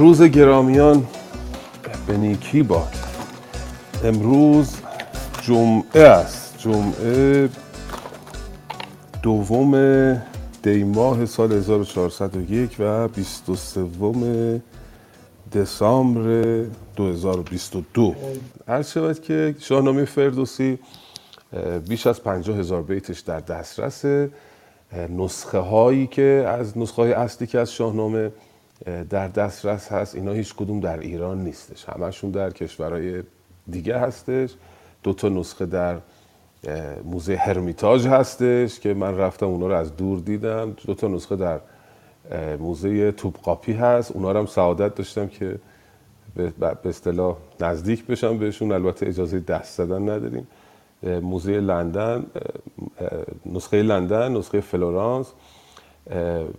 روز 0.00 0.22
گرامیان 0.22 1.06
به 2.06 2.16
نیکی 2.16 2.62
باد. 2.62 2.94
امروز 4.04 4.76
جمعه 5.42 6.02
است. 6.02 6.58
جمعه 6.58 7.48
دوم 9.22 10.12
دی 10.62 10.84
ماه 10.84 11.26
سال 11.26 11.52
1401 11.52 12.76
و 12.78 13.08
23 13.08 14.60
دسامبر 15.52 16.64
2022 16.96 18.14
هر 18.68 18.82
شود 18.82 19.20
که 19.20 19.54
شاهنامه 19.58 20.04
فردوسی 20.04 20.78
بیش 21.88 22.06
از 22.06 22.22
50 22.22 22.58
هزار 22.58 22.82
بیتش 22.82 23.20
در 23.20 23.40
دسترس 23.40 24.04
نسخه 25.16 25.58
هایی 25.58 26.06
که 26.06 26.44
از 26.48 26.78
نسخه 26.78 27.02
های 27.02 27.12
اصلی 27.12 27.46
که 27.46 27.58
از 27.58 27.72
شاهنامه 27.72 28.30
در 28.84 29.28
دسترس 29.28 29.92
هست. 29.92 30.14
اینا 30.14 30.32
هیچ 30.32 30.54
کدوم 30.54 30.80
در 30.80 31.00
ایران 31.00 31.44
نیستش. 31.44 31.84
همشون 31.84 32.30
در 32.30 32.50
کشورهای 32.50 33.22
دیگه 33.70 33.98
هستش. 33.98 34.54
دو 35.02 35.12
تا 35.12 35.28
نسخه 35.28 35.66
در 35.66 35.98
موزه 37.04 37.36
هرمیتاژ 37.36 38.06
هستش 38.06 38.80
که 38.80 38.94
من 38.94 39.16
رفتم 39.16 39.46
اونا 39.46 39.66
رو 39.66 39.74
از 39.74 39.96
دور 39.96 40.18
دیدم. 40.18 40.76
دو 40.86 40.94
تا 40.94 41.08
نسخه 41.08 41.36
در 41.36 41.60
موزه 42.56 43.12
توپقاپی 43.12 43.72
هست. 43.72 44.12
اونا 44.12 44.32
رو 44.32 44.38
هم 44.38 44.46
سعادت 44.46 44.94
داشتم 44.94 45.26
که 45.26 45.58
به 46.36 46.52
اصطلاح 46.84 47.36
نزدیک 47.60 48.06
بشم 48.06 48.38
بهشون. 48.38 48.72
البته 48.72 49.06
اجازه 49.06 49.40
دست 49.40 49.76
زدن 49.76 50.02
نداریم. 50.02 50.48
موزه 51.02 51.52
لندن 51.52 52.26
نسخه 53.46 53.82
لندن 53.82 54.36
نسخه 54.36 54.60
فلورانس. 54.60 55.32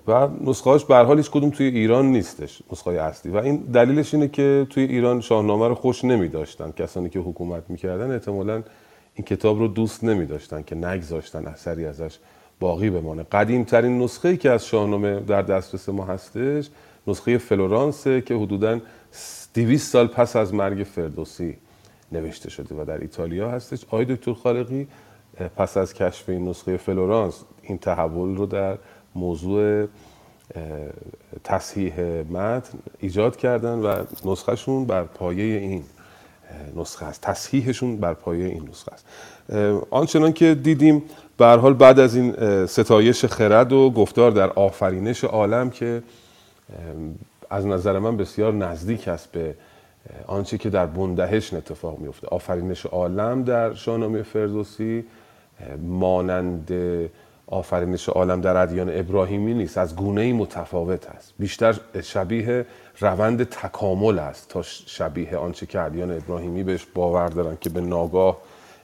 و 0.08 0.28
نسخه 0.42 0.70
هاش 0.70 0.86
به 0.86 0.96
حال 0.96 1.18
هیچ 1.18 1.32
کدوم 1.32 1.50
توی 1.50 1.66
ایران 1.66 2.06
نیستش 2.06 2.62
نسخه 2.72 2.92
اصلی. 2.92 3.32
و 3.32 3.38
این 3.38 3.58
دلیلش 3.58 4.14
اینه 4.14 4.28
که 4.28 4.68
توی 4.70 4.84
ایران 4.84 5.22
شاهنامه 5.22 5.68
رو 5.68 5.76
خوش 5.76 6.06
نمی 6.06 6.28
داشتن 6.28 6.72
کسانی 6.72 7.10
که 7.10 7.20
حکومت 7.20 7.64
می‌کردن 7.70 8.12
احتمالا 8.12 8.64
این 9.16 9.26
کتاب 9.26 9.60
رو 9.60 9.68
دوست 9.68 10.04
نمی 10.04 10.26
داشتن 10.26 10.62
که 10.62 10.76
نگذاشتن 10.76 11.46
اثری 11.46 11.86
ازش 11.86 12.18
باقی 12.60 12.90
بمانه. 12.90 13.24
قدیم 13.24 13.64
ترین 13.64 14.00
نسخه 14.00 14.30
ای 14.30 14.38
که 14.38 14.52
از 14.52 14.66
شاهنامه 14.66 15.20
در 15.20 15.42
دسترس 15.42 15.90
ما 15.90 16.06
هستش 16.06 16.70
نسخه 17.08 17.38
فلورانس 17.38 18.04
که 18.08 18.36
حدودا 18.36 18.80
200 19.54 19.92
سال 19.92 20.08
پس 20.08 20.36
از 20.36 20.54
مرگ 20.54 20.84
فردوسی 20.84 21.58
نوشته 22.12 22.50
شده 22.50 22.76
و 22.76 22.86
در 22.86 22.98
ایتالیا 22.98 23.52
هستش. 23.52 23.86
آقای 23.86 24.06
دکتر 24.06 24.34
خالقی 24.34 24.88
پس 25.56 25.78
از 25.78 25.94
کشف 25.94 26.30
این 26.30 26.50
نسخه 26.50 26.78
فلورانس 26.78 27.44
این 27.62 27.78
تحول 27.78 28.36
رو 28.36 28.46
در 28.46 28.78
موضوع 29.16 29.88
تصحیح 31.44 32.00
متن 32.30 32.78
ایجاد 33.00 33.38
کردن 33.38 33.80
و 33.80 34.04
نسخهشون 34.26 34.86
بر 34.86 35.04
پایه 35.04 35.60
این 35.60 35.84
نسخه 36.76 37.06
است. 37.06 37.22
تصحیحشون 37.22 37.98
بر 37.98 38.14
پایه 38.14 38.46
این 38.46 38.70
نسخه 38.70 38.92
است. 38.94 39.06
آنچنان 39.90 40.34
که 40.34 40.56
دیدیم 40.56 41.04
به 41.38 41.46
حال 41.46 41.74
بعد 41.74 42.00
از 42.00 42.16
این 42.16 42.66
ستایش 42.66 43.26
خرد 43.26 43.74
و 43.74 43.90
گفتار 43.90 44.32
در 44.32 44.50
آفرینش 44.50 45.24
عالم 45.24 45.70
که 45.70 46.04
از 47.50 47.66
نظر 47.66 48.00
من 48.00 48.18
بسیار 48.18 48.54
نزدیک 48.54 49.08
است 49.08 49.32
به 49.32 49.56
آنچه 50.28 50.58
که 50.58 50.70
در 50.70 50.86
بندهشن 50.86 51.58
اتفاق 51.58 52.00
میفته 52.00 52.28
آفرینش 52.28 52.86
عالم 52.86 53.44
در 53.44 53.74
شاهنامه 53.74 54.24
فردوسی 54.24 55.04
مانند 55.82 56.72
آفرینش 57.52 58.10
عالم 58.10 58.42
در 58.42 58.58
ادیان 58.58 58.90
ابراهیمی 59.00 59.54
نیست. 59.54 59.78
از 59.78 59.96
گونه 59.96 60.34
متفاوت 60.34 61.08
است. 61.08 61.34
بیشتر 61.40 61.80
شبیه 62.04 62.66
روند 63.00 63.44
تکامل 63.44 64.20
است 64.20 64.50
تا 64.50 64.62
شبیه 64.62 65.38
آنچه 65.38 65.66
که 65.66 65.80
ادیان 65.80 66.12
ابراهیمی 66.12 66.64
بهش 66.64 66.88
باور 66.94 67.28
دارن 67.30 67.58
که 67.62 67.70
به 67.70 67.82
ناگاه 67.82 68.38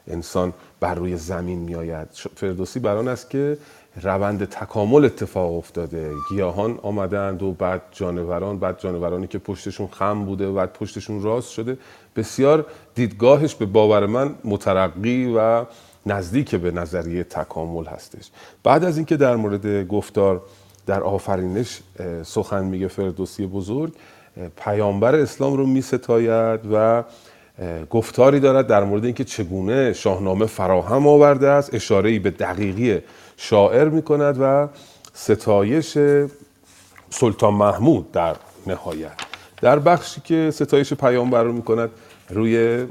انسان 0.08 0.54
بر 0.80 0.96
روی 0.96 1.18
زمین 1.18 1.60
میآید. 1.60 2.08
فردوسی 2.36 2.80
بران 2.80 3.08
است 3.08 3.30
که 3.30 3.58
روند 4.02 4.46
تکامل 4.46 5.06
اتفاق 5.06 5.58
افتاده. 5.58 6.12
گیاهان 6.30 6.80
آمدند 6.84 7.44
و 7.44 7.52
بعد 7.52 7.82
جانوران 7.92 8.60
بعد 8.60 8.80
جانورانی 8.80 9.28
که 9.28 9.38
پشتشون 9.38 9.88
خم 9.88 10.26
بوده 10.26 10.48
و 10.48 10.54
بعد 10.54 10.74
پشتشون 10.74 11.22
راست 11.22 11.52
شده 11.52 11.78
بسیار 12.16 12.66
دیدگاهش 12.96 13.56
به 13.56 13.66
باور 13.66 14.06
من 14.06 14.36
مترقی 14.44 15.34
و 15.38 15.66
نزدیک 16.08 16.56
به 16.56 16.72
نظریه 16.72 17.24
تکامل 17.24 17.86
هستش. 17.86 18.30
بعد 18.64 18.84
از 18.84 18.98
اینکه 18.98 19.18
در 19.18 19.36
مورد 19.36 19.88
گفتار 19.88 20.42
در 20.86 21.04
آفرینش 21.04 21.80
سخن 22.24 22.66
میگه 22.66 22.88
فردوسی 22.88 23.46
بزرگ 23.46 23.94
پیامبر 24.58 25.16
اسلام 25.16 25.58
رو 25.58 25.66
می 25.66 25.82
ستاید 25.82 26.60
و 26.74 27.04
گفتاری 27.90 28.40
دارد 28.40 28.68
در 28.68 28.84
مورد 28.84 29.06
اینکه 29.06 29.24
چگونه 29.24 29.94
شاهنامه 29.94 30.46
فراهم 30.46 31.08
آورده 31.08 31.50
است 31.50 31.74
اشاره 31.74 32.20
به 32.20 32.32
دقیقی 32.32 33.02
شاعر 33.38 33.90
می 33.90 34.02
کند 34.02 34.38
و 34.42 34.68
ستایش 35.14 35.98
سلطان 37.10 37.54
محمود 37.54 38.12
در 38.12 38.36
نهایت. 38.68 39.12
در 39.62 39.80
بخشی 39.80 40.22
که 40.22 40.52
ستایش 40.54 40.94
پیامبر 40.94 41.44
رو 41.44 41.54
می 41.54 41.62
کند 41.62 41.90
روی 42.30 42.86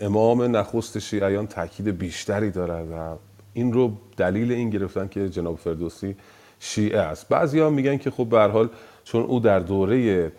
امام 0.00 0.56
نخست 0.56 0.98
شیعیان 0.98 1.46
تاکید 1.46 1.98
بیشتری 1.98 2.50
دارد 2.50 2.92
و 2.92 3.16
این 3.52 3.72
رو 3.72 3.92
دلیل 4.16 4.52
این 4.52 4.70
گرفتن 4.70 5.08
که 5.08 5.28
جناب 5.28 5.56
فردوسی 5.56 6.16
شیعه 6.58 7.00
است. 7.00 7.28
بعضی 7.28 7.58
ها 7.58 7.70
میگن 7.70 7.96
که 7.96 8.10
خب 8.10 8.24
به 8.24 8.40
حال 8.40 8.68
چون 9.04 9.22
او 9.22 9.40
در 9.40 9.58
دوره 9.58 10.32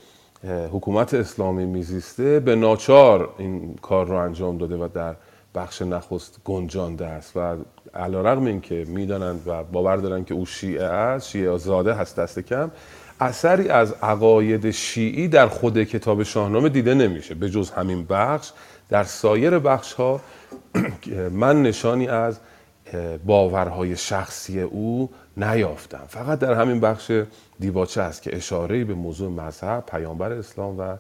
حکومت 0.72 1.14
اسلامی 1.14 1.66
میزیسته 1.66 2.40
به 2.40 2.56
ناچار 2.56 3.36
این 3.38 3.76
کار 3.82 4.08
رو 4.08 4.16
انجام 4.16 4.58
داده 4.58 4.76
و 4.76 4.88
در 4.94 5.16
بخش 5.56 5.82
نخست 5.82 6.40
گنجانده 6.46 7.06
است 7.06 7.38
و 7.38 7.56
علا 7.94 8.22
رقم 8.22 8.46
این 8.46 8.62
که 8.62 8.86
می‌دانند 8.88 9.42
و 9.46 9.64
باور 9.64 9.98
دارند 9.98 10.26
که 10.26 10.34
او 10.34 10.46
شیعه 10.46 10.86
است 10.86 11.30
شیعه 11.30 11.58
زاده 11.58 11.94
هست 11.94 12.20
دست 12.20 12.40
کم. 12.40 12.72
اثری 13.20 13.70
از 13.70 13.92
عقاید 14.02 14.72
شیعی 14.72 15.28
در 15.28 15.48
خود 15.48 15.84
کتاب 15.84 16.24
شاهنامه 16.24 16.70
دیده 16.70 16.94
نمیشه. 16.94 17.36
به 17.36 17.50
جز 17.50 17.72
همین 17.72 18.06
بخش 18.06 18.52
در 18.90 19.04
سایر 19.04 19.60
بخش 19.60 19.94
ها 19.94 20.22
من 21.32 21.64
نشانی 21.64 22.08
از 22.08 22.40
باورهای 23.26 23.96
شخصی 23.96 24.62
او 24.62 25.10
نیافتم. 25.38 26.04
فقط 26.08 26.40
در 26.40 26.54
همین 26.54 26.80
بخش 26.80 27.12
دیباچه 27.60 28.02
است 28.02 28.22
که 28.22 28.36
اشاره 28.36 28.84
به 28.84 28.94
موضوع 28.94 29.32
مذهب 29.32 29.84
پیامبر 29.92 30.32
اسلام 30.32 30.80
و 30.80 30.98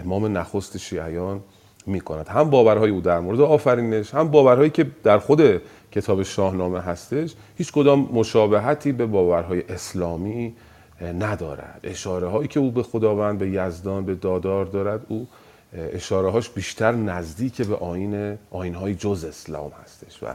امام 0.00 0.38
نخست 0.38 0.76
شیعیان 0.76 1.40
می 1.86 2.00
کند 2.00 2.28
هم 2.28 2.50
باورهای 2.50 2.90
او 2.90 3.00
در 3.00 3.20
مورد 3.20 3.40
آفرینش 3.40 4.14
هم 4.14 4.28
باورهایی 4.28 4.70
که 4.70 4.86
در 5.04 5.18
خود 5.18 5.62
کتاب 5.92 6.22
شاهنامه 6.22 6.80
هستش 6.80 7.34
هیچ 7.58 7.72
کدام 7.72 8.08
مشابهتی 8.12 8.92
به 8.92 9.06
باورهای 9.06 9.62
اسلامی 9.68 10.54
ندارد. 11.02 11.80
اشاره 11.82 12.28
هایی 12.28 12.48
که 12.48 12.60
او 12.60 12.70
به 12.70 12.82
خداوند 12.82 13.38
به 13.38 13.50
یزدان 13.50 14.04
به 14.04 14.14
دادار 14.14 14.64
دارد 14.64 15.00
او 15.08 15.28
اشاره 15.72 16.30
هاش 16.30 16.50
بیشتر 16.50 16.92
نزدیک 16.92 17.62
به 17.62 17.76
آین 17.76 18.38
آین 18.50 18.74
های 18.74 18.94
جز 18.94 19.24
اسلام 19.24 19.72
هستش 19.84 20.22
و 20.22 20.26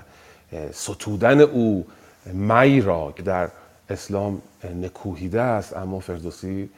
ستودن 0.72 1.42
او 1.42 1.86
می 2.34 2.82
را 2.82 3.14
که 3.18 3.24
در 3.24 3.50
اسلام 3.90 4.42
نکوهیده 4.82 5.42
است 5.42 5.78
اما 5.78 6.00
فردوسی 6.00 6.70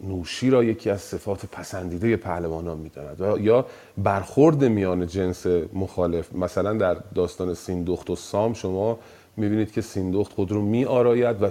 نوشی 0.00 0.50
را 0.50 0.64
یکی 0.64 0.90
از 0.90 1.00
صفات 1.00 1.46
پسندیده 1.46 2.16
پهلوانان 2.16 2.78
می‌داند 2.78 3.40
یا 3.40 3.66
برخورد 3.98 4.64
میان 4.64 5.06
جنس 5.06 5.46
مخالف. 5.72 6.32
مثلا 6.32 6.72
در 6.72 6.96
داستان 7.14 7.54
سیندخت 7.54 8.10
و 8.10 8.16
سام 8.16 8.54
شما 8.54 8.98
می‌بینید 9.40 9.72
که 9.72 9.80
سیندخت 9.80 10.32
خود 10.32 10.52
رو 10.52 10.62
می 10.62 10.84
آراید 10.84 11.42
و 11.42 11.48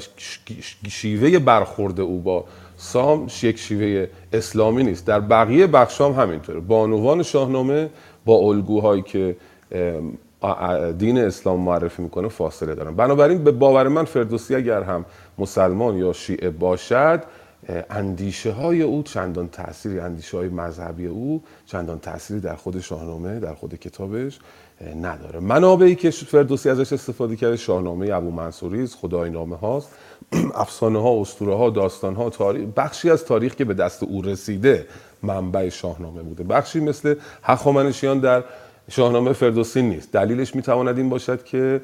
شیوه 0.90 1.40
برخورد 1.40 2.00
او 2.00 2.20
با 2.20 2.46
سام 2.78 3.28
یک 3.44 3.58
شیوه 3.60 4.08
اسلامی 4.34 4.84
نیست. 4.84 5.06
در 5.06 5.20
بقیه 5.20 5.68
بخشام 5.68 6.14
همینطوره. 6.14 6.60
بانوان 6.60 7.24
شاهنامه 7.24 7.90
با 8.26 8.36
الگوهایی 8.36 9.02
که 9.02 9.36
دین 10.98 11.18
اسلام 11.18 11.60
معرفی 11.60 12.02
می‌کنه 12.02 12.28
فاصله 12.28 12.76
دارن 12.76 12.96
بنابراین 12.96 13.44
به 13.44 13.52
باور 13.52 13.88
من 13.88 14.06
فردوسی 14.06 14.56
اگر 14.56 14.84
هم 14.84 15.06
مسلمان 15.38 15.98
یا 15.98 16.14
شیعه 16.14 16.50
باشد 16.50 17.24
اندیشه 17.90 18.52
های 18.52 18.82
او 18.82 19.04
چندان 19.04 19.50
تأثیری 19.50 20.00
اندیشه 20.00 20.38
های 20.38 20.50
مذهبی 20.50 21.08
او 21.08 21.44
چندان 21.66 22.00
تأثیری 22.00 22.40
در 22.40 22.56
خود 22.56 22.80
شاهنامه 22.80 23.40
در 23.40 23.54
خود 23.54 23.76
کتابش 23.76 24.40
نداره. 25.02 25.40
منابعی 25.40 25.96
که 25.96 26.12
فردوسی 26.12 26.70
ازش 26.70 26.94
استفاده 26.94 27.36
کرده 27.36 27.58
شاهنامه 27.58 28.10
ابو 28.14 28.32
منصوری 28.32 28.88
خدای 28.88 29.30
نامه 29.30 29.58
هاست. 29.58 29.90
افسانه 30.56 31.02
ها 31.02 31.22
اسطوره 31.22 31.56
ها 31.56 31.70
داستان 31.70 32.16
ها 32.16 32.30
تاریخ 32.30 32.68
بخشی 32.78 33.10
از 33.10 33.26
تاریخ 33.26 33.56
که 33.56 33.66
به 33.66 33.74
دست 33.74 34.04
او 34.04 34.22
رسیده 34.22 34.88
منبع 35.24 35.70
شاهنامه 35.70 36.22
بوده. 36.22 36.44
بخشی 36.44 36.80
مثل 36.80 37.16
هخامنشیان 37.44 38.20
در 38.20 38.44
شاهنامه 38.90 39.34
فردوسی 39.34 39.82
نیست. 39.82 40.12
دلیلش 40.12 40.56
می‌تواند 40.56 40.98
این 40.98 41.10
باشد 41.10 41.44
که 41.44 41.82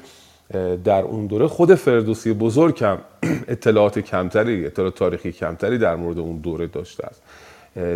در 0.84 1.02
اون 1.02 1.26
دوره 1.26 1.46
خود 1.46 1.74
فردوسی 1.74 2.32
بزرگ 2.32 2.84
هم 2.84 2.98
اطلاعات 3.48 3.98
کمتری 3.98 4.66
اطلاعات 4.66 4.94
تاریخی 4.94 5.32
کمتری 5.32 5.78
در 5.78 5.96
مورد 5.96 6.18
اون 6.18 6.36
دوره 6.36 6.66
داشته 6.66 7.06
است. 7.06 7.22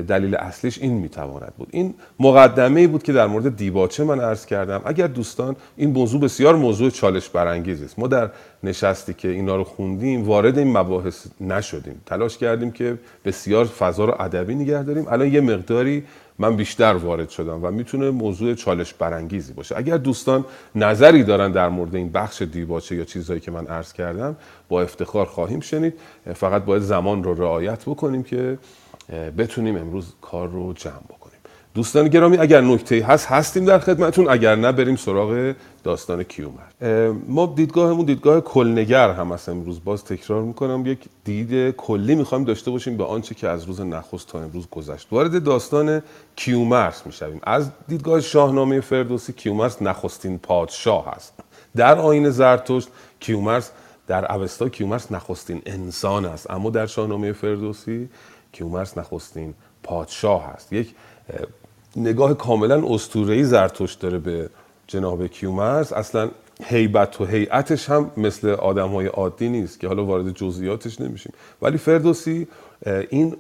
دلیل 0.08 0.34
اصلیش 0.34 0.78
این 0.78 0.92
می‌تواند 0.92 1.52
بود. 1.58 1.68
این 1.70 1.94
مقدمه 2.20 2.80
ای 2.80 2.86
بود 2.86 3.02
که 3.02 3.12
در 3.12 3.26
مورد 3.26 3.56
دیباچه 3.56 4.04
من 4.04 4.20
عرض 4.20 4.46
کردم. 4.46 4.82
اگر 4.84 5.06
دوستان 5.06 5.56
این 5.76 5.90
موضوع 5.90 6.20
بسیار 6.20 6.56
موضوع 6.56 6.90
چالش 6.90 7.28
برانگیزی 7.28 7.84
است. 7.84 7.98
ما 7.98 8.06
در 8.06 8.30
نشستی 8.62 9.14
که 9.14 9.28
اینا 9.28 9.56
رو 9.56 9.64
خوندیم 9.64 10.24
وارد 10.24 10.58
این 10.58 10.78
مباحث 10.78 11.26
نشدیم. 11.40 12.00
تلاش 12.06 12.38
کردیم 12.38 12.70
که 12.70 12.98
بسیار 13.24 13.64
فضا 13.64 14.04
رو 14.04 14.14
ادبی 14.18 14.54
نگه 14.54 14.82
داریم. 14.82 15.06
الان 15.08 15.32
یه 15.32 15.40
مقداری 15.40 16.04
من 16.38 16.56
بیشتر 16.56 16.94
وارد 16.94 17.28
شدم 17.28 17.64
و 17.64 17.70
می‌تونه 17.70 18.10
موضوع 18.10 18.54
چالش 18.54 18.94
برانگیزی 18.94 19.52
باشه. 19.52 19.76
اگر 19.76 19.96
دوستان 19.96 20.44
نظری 20.74 21.24
دارن 21.24 21.52
در 21.52 21.68
مورد 21.68 21.94
این 21.94 22.12
بخش 22.12 22.42
دیباچه 22.42 22.96
یا 22.96 23.04
چیزهایی 23.04 23.40
که 23.40 23.50
من 23.50 23.66
عرض 23.66 23.92
کردم 23.92 24.36
با 24.68 24.82
افتخار 24.82 25.26
خواهیم 25.26 25.60
شنید. 25.60 25.94
فقط 26.34 26.64
باید 26.64 26.82
زمان 26.82 27.24
رو 27.24 27.34
رعایت 27.34 27.82
بکنیم 27.82 28.22
که 28.22 28.58
بتونیم 29.38 29.76
امروز 29.76 30.12
کار 30.20 30.48
رو 30.48 30.72
جمع 30.72 30.92
بکنیم. 30.92 31.20
دوستان 31.74 32.08
گرامی 32.08 32.36
اگر 32.36 32.60
نکته 32.60 33.04
هست 33.04 33.26
هستیم 33.26 33.64
در 33.64 33.78
خدمتون. 33.78 34.28
اگر 34.28 34.56
نه 34.56 34.72
بریم 34.72 34.96
سراغ 34.96 35.54
داستان 35.84 36.22
کیومرث 36.22 37.06
ما 37.28 37.52
دیدگاهمون 37.56 38.06
دیدگاه 38.06 38.40
کلنگر 38.40 39.10
هم 39.10 39.32
هست 39.32 39.48
امروز. 39.48 39.84
باز 39.84 40.04
تکرار 40.04 40.42
می‌کنم 40.42 40.86
یک 40.86 40.98
دید 41.24 41.70
کلی 41.70 42.14
می‌خوایم 42.14 42.44
داشته 42.44 42.70
باشیم 42.70 42.96
به 42.96 43.04
آنچه 43.04 43.34
که 43.34 43.48
از 43.48 43.64
روز 43.64 43.80
نخست 43.80 44.28
تا 44.28 44.40
امروز 44.40 44.68
گذشت. 44.70 45.08
وارد 45.10 45.44
داستان 45.44 46.02
کیومرث 46.36 47.06
می‌شویم. 47.06 47.40
از 47.42 47.70
دیدگاه 47.88 48.20
شاهنامه 48.20 48.80
فردوسی 48.80 49.32
کیومرث 49.32 49.82
نخستین 49.82 50.38
پادشاه 50.38 51.12
هست. 51.16 51.32
در 51.76 51.98
آین 51.98 52.30
زرتشت 52.30 52.88
کیومرث 53.20 53.70
در 54.06 54.32
اوستا 54.32 54.68
کیومرث 54.68 55.12
نخستین 55.12 55.62
انسان 55.66 56.24
است. 56.24 56.50
اما 56.50 56.70
در 56.70 56.86
شاهنامه 56.86 57.32
فردوسی 57.32 58.08
کیومرث 58.52 58.98
نخستین 58.98 59.54
پادشاه 59.82 60.46
هست. 60.46 60.72
یک 60.72 60.94
نگاه 61.96 62.34
کاملا 62.34 62.82
اسطوره‌ای 62.86 63.44
زرتشت 63.44 64.00
داره 64.00 64.18
به 64.18 64.50
جناب 64.86 65.26
کیومرث 65.26 65.92
اصلا 65.92 66.30
هیبت 66.64 67.20
و 67.20 67.24
هیئتش 67.24 67.90
هم 67.90 68.10
مثل 68.16 68.48
آدم 68.48 68.88
های 68.88 69.06
عادی 69.06 69.48
نیست 69.48 69.80
که 69.80 69.88
حالا 69.88 70.04
وارد 70.04 70.30
جزئیاتش 70.30 71.00
نمیشیم. 71.00 71.32
ولی 71.62 71.78
فردوسی 71.78 72.48
این 73.10 73.36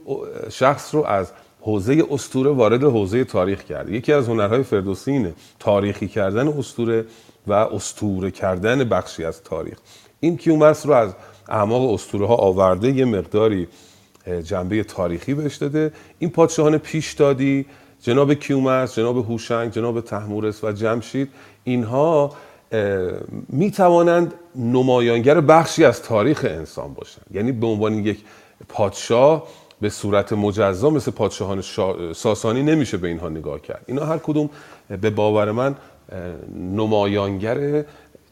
شخص 0.50 0.94
رو 0.94 1.04
از 1.04 1.32
حوزه 1.60 2.04
استوره 2.10 2.50
وارد 2.50 2.84
حوزه 2.84 3.24
تاریخ 3.24 3.64
کرده. 3.64 3.92
یکی 3.92 4.12
از 4.12 4.28
هنرهای 4.28 4.62
فردوسی 4.62 5.10
اینه 5.10 5.34
تاریخی 5.58 6.08
کردن 6.08 6.48
استوره 6.48 7.04
و 7.46 7.52
استوره 7.52 8.30
کردن 8.30 8.84
بخشی 8.84 9.24
از 9.24 9.42
تاریخ. 9.42 9.78
این 10.20 10.36
کیومرث 10.36 10.86
رو 10.86 10.92
از 10.92 11.14
اعماق 11.48 11.92
استوره 11.92 12.26
ها 12.26 12.34
آورده 12.34 12.90
یه 12.90 13.04
مقداری 13.04 13.68
جنبه 14.44 14.84
تاریخی 14.84 15.34
بهش 15.34 15.56
داده. 15.56 15.92
این 16.18 16.30
پادشاهان 16.30 16.78
پیش 16.78 17.12
دادی 17.12 17.66
جناب 18.02 18.34
کیومرث 18.34 18.98
جناب 18.98 19.16
هوشنگ 19.16 19.72
جناب 19.72 20.00
تحمورس 20.00 20.64
و 20.64 20.72
جمشید 20.72 21.28
اینها 21.64 22.32
می 23.48 23.70
توانند 23.70 24.34
نمایانگر 24.56 25.40
بخشی 25.40 25.84
از 25.84 26.02
تاریخ 26.02 26.46
انسان 26.48 26.94
باشند. 26.94 27.26
یعنی 27.30 27.52
به 27.52 27.66
عنوان 27.66 27.94
یک 27.94 28.18
پادشاه 28.68 29.46
به 29.80 29.90
صورت 29.90 30.32
مجزا 30.32 30.90
مثل 30.90 31.10
پادشاهان 31.10 31.62
ساسانی 32.12 32.62
نمیشه 32.62 32.96
به 32.96 33.08
اینها 33.08 33.28
نگاه 33.28 33.60
کرد. 33.60 33.84
اینا 33.86 34.04
هر 34.04 34.18
کدوم 34.18 34.50
به 35.00 35.10
باور 35.10 35.52
من 35.52 35.76
نمایانگر 36.56 37.84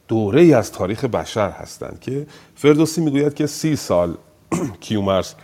دوره 0.09 0.41
ای 0.41 0.55
از 0.55 0.73
تاریخ 0.73 1.05
بشر 1.05 1.51
هستند 1.51 1.99
که 2.01 2.27
فردوسی 2.57 3.01
می‌گوید 3.01 3.35
که 3.35 3.47
سی 3.47 3.77
سال 3.77 4.15
کیومرث 4.81 5.35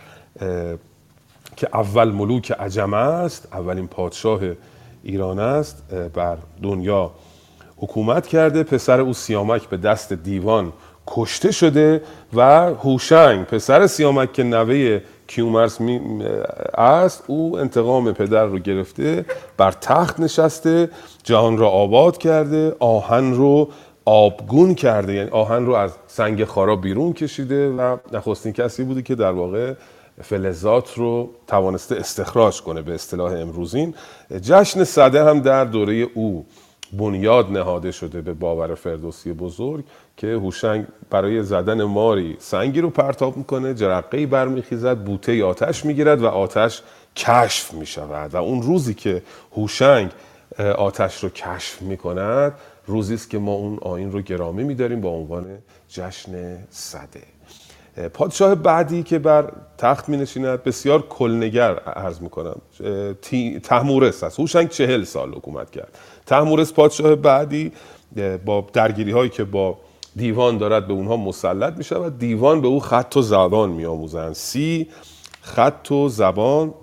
که 1.55 1.67
اول 1.73 2.11
ملوک 2.11 2.51
عجم 2.51 2.93
است 2.93 3.47
اولین 3.53 3.87
پادشاه 3.87 4.39
ایران 5.03 5.39
است 5.39 5.83
بر 6.13 6.37
دنیا 6.63 7.11
حکومت 7.77 8.27
کرده. 8.27 8.63
پسر 8.63 9.01
او 9.01 9.13
سیامک 9.13 9.69
به 9.69 9.77
دست 9.77 10.13
دیوان 10.13 10.73
کشته 11.07 11.51
شده 11.51 12.01
و 12.33 12.41
هوشنگ 12.73 13.45
پسر 13.45 13.87
سیامک 13.87 14.33
که 14.33 14.43
نوه 14.43 14.99
کیومرس 15.27 15.79
است 16.77 17.23
او 17.27 17.59
انتقام 17.59 18.13
پدر 18.13 18.45
رو 18.45 18.59
گرفته 18.59 19.25
بر 19.57 19.71
تخت 19.71 20.19
نشسته 20.19 20.89
جهان 21.23 21.57
را 21.57 21.69
آباد 21.69 22.17
کرده 22.17 22.75
آهن 22.79 23.33
رو 23.33 23.69
آبگون 24.05 24.75
کرده. 24.75 25.13
یعنی 25.13 25.29
آهن 25.29 25.65
رو 25.65 25.73
از 25.73 25.91
سنگ 26.07 26.45
خارا 26.45 26.75
بیرون 26.75 27.13
کشیده 27.13 27.69
و 27.69 27.97
نخستین 28.13 28.53
کسی 28.53 28.83
بوده 28.83 29.01
که 29.01 29.15
در 29.15 29.31
واقع 29.31 29.73
فلزات 30.21 30.93
رو 30.93 31.29
توانسته 31.47 31.95
استخراج 31.95 32.61
کنه 32.61 32.81
به 32.81 32.93
اصطلاح 32.93 33.31
امروزین. 33.31 33.95
جشن 34.41 34.83
صده 34.83 35.23
هم 35.23 35.39
در 35.39 35.65
دوره 35.65 35.93
او 35.93 36.45
بنیاد 36.93 37.51
نهاده 37.51 37.91
شده 37.91 38.21
به 38.21 38.33
باور 38.33 38.75
فردوسی 38.75 39.33
بزرگ 39.33 39.83
که 40.17 40.27
هوشنگ 40.27 40.85
برای 41.09 41.43
زدن 41.43 41.83
ماری 41.83 42.37
سنگی 42.39 42.81
رو 42.81 42.89
پرتاب 42.89 43.37
می‌کنه 43.37 43.73
جرقه 43.73 44.25
برمیخیزد 44.27 44.97
بوته 44.97 45.43
آتش 45.43 45.85
می‌گیرد 45.85 46.21
و 46.21 46.27
آتش 46.27 46.81
کشف 47.15 47.73
می‌شود. 47.73 48.33
و 48.33 48.37
اون 48.37 48.61
روزی 48.61 48.93
که 48.93 49.21
هوشنگ 49.55 50.11
آتش 50.77 51.23
رو 51.23 51.29
کشف 51.29 51.81
می‌کند 51.81 52.53
روزی 52.87 53.13
است 53.13 53.29
که 53.29 53.37
ما 53.37 53.53
اون 53.53 53.79
آین 53.81 54.11
رو 54.11 54.21
گرامی 54.21 54.63
میداریم 54.63 55.01
با 55.01 55.09
عنوان 55.09 55.45
جشن 55.89 56.57
صده. 56.69 57.34
پادشاه 58.13 58.55
بعدی 58.55 59.03
که 59.03 59.19
بر 59.19 59.51
تخت 59.77 60.09
می 60.09 60.17
نشیند 60.17 60.63
بسیار 60.63 61.01
کلنگر 61.01 61.75
عرض 61.79 62.21
می 62.21 62.29
کنم 62.29 62.55
تحمورس 63.63 64.23
است. 64.23 64.39
هوشنگ 64.39 64.69
چهل 64.69 65.03
سال 65.03 65.33
حکومت 65.33 65.71
کرد. 65.71 65.97
تحمورس 66.25 66.73
پادشاه 66.73 67.15
بعدی 67.15 67.71
با 68.45 68.67
درگیری 68.73 69.11
هایی 69.11 69.29
که 69.29 69.43
با 69.43 69.77
دیوان 70.15 70.57
دارد 70.57 70.87
به 70.87 70.93
اونها 70.93 71.17
مسلط 71.17 71.77
می 71.77 71.83
شود 71.83 72.19
دیوان 72.19 72.61
به 72.61 72.67
او 72.67 72.79
خط 72.79 73.17
و 73.17 73.21
زبان 73.21 73.69
می 73.69 73.85
آموزند 73.85 74.33
سی 74.33 74.87
خط 75.41 75.91
و 75.91 76.09
زبان 76.09 76.73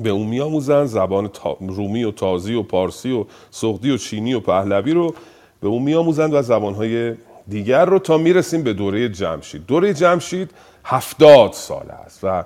به 0.00 0.10
اون 0.10 0.26
می 0.26 0.40
آموزند 0.40 0.86
زبان 0.86 1.30
رومی 1.60 2.04
و 2.04 2.10
تازی 2.10 2.54
و 2.54 2.62
پارسی 2.62 3.12
و 3.12 3.24
سغدی 3.50 3.90
و 3.90 3.96
چینی 3.96 4.34
و 4.34 4.40
پهلوی 4.40 4.92
رو 4.92 5.14
به 5.60 5.68
اون 5.68 5.82
می 5.82 5.94
آموزند 5.94 6.34
و 6.34 6.42
زبانهای 6.42 7.14
دیگر 7.48 7.84
رو 7.84 7.98
تا 7.98 8.18
می‌رسیم 8.18 8.62
به 8.62 8.72
دوره 8.72 9.08
جمشید. 9.08 9.66
دوره 9.66 9.94
جمشید 9.94 10.50
هفتاد 10.84 11.52
سال 11.52 11.90
است 12.06 12.20
و 12.22 12.44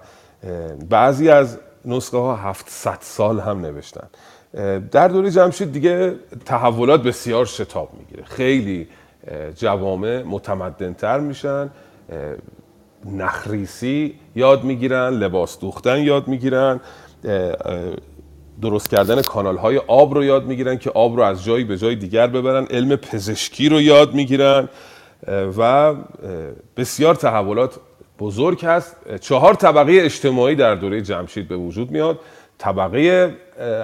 بعضی 0.89 1.29
از 1.29 1.59
نسخه 1.85 2.17
ها 2.17 2.37
هفتصد 2.37 2.99
سال 3.01 3.41
هم 3.41 3.61
نوشتن. 3.61 4.09
در 4.91 5.09
دوره 5.09 5.31
جمشید 5.31 5.73
دیگه 5.73 6.15
تحولات 6.47 7.03
بسیار 7.03 7.47
شتاب 7.47 7.91
می‌گیره. 7.99 8.25
خیلی 8.25 8.89
جوامع 9.57 10.23
متمدنتر 10.23 11.21
میشن 11.21 11.71
نخریسی 13.05 14.15
یاد 14.37 14.65
می‌گیرن 14.65 15.09
لباس 15.09 15.59
دوختن 15.59 15.99
یاد 15.99 16.29
می‌گیرن 16.29 16.81
درست 18.63 18.91
کردن 18.91 19.23
کانال 19.23 19.57
های 19.57 19.79
آب 19.87 20.15
رو 20.15 20.25
یاد 20.25 20.47
می‌گیرن 20.47 20.79
که 20.79 20.91
آب 20.91 21.17
رو 21.17 21.23
از 21.23 21.45
جایی 21.45 21.65
به 21.65 21.77
جای 21.77 21.95
دیگر 21.95 22.27
ببرن 22.27 22.65
علم 22.65 22.97
پزشکی 22.97 23.69
رو 23.69 23.81
یاد 23.81 24.15
می‌گیرن 24.15 24.69
و 25.59 25.95
بسیار 26.77 27.15
تحولات 27.15 27.81
بزرگ 28.19 28.65
هست. 28.65 28.97
چهار 29.21 29.55
طبقه 29.55 29.93
اجتماعی 29.93 30.55
در 30.55 30.75
دوره 30.75 31.03
جمشید 31.03 31.49
به 31.49 31.57
وجود 31.57 31.91
میاد. 31.91 32.21
طبقه 32.59 33.35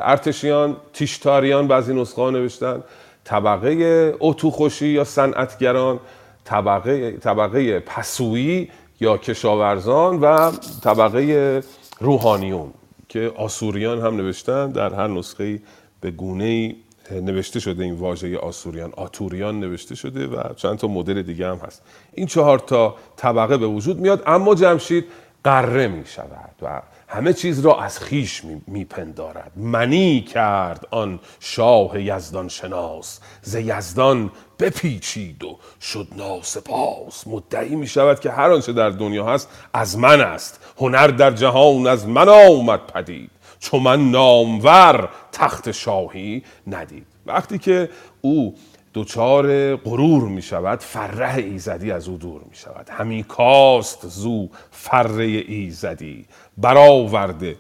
ارتشیان 0.02 0.76
تیشتاریان 0.92 1.68
بعضی 1.68 1.94
نسخه 1.94 2.30
نوشتن. 2.30 2.82
طبقه 3.24 4.14
اتوخوشی 4.20 4.86
یا 4.86 5.04
صنعتگران 5.04 6.00
طبقه 6.44 7.10
طبقه 7.10 7.78
پسویی 7.80 8.70
یا 9.00 9.16
کشاورزان 9.16 10.20
و 10.20 10.50
طبقه 10.82 11.62
روحانیون. 12.00 12.72
که 13.14 13.32
آسوریان 13.36 14.00
هم 14.00 14.16
نوشتن. 14.16 14.70
در 14.70 14.94
هر 14.94 15.06
نسخه 15.06 15.60
به 16.00 16.10
گونه 16.10 16.74
نوشته 17.10 17.60
شده 17.60 17.84
این 17.84 17.94
واژه 17.94 18.38
آسوریان. 18.38 18.92
آتوریان 18.96 19.60
نوشته 19.60 19.94
شده 19.94 20.26
و 20.26 20.54
چند 20.54 20.78
تا 20.78 20.88
مدل 20.88 21.22
دیگه 21.22 21.48
هم 21.48 21.56
هست. 21.56 21.82
این 22.12 22.26
چهار 22.26 22.58
تا 22.58 22.96
طبقه 23.16 23.56
به 23.56 23.66
وجود 23.66 24.00
میاد 24.00 24.22
اما 24.26 24.54
جمشید 24.54 25.04
قره 25.44 25.88
می 25.88 26.06
شود 26.06 26.54
و 26.62 26.82
همه 27.08 27.32
چیز 27.32 27.60
را 27.60 27.80
از 27.80 27.98
خیش 27.98 28.42
میپندارد. 28.66 29.52
منی 29.56 30.20
کرد 30.20 30.86
آن 30.90 31.20
شاه 31.40 32.02
یزدان 32.02 32.48
شناس. 32.48 33.20
ز 33.42 33.54
یزدان 33.54 34.30
بپیچید 34.58 35.44
و 35.44 35.58
شد 35.80 36.06
ناسپاس. 36.16 37.26
مدعی 37.26 37.76
می 37.76 37.86
شود 37.86 38.20
که 38.20 38.30
هر 38.30 38.50
آنچه 38.50 38.72
در 38.72 38.90
دنیا 38.90 39.26
هست 39.26 39.48
از 39.74 39.98
من 39.98 40.20
است. 40.20 40.60
هنر 40.78 41.06
در 41.06 41.30
جهان 41.30 41.86
از 41.86 42.08
من 42.08 42.28
آمد 42.28 42.80
پدید. 42.86 43.30
چون 43.60 43.82
من 43.82 44.10
نامور 44.10 45.08
تخت 45.32 45.70
شاهی 45.70 46.42
ندید. 46.66 47.06
وقتی 47.26 47.58
که 47.58 47.88
او 48.20 48.54
دچار 48.94 49.76
غرور 49.76 50.28
می 50.28 50.42
شود 50.42 50.80
فره 50.80 51.34
ایزدی 51.34 51.92
از 51.92 52.08
او 52.08 52.16
دور 52.16 52.40
می 52.50 52.56
شود 52.56 52.88
همی 52.90 53.22
کاست 53.22 54.08
زو 54.08 54.48
فره 54.70 55.24
ایزدی. 55.24 56.26
برآورده 56.58 57.56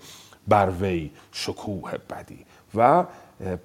بر 0.48 0.70
وی 0.80 1.10
شکوه 1.32 1.92
بدی. 2.10 2.38
و 2.74 3.04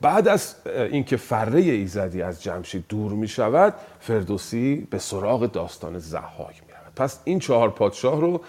بعد 0.02 0.28
از 0.28 0.56
اینکه 0.68 1.18
فره 1.18 1.60
ایزدی 1.62 2.22
از 2.22 2.44
جمشید 2.44 2.84
دور 2.90 3.12
می 3.12 3.28
شود 3.28 3.74
فردوسی 4.00 4.88
به 4.90 4.98
سراغ 4.98 5.52
داستان 5.52 6.00
زحاک 6.00 6.62
می 6.68 6.74
رود 6.74 6.94
پس 6.96 7.20
این 7.24 7.40
چهار 7.40 7.70
پادشاه 7.70 8.22
رو 8.22 8.42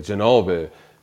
جناب 0.00 0.50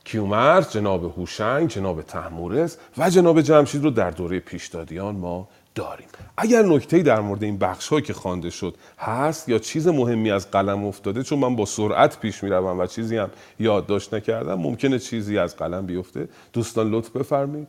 کیومرث 0.04 0.72
جناب 0.72 1.04
هوشنگ 1.18 1.68
جناب 1.68 2.02
تحمورز 2.02 2.76
و 2.98 3.10
جناب 3.10 3.40
جمشید 3.40 3.84
رو 3.84 3.90
در 3.90 4.10
دوره 4.10 4.40
پیشدادیان 4.40 5.16
ما 5.16 5.48
داریم. 5.74 6.08
اگر 6.36 6.62
نکته 6.62 7.02
در 7.02 7.20
مورد 7.20 7.42
این 7.42 7.58
بخش 7.58 7.88
هایی 7.88 8.02
که 8.02 8.12
خوانده 8.12 8.50
شد 8.50 8.74
هست 8.98 9.48
یا 9.48 9.58
چیز 9.58 9.88
مهمی 9.88 10.30
از 10.30 10.50
قلم 10.50 10.84
افتاده 10.84 11.22
چون 11.22 11.38
من 11.38 11.56
با 11.56 11.64
سرعت 11.64 12.20
پیش 12.20 12.44
می‌روم 12.44 12.78
و 12.78 12.86
چیزی 12.86 13.16
هم 13.16 13.30
یادداشت 13.60 14.14
نکردم 14.14 14.54
ممکنه 14.54 14.98
چیزی 14.98 15.38
از 15.38 15.56
قلم 15.56 15.86
بیفته. 15.86 16.28
دوستان 16.52 16.90
لطف 16.90 17.10
بفرمایید. 17.10 17.68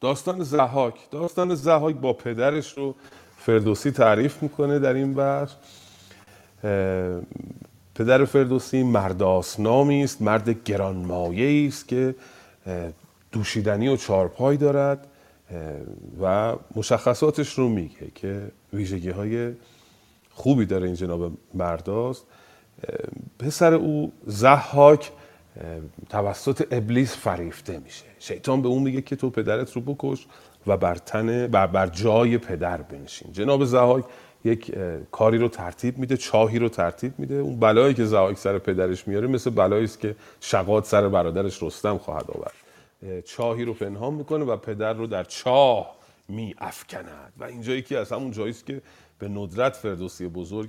داستان 0.00 0.42
زهاک 0.42 1.10
داستان 1.10 1.54
زهاک 1.54 1.96
با 1.96 2.12
پدرش 2.12 2.78
رو 2.78 2.94
فردوسی 3.36 3.90
تعریف 3.90 4.42
می‌کنه 4.42 4.78
در 4.78 4.94
این 4.94 5.14
بخش 5.14 5.52
پدر 7.94 8.24
فردوسی 8.24 8.82
مرداسنامی 8.82 10.04
است 10.04 10.22
مرد 10.22 10.64
گرانمایه 10.64 11.68
است 11.68 11.88
که 11.88 12.14
دوشیدنی 13.32 13.88
و 13.88 13.96
چارپای 13.96 14.56
دارد 14.56 15.06
و 16.22 16.56
مشخصاتش 16.76 17.58
رو 17.58 17.68
میگه 17.68 18.10
که 18.14 18.42
ویژگی 18.72 19.10
های 19.10 19.52
خوبی 20.30 20.66
داره 20.66 20.86
این 20.86 20.94
جناب 20.94 21.32
مرداست 21.54 22.24
پسر 23.38 23.74
او 23.74 24.12
زحاک 24.26 25.10
توسط 26.08 26.66
ابلیس 26.70 27.16
فریفته 27.16 27.78
میشه. 27.78 28.04
شیطان 28.18 28.62
به 28.62 28.68
اون 28.68 28.82
میگه 28.82 29.00
که 29.00 29.16
تو 29.16 29.30
پدرت 29.30 29.72
رو 29.72 29.80
بکش 29.80 30.26
و 30.66 30.76
بر 30.76 30.94
تن 30.94 31.46
بر, 31.46 31.66
بر 31.66 31.86
جای 31.86 32.38
پدر 32.38 32.82
بنشین. 32.82 33.32
جناب 33.32 33.64
زحاک 33.64 34.04
یک 34.44 34.74
کاری 35.10 35.38
رو 35.38 35.48
ترتیب 35.48 35.98
میده 35.98 36.16
چاهی 36.16 36.58
رو 36.58 36.68
ترتیب 36.68 37.18
میده. 37.18 37.34
اون 37.34 37.60
بلایی 37.60 37.94
که 37.94 38.04
زحاک 38.04 38.38
سر 38.38 38.58
پدرش 38.58 39.08
میاره 39.08 39.26
مثل 39.26 39.50
بلایی 39.50 39.84
است 39.84 40.00
که 40.00 40.16
شقات 40.40 40.84
سر 40.84 41.08
برادرش 41.08 41.62
رستم 41.62 41.98
خواهد 41.98 42.30
آورد. 42.30 42.54
چاهی 43.24 43.64
رو 43.64 43.74
پنهان 43.74 44.14
می‌کنه 44.14 44.44
و 44.44 44.56
پدر 44.56 44.92
رو 44.92 45.06
در 45.06 45.24
چاه 45.24 45.96
می 46.28 46.54
افکند 46.58 47.32
و 47.38 47.44
اینجایی 47.44 47.82
که 47.82 47.98
از 47.98 48.12
همون 48.12 48.30
جایی 48.30 48.52
که 48.66 48.82
به 49.18 49.28
ندرت 49.28 49.76
فردوسی 49.76 50.28
بزرگ 50.28 50.68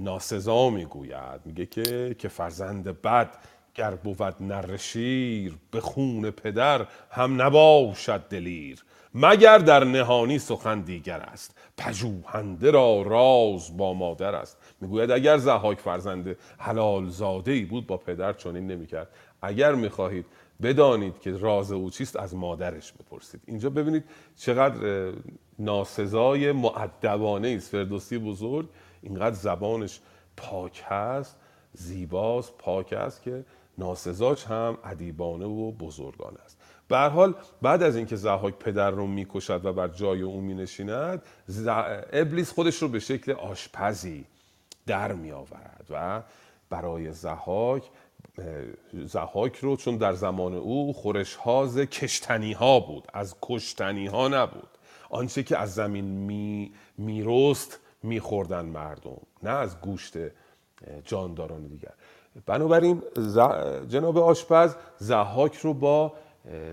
ناسزا 0.00 0.70
می‌گوید. 0.70 1.40
میگه 1.44 1.66
که 1.66 2.16
که 2.18 2.28
فرزند 2.28 3.02
بد 3.02 3.30
گر 3.74 3.90
بود 3.90 4.36
نر 4.40 4.76
شیر 4.76 5.56
به 5.70 5.80
خون 5.80 6.30
پدر 6.30 6.86
هم 7.10 7.42
نباشد 7.42 8.20
دلیر 8.20 8.84
مگر 9.14 9.58
در 9.58 9.84
نهانی 9.84 10.38
سخن 10.38 10.80
دیگر 10.80 11.20
است. 11.20 11.58
پژوهنده 11.78 12.70
را 12.70 13.02
راز 13.02 13.76
با 13.76 13.94
مادر 13.94 14.34
است. 14.34 14.58
می‌گوید 14.80 15.10
اگر 15.10 15.38
زحاک 15.38 15.80
فرزند 15.80 16.36
حلال 16.58 17.08
زاده 17.08 17.52
ای 17.52 17.64
بود 17.64 17.86
با 17.86 17.96
پدر 17.96 18.32
چنین 18.32 18.66
نمی‌کرد. 18.66 19.08
اگر 19.42 19.74
می‌خواهید 19.74 20.26
بدانید 20.62 21.20
که 21.20 21.36
راز 21.36 21.72
او 21.72 21.90
چیست 21.90 22.16
از 22.16 22.34
مادرش 22.34 22.92
بپرسید. 22.92 23.40
اینجا 23.46 23.70
ببینید 23.70 24.04
چقدر 24.36 25.12
ناسزای 25.58 26.52
معدبانه 26.52 27.48
است. 27.48 27.70
فردوسی 27.70 28.18
بزرگ 28.18 28.68
اینقدر 29.02 29.34
زبانش 29.34 30.00
پاک 30.36 30.82
هست 30.88 31.36
زیباست 31.72 32.52
پاک 32.58 32.92
است 32.92 33.22
که 33.22 33.44
ناسزاش 33.78 34.44
هم 34.44 34.78
ادیبانه 34.84 35.44
و 35.44 35.72
بزرگانه 35.72 36.38
است. 36.44 36.60
به 36.88 36.98
حال 36.98 37.34
بعد 37.62 37.82
از 37.82 37.96
اینکه 37.96 38.16
زحاک 38.16 38.54
پدر 38.54 38.90
رو 38.90 39.06
می‌کشد 39.06 39.64
و 39.64 39.72
بر 39.72 39.88
جای 39.88 40.22
او 40.22 40.40
مینشیند 40.40 41.22
ابلیس 42.12 42.52
خودش 42.52 42.76
رو 42.76 42.88
به 42.88 42.98
شکل 42.98 43.32
آشپزی 43.32 44.24
در 44.86 45.12
می 45.12 45.32
آورد 45.32 45.86
و 45.90 46.22
برای 46.70 47.12
زحاک 47.12 47.90
زحاک 48.92 49.56
رو 49.56 49.76
چون 49.76 49.96
در 49.96 50.12
زمان 50.12 50.54
او 50.54 50.92
خورشهاز 50.92 51.76
کشتنی 51.76 52.52
ها 52.52 52.80
بود 52.80 53.08
از 53.12 53.36
کشتنی 53.42 54.06
ها 54.06 54.28
نبود. 54.28 54.68
آنچه 55.10 55.42
که 55.42 55.58
از 55.58 55.74
زمین 55.74 56.04
می 56.04 56.72
میرست 56.98 57.80
میخوردن 58.02 58.64
مردم 58.64 59.20
نه 59.42 59.50
از 59.50 59.80
گوشت 59.80 60.14
جانداران 61.04 61.66
دیگر. 61.66 61.92
بنابراین 62.46 63.02
جناب 63.88 64.18
آشپز 64.18 64.74
زحاک 64.98 65.56
رو 65.56 65.74
با 65.74 66.12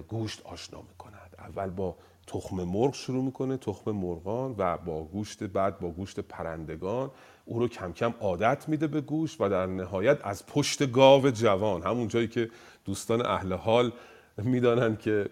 گوشت 0.08 0.42
آشنا 0.46 0.82
می‌کند. 0.82 1.36
اول 1.38 1.70
با 1.70 1.96
تخم 2.28 2.64
مرغ 2.64 2.94
شروع 2.94 3.24
می‌کنه 3.24 3.58
تخم 3.58 3.92
مرغان 3.92 4.56
و 4.58 4.78
با 4.78 5.04
گوشت 5.04 5.44
بعد 5.44 5.80
با 5.80 5.90
گوشت 5.90 6.20
پرندگان. 6.20 7.12
او 7.46 7.60
رو 7.60 7.68
کم 7.68 7.92
کم 7.92 8.14
عادت 8.20 8.70
میده 8.70 8.88
به 8.88 9.02
گوشت 9.02 9.42
و 9.42 9.50
در 9.50 9.66
نهایت 9.66 10.18
از 10.24 10.46
پشت 10.46 10.92
گاو 10.92 11.30
جوان 11.30 11.82
همون 11.82 12.08
جایی 12.08 12.28
که 12.28 12.50
دوستان 12.86 13.26
اهل 13.26 13.54
حال 13.54 13.92
می‌دانند 14.38 15.00
که 15.00 15.30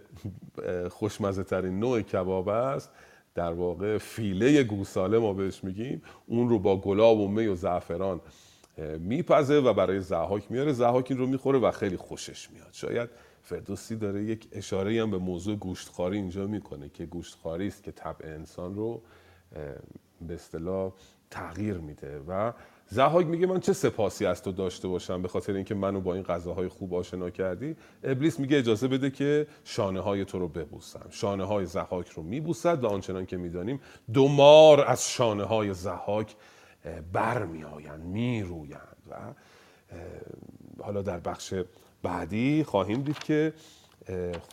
خوشمزه 0.90 1.44
ترین 1.44 1.80
نوع 1.80 2.02
کباب 2.02 2.50
است. 2.50 2.92
در 3.36 3.54
واقع 3.54 3.98
فیله 3.98 4.64
گوساله 4.64 5.20
ما 5.20 5.34
بهش 5.34 5.64
میگیم. 5.64 6.02
اون 6.28 6.50
رو 6.50 6.60
با 6.60 6.78
گلاب 6.78 7.20
و 7.20 7.28
می 7.28 7.48
و 7.48 7.56
زعفران 7.56 8.22
میپزه 9.00 9.56
و 9.56 9.74
برای 9.74 10.00
زحاک 10.00 10.52
میاره. 10.52 10.74
زحاک 10.74 11.06
این 11.10 11.20
رو 11.20 11.28
می‌خوره 11.28 11.60
و 11.60 11.72
خیلی 11.72 11.98
خوشش 11.98 12.52
میاد. 12.52 12.70
شاید 12.72 13.10
فردوسی 13.42 13.96
داره 13.96 14.24
یک 14.24 14.48
اشاره 14.52 15.02
هم 15.02 15.12
به 15.12 15.18
موضوع 15.18 15.56
گوشتخواری 15.56 16.18
اینجا 16.18 16.48
می‌کنه 16.48 16.90
که 16.90 17.06
گوشتخواری 17.06 17.68
است 17.68 17.84
که 17.84 17.92
طبع 17.92 18.26
انسان 18.26 18.76
رو 18.76 19.02
به 20.22 20.34
اصطلاح 20.34 20.92
تغییر 21.30 21.78
میده. 21.78 22.20
و 22.28 22.54
زهاگ 22.88 23.28
میگه 23.28 23.48
من 23.48 23.60
چه 23.60 23.74
سپاسی 23.74 24.26
از 24.26 24.44
تو 24.44 24.52
داشته 24.52 24.88
باشم؟ 24.88 25.22
به 25.22 25.28
خاطر 25.28 25.54
اینکه 25.54 25.76
منو 25.76 26.02
با 26.02 26.14
این 26.14 26.24
غذاهای 26.24 26.68
خوب 26.68 26.94
آشنا 26.94 27.30
کردی. 27.30 27.76
ابلیس 28.04 28.40
میگه 28.40 28.58
اجازه 28.58 28.88
بده 28.88 29.12
که 29.12 29.48
شانه 29.64 30.00
های 30.00 30.26
تو 30.26 30.40
رو 30.40 30.48
ببوسم. 30.48 31.06
شانه 31.10 31.44
های 31.44 31.66
زهاک 31.66 32.08
رو 32.08 32.24
میبوسد 32.24 32.84
و 32.84 32.88
آنچنان 32.88 33.26
که 33.26 33.38
می‌دانیم 33.38 33.82
دو 34.14 34.28
مار 34.28 34.86
از 34.88 35.10
شانه 35.10 35.44
های 35.44 35.74
زهاک 35.74 36.36
برمیآیند 37.14 38.04
میرویند 38.04 38.98
و 39.12 39.16
حالا 40.84 41.02
در 41.02 41.20
بخش 41.20 41.54
بعدی 42.04 42.64
خواهیم 42.64 43.02
دید 43.02 43.20
که 43.20 43.54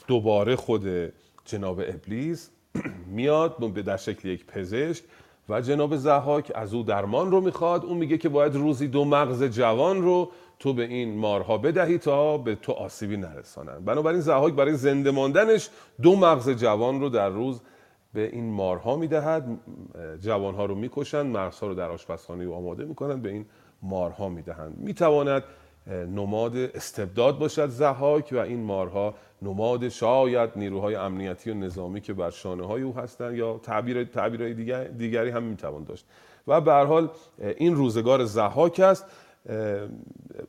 دوباره 0.07 0.57
خود 0.57 1.13
جناب 1.45 1.81
ابلیس 1.81 2.51
میاد 3.17 3.73
به 3.73 3.83
در 3.83 3.97
شکل 3.97 4.29
یک 4.29 4.47
پزشک 4.47 5.05
و 5.49 5.61
جناب 5.61 5.97
زحاک 5.97 6.53
از 6.55 6.75
او 6.75 6.83
درمان 6.83 7.31
رو 7.31 7.41
می‌خواد. 7.41 7.85
اون 7.85 7.97
میگه 7.97 8.19
که 8.19 8.29
باید 8.29 8.55
روزی 8.55 8.89
دو 8.89 9.05
مغز 9.05 9.43
جوان 9.43 10.03
رو 10.03 10.31
تو 10.59 10.73
به 10.73 10.83
این 10.83 11.19
مارها 11.19 11.59
بدهی 11.59 11.99
تا 11.99 12.39
به 12.39 12.55
تو 12.55 12.73
آسیبی 12.73 13.17
نرسانند 13.17 13.85
بنابراین 13.85 14.21
زحاک 14.21 14.55
برای 14.55 14.77
زنده 14.77 15.11
ماندنش 15.11 15.69
دو 16.03 16.17
مغز 16.17 16.51
جوان 16.51 17.01
رو 17.01 17.09
در 17.09 17.29
روز 17.29 17.61
به 18.17 18.31
این 18.33 18.53
مارها 18.53 18.97
می‌دهد 18.97 19.45
جوانها 20.21 20.65
رو 20.65 20.75
می‌کشند 20.75 21.37
مغزها 21.37 21.67
رو 21.67 21.75
در 21.75 21.91
آشپزخانه 21.91 22.55
آماده 22.55 22.85
می‌کنند 22.85 23.23
به 23.23 23.29
این 23.31 23.47
مارها 23.83 24.29
می‌دهند. 24.29 24.79
می‌تواند 24.79 25.45
نماد 25.87 26.57
استبداد 26.57 27.39
باشد 27.39 27.69
زحاک 27.69 28.29
و 28.33 28.39
این 28.39 28.63
مارها 28.63 29.15
نماد 29.43 29.89
شاید 29.89 30.51
نیروهای 30.57 30.95
امنیتی 30.95 31.51
و 31.51 31.55
نظامی 31.55 32.01
که 32.01 32.13
بر 32.13 32.31
شانه 32.31 32.67
های 32.67 32.83
او 32.83 32.97
هستند 32.97 33.37
یا 33.37 33.59
تعبیر 33.59 34.05
تعبیرهای 34.05 34.55
دیگر 34.55 34.85
دیگری 34.85 35.31
هم 35.31 35.43
می‌توان 35.43 35.85
داشت. 35.85 36.07
و 36.47 36.61
به 36.61 36.73
حال 36.73 37.09
این 37.57 37.75
روزگار 37.75 38.25
زحاک 38.25 38.81
است. 38.81 39.05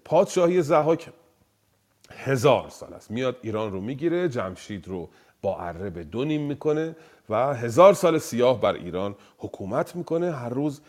پادشاهی 0.06 0.62
زحاک 0.62 1.10
هزار 2.12 2.70
سال 2.70 2.94
است. 2.94 3.12
میاد 3.12 3.38
ایران 3.42 3.72
رو 3.72 3.82
می‌گیره 3.82 4.30
جمشید 4.30 4.88
رو 4.88 5.10
با 5.42 5.58
اره 5.60 5.90
به 5.90 6.04
دو 6.04 6.26
نیم 6.26 6.42
می‌کنه. 6.42 6.96
و 7.30 7.54
هزار 7.54 7.94
سال 7.94 8.18
سیاه 8.18 8.62
بر 8.62 8.74
ایران 8.74 9.16
حکومت 9.38 9.96
می‌کنه. 9.96 10.32
هر 10.32 10.50
روز 10.50 10.82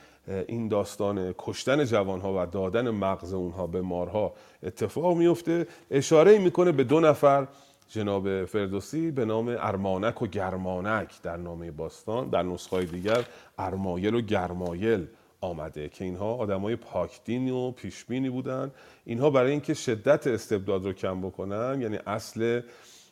این 0.47 0.69
داستان 0.69 1.35
کشتن 1.39 1.85
جوانها 1.85 2.43
و 2.43 2.47
دادن 2.47 2.91
مغز 2.91 3.33
اونها 3.33 3.67
به 3.67 3.81
مارها 3.81 4.33
اتفاق 4.63 5.17
میفته 5.17 5.67
اشاره 5.91 6.39
می‌کنه 6.39 6.73
به 6.73 6.85
دو 6.85 7.01
نفر 7.01 7.49
جناب 7.89 8.45
فردوسی 8.45 9.11
به 9.11 9.25
نام 9.25 9.57
ارمانک 9.59 10.23
و 10.23 10.27
گرمانک 10.27 11.23
در 11.23 11.37
نامه 11.37 11.71
باستان 11.71 12.29
در 12.29 12.43
نسخه 12.43 12.85
دیگر 12.85 13.25
ارمایل 13.59 14.15
و 14.15 14.21
گرمایل 14.21 15.07
آمده 15.41 15.89
که 15.89 16.05
اینها 16.05 16.35
آدمای 16.35 16.77
پاکدین 16.77 17.51
و 17.51 17.71
پیشبینی 17.71 18.31
بودن. 18.31 18.71
اینها 19.05 19.31
برای 19.31 19.51
اینکه 19.51 19.75
شدت 19.75 20.27
استبداد 20.27 20.85
رو 20.85 20.93
کم 20.93 21.21
بکنن 21.21 21.83
یعنی 21.83 21.99
اصل 22.07 22.61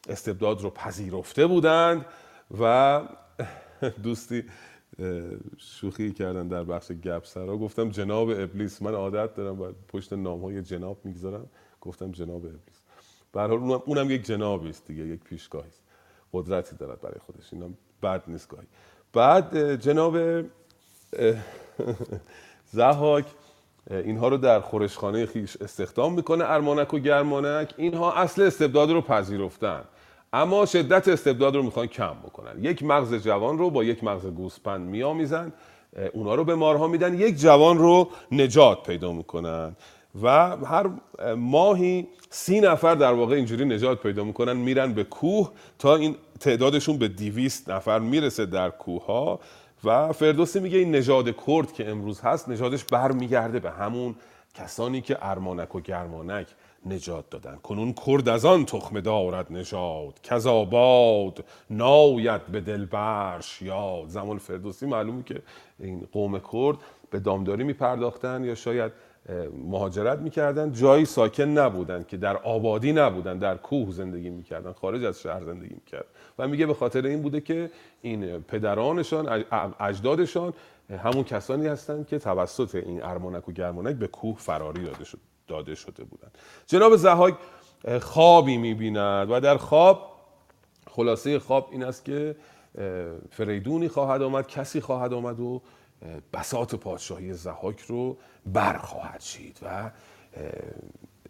استبداد 0.09 0.61
رو 0.61 0.71
پذیرفته 0.71 1.47
بودند. 1.47 2.07
و 2.61 3.03
دوستی 4.03 4.45
شوخی 5.59 6.13
کردن 6.13 6.49
در 6.49 6.65
بخش 6.65 6.93
گپ 6.93 7.25
سرا. 7.25 7.57
گفتم 7.57 7.89
جناب 7.89 8.29
ابلیس 8.29 8.83
من 8.83 8.95
عادت 8.95 9.35
دارم 9.35 9.61
و 9.61 9.73
پشت 9.89 10.13
نام 10.13 10.41
های 10.41 10.63
جناب 10.63 10.99
می‌گذارم. 11.05 11.47
گفتم 11.81 12.13
جناب 12.13 12.45
ابلیس. 12.45 12.81
به 13.33 13.41
اونم, 13.41 13.83
اونم 13.87 14.11
یک 14.11 14.23
جنابی 14.23 14.69
است 14.69 14.87
دیگه 14.87 15.07
یک 15.07 15.21
پیشگاهی 15.21 15.69
است. 15.69 15.83
قدرتی 16.33 16.77
دارد 16.77 17.01
برای 17.01 17.19
خودش. 17.27 17.53
اینم 17.53 17.75
بد 18.03 18.23
نیست 18.27 18.49
گاهی. 18.49 18.67
بعد 19.13 19.75
جناب 19.75 20.17
زهاک 22.73 23.27
اینها 23.91 24.29
رو 24.29 24.37
در 24.37 24.61
خورشخانه 24.61 25.27
خیش 25.27 25.57
استخدام 25.57 26.15
می‌کنه. 26.15 26.45
ارمانک 26.45 26.95
و 26.95 26.99
گرمانک 26.99 27.75
اینها 27.77 28.13
اصل 28.13 28.43
استبداد 28.43 28.91
رو 28.91 29.01
پذیرفتن. 29.01 29.85
اما 30.33 30.67
شدت 30.67 31.09
استبداد 31.09 31.57
رو 31.57 31.63
می‌خوان 31.63 31.87
کم 31.87 32.15
بکنن. 32.25 32.65
یک 32.65 32.83
مغز 32.83 33.15
جوان 33.15 33.59
رو 33.59 33.71
با 33.71 33.85
یک 33.85 34.05
مغز 34.05 34.27
گوسپند 34.27 34.89
میآمیزن 34.89 35.53
اونا 36.13 36.35
رو 36.35 36.45
به 36.45 36.55
مارها 36.55 36.89
میدن 36.89 37.15
یک 37.15 37.41
جوان 37.41 37.79
رو 37.79 38.09
نجات 38.33 38.83
پیدا 38.83 39.13
می‌کنن 39.13 39.77
و 40.23 40.57
هر 40.57 40.91
ماهی 41.37 42.09
سی 42.31 42.61
نفر 42.61 42.95
در 42.95 43.13
واقع 43.13 43.35
اینجوری 43.35 43.65
نجات 43.65 44.03
پیدا 44.03 44.25
می‌کنن 44.25 44.57
میرن 44.57 44.93
به 44.93 45.05
کوه 45.05 45.51
تا 45.79 45.97
این 45.97 46.17
تعدادشون 46.41 46.99
به 46.99 47.09
دیویست 47.09 47.71
نفر 47.71 47.99
می‌رسه 47.99 48.47
در 48.47 48.71
کوه 48.71 49.07
ها 49.07 49.41
و 49.85 50.13
فردوسی 50.13 50.61
میگه 50.61 50.79
این 50.79 50.95
نژاد 50.95 51.47
کرد 51.47 51.73
که 51.73 51.91
امروز 51.91 52.21
هست 52.21 52.49
نژادش 52.49 52.85
برمیگرده 52.85 53.61
به 53.61 53.71
همون 53.71 54.15
کسانی 54.55 55.01
که 55.01 55.19
ارمانک 55.21 55.75
و 55.75 55.81
گرمانک 55.81 56.47
نجات 56.87 57.31
دادن. 57.31 57.57
کنون 57.57 57.95
کرد 58.07 58.29
از 58.29 58.45
آن 58.45 58.65
تخمه 58.65 59.01
دارد 59.01 59.53
نژاد. 59.53 60.21
کذاباد 60.23 61.45
ناید 61.71 62.47
به 62.47 62.61
دلبرش 62.61 63.63
یاد. 63.63 64.09
زمان 64.09 64.39
فردوسی 64.39 64.87
معلومه 64.87 65.23
که 65.23 65.43
این 65.81 66.09
قوم 66.13 66.39
کرد 66.53 66.77
به 67.11 67.21
دامداری 67.21 67.65
میپرداختن 67.65 68.45
یا 68.45 68.55
شاید 68.55 68.93
مهاجرت 69.69 70.19
می‌کردن. 70.19 70.73
جایی 70.73 71.05
ساکن 71.05 71.45
نبودن 71.45 72.05
که 72.09 72.17
در 72.17 72.37
آبادی 72.37 72.93
نبودن 72.93 73.39
در 73.39 73.57
کوه 73.57 73.91
زندگی 73.91 74.31
می‌کردن. 74.31 74.73
خارج 74.73 75.05
از 75.05 75.21
شهر 75.21 75.45
زندگی 75.45 75.75
می‌کرد 75.75 76.07
و 76.39 76.49
میگه 76.49 76.67
به 76.67 76.75
خاطر 76.75 77.07
این 77.07 77.23
بوده 77.23 77.41
که 77.41 77.71
این 78.03 78.41
پدرانشان 78.41 79.45
اجدادشان 79.81 80.53
همون 81.05 81.25
کسانی 81.25 81.67
هستند 81.67 82.07
که 82.07 82.19
توسط 82.19 82.75
این 82.75 83.03
ارمانک 83.03 83.49
و 83.49 83.53
گرمانک 83.53 83.97
به 83.97 84.07
کوه 84.07 84.37
فراری 84.39 84.85
داده, 84.85 85.05
شد. 85.05 85.19
داده 85.47 85.75
شده 85.75 86.05
بودند 86.05 86.39
جناب 86.67 86.97
زهاک 86.97 87.35
خوابی 88.01 88.57
می‌بیند 88.57 89.31
و 89.31 89.41
در 89.41 89.57
خواب 89.57 90.13
خلاصه 90.91 91.39
خواب 91.39 91.69
این 91.73 91.85
است 91.85 92.05
که 92.05 92.37
فریدونی 93.31 93.89
خواهد 93.89 94.23
آمد 94.23 94.47
کسی 94.47 94.81
خواهد 94.81 95.13
آمد 95.13 95.41
و 95.41 95.63
بساط 96.33 96.75
پادشاهی 96.75 97.33
زهاک 97.33 97.81
رو 97.81 98.17
برخواهد 98.47 99.21
شید 99.21 99.59
و 99.63 99.91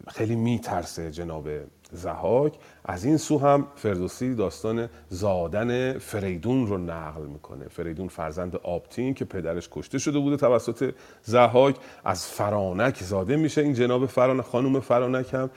خیلی 0.07 0.35
میترسه 0.35 1.11
جناب 1.11 1.49
زهاک 1.91 2.53
از 2.85 3.05
این 3.05 3.17
سو 3.17 3.37
هم 3.37 3.67
فردوسی 3.75 4.35
داستان 4.35 4.89
زادن 5.09 5.97
فریدون 5.97 6.67
رو 6.67 6.77
نقل 6.77 7.25
می‌کنه. 7.25 7.67
فریدون 7.67 8.07
فرزند 8.07 8.55
آبتین 8.55 9.13
که 9.13 9.25
پدرش 9.25 9.69
کشته 9.71 9.97
شده 9.97 10.19
بوده 10.19 10.37
توسط 10.37 10.93
زهاک 11.23 11.75
از 12.05 12.27
فرانک 12.27 13.03
زاده 13.03 13.35
میشه 13.35 13.61
این 13.61 13.73
جناب 13.73 14.05
فرانک 14.05 14.45
خانم 14.45 14.79
فرانک 14.79 15.33
هم. 15.33 15.49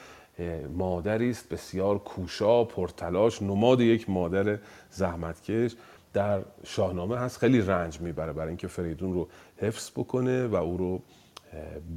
مادری 0.77 1.31
است 1.31 1.49
بسیار 1.49 1.99
کوشا 1.99 2.65
پرتلاش 2.65 3.43
نماد 3.43 3.81
یک 3.81 4.11
مادر 4.11 4.59
زحمتکش. 4.91 5.77
در 6.13 6.41
شاهنامه 6.65 7.19
هست 7.19 7.39
خیلی 7.39 7.61
رنج 7.61 8.01
می‌بره 8.01 8.33
برای 8.33 8.49
اینکه 8.49 8.67
فریدون 8.67 9.15
رو 9.15 9.29
حفظ 9.57 9.91
بکنه 9.91 10.47
و 10.47 10.55
او 10.55 10.77
رو 10.77 11.03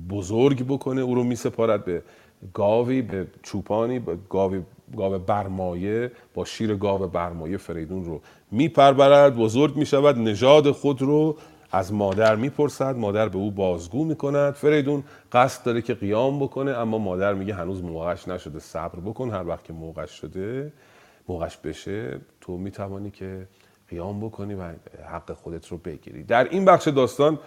بزرگ 0.09 0.67
بکنه 0.67 1.01
او 1.01 1.15
رو 1.15 1.23
میسپارد 1.23 1.85
به 1.85 2.03
گاوی 2.53 3.01
به 3.01 3.27
چوپانی 3.43 3.99
به 3.99 4.17
گاوی 4.29 4.61
گاو 4.97 5.17
برمایه 5.17 6.11
با 6.33 6.45
شیر 6.45 6.75
گاو 6.75 7.07
برمایه 7.07 7.57
فریدون 7.57 8.05
رو 8.05 8.21
میپرورد 8.51 9.35
بزرگ 9.35 9.77
می‌شود 9.77 10.17
نژاد 10.17 10.71
خود 10.71 11.01
رو 11.01 11.37
از 11.71 11.93
مادر 11.93 12.35
می‌پرسد 12.35 12.95
مادر 12.95 13.29
به 13.29 13.37
او 13.37 13.51
بازگو 13.51 14.05
می‌کند. 14.05 14.53
فریدون 14.53 15.03
قصد 15.31 15.63
داره 15.65 15.81
که 15.81 15.93
قیام 15.93 16.39
بکنه 16.39 16.71
اما 16.71 16.97
مادر 16.97 17.33
میگه 17.33 17.53
هنوز 17.53 17.83
موقعش 17.83 18.27
نشده 18.27 18.59
صبر 18.59 18.99
بکن 18.99 19.29
هر 19.29 19.47
وقت 19.47 19.63
که 19.63 19.73
موقعش 19.73 20.11
شده 20.11 20.73
موقعش 21.27 21.57
بشه 21.57 22.19
تو 22.41 22.57
می‌توانی 22.57 23.11
که 23.11 23.47
قیام 23.89 24.19
بکنی 24.19 24.53
و 24.53 24.63
حق 25.11 25.33
خودت 25.33 25.67
رو 25.67 25.77
بگیری. 25.77 26.23
در 26.23 26.49
این 26.49 26.65
بخش 26.65 26.87
داستان 26.87 27.39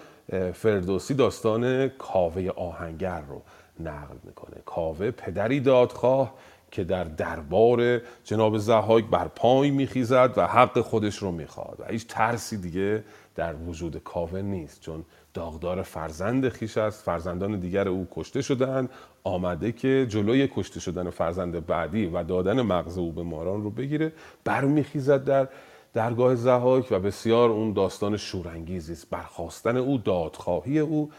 فردوسی 0.52 1.14
داستان 1.14 1.88
کاوه 1.88 2.48
آهنگر 2.56 3.20
رو 3.28 3.42
نقل 3.80 4.16
می‌کنه. 4.24 4.56
کاوه 4.66 5.10
پدری 5.10 5.60
دادخواه 5.60 6.34
که 6.70 6.84
در 6.84 7.04
دربار 7.04 8.00
جناب 8.24 8.58
زهاک 8.58 9.04
بر 9.04 9.28
پای 9.28 9.70
میخیزد 9.70 10.32
و 10.36 10.46
حق 10.46 10.80
خودش 10.80 11.16
رو 11.16 11.32
می‌خواد. 11.32 11.76
و 11.78 11.84
هیچ 11.84 12.06
ترسی 12.06 12.56
دیگه 12.56 13.04
در 13.34 13.54
وجود 13.54 13.96
کاوه 13.96 14.42
نیست 14.42 14.80
چون 14.80 15.04
داغدار 15.34 15.82
فرزند 15.82 16.48
خیش 16.48 16.78
است. 16.78 17.02
فرزندان 17.02 17.60
دیگر 17.60 17.88
او 17.88 18.08
کشته 18.10 18.42
شدن 18.42 18.88
آمده 19.24 19.72
که 19.72 20.06
جلوی 20.08 20.48
کشته 20.48 20.80
شدن 20.80 21.10
فرزند 21.10 21.66
بعدی 21.66 22.06
و 22.06 22.22
دادن 22.22 22.62
مغز 22.62 22.98
او 22.98 23.12
به 23.12 23.22
ماران 23.22 23.62
رو 23.62 23.70
بگیره 23.70 24.12
برمیخیزد 24.44 25.24
در 25.24 25.48
درگاه 25.94 26.34
زهاک 26.34 26.88
و 26.90 26.98
بسیار 27.00 27.50
اون 27.50 27.72
داستان 27.72 28.16
شورانگیزی 28.16 28.92
است. 28.92 29.10
برخواستن 29.10 29.76
او 29.76 29.98
دادخواهی 29.98 30.78
او 30.78 31.10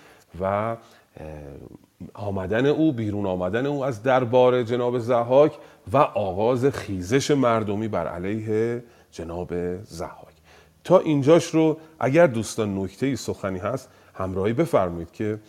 و 0.41 0.78
آمدن 2.14 2.66
او 2.66 2.94
بیرون 2.94 3.26
آمدن 3.26 3.66
او 3.66 3.86
از 3.86 4.04
دربار 4.04 4.64
جناب 4.64 5.00
زهاک 5.00 5.58
و 5.94 5.98
آغاز 5.98 6.66
خیزش 6.66 7.32
مردمی 7.32 7.88
بر 7.88 8.08
علیه 8.08 8.84
جناب 9.12 9.82
زهاک 9.84 10.34
تا 10.84 11.00
اینجاش 11.00 11.46
رو 11.46 11.78
اگر 12.00 12.28
دوستان 12.28 12.80
نکته 12.80 13.16
سخنی 13.16 13.60
هست 13.60 13.90
همراهی 14.14 14.54
بفرمایید 14.54 15.12
که 15.12 15.40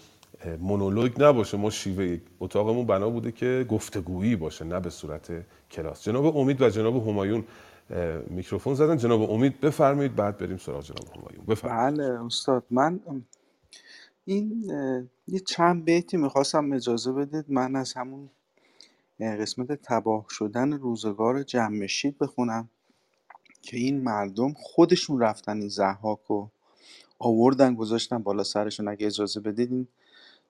مونولوگ 0.61 1.23
نباشه 1.23 1.57
ما 1.57 1.71
شیوه 1.71 2.19
اتاقمون 2.41 2.87
بنا 2.87 3.11
بوده 3.11 3.33
که 3.33 3.67
گفتگویی 3.69 4.37
باشه 4.37 4.65
نه 4.65 4.81
به 4.81 4.91
صورت 4.91 5.33
کلاس. 5.71 6.05
جناب 6.05 6.37
امید 6.37 6.63
و 6.63 6.71
جناب 6.71 7.09
همایون 7.09 7.45
میکروفون 8.27 8.75
زدن. 8.75 8.97
جناب 8.97 9.31
امید 9.31 9.61
بفرمایید 9.61 10.17
بعد 10.17 10.39
بریم 10.39 10.57
سراغ 10.57 10.83
جناب 10.83 11.17
همایون. 11.17 11.45
بفرمایید. 11.49 11.97
بله 11.99 12.25
استاد. 12.27 12.65
من 12.71 13.01
این 14.29 14.71
یه 15.29 15.41
چند 15.41 15.85
بیتی 15.85 16.17
می‌خواستم 16.17 16.73
اجازه 16.73 17.13
بدید 17.13 17.45
من 17.49 17.77
از 17.77 17.93
همون 17.95 18.31
قسمت 19.21 19.73
تباه 19.73 20.27
شدن 20.31 20.73
روزگار 20.73 21.43
جمشید 21.43 22.19
بخونم 22.19 22.71
که 23.63 23.77
این 23.77 24.01
مردم 24.03 24.53
خودشون 24.53 25.21
رفتن 25.21 25.59
این 25.61 25.69
زحاک 25.69 26.31
و 26.31 26.49
آوردن 27.19 27.75
گذاشتن 27.75 28.19
بالا 28.23 28.45
سرشون. 28.45 28.89
اگه 28.89 29.07
اجازه 29.07 29.41
بدید 29.41 29.73
این 29.73 29.89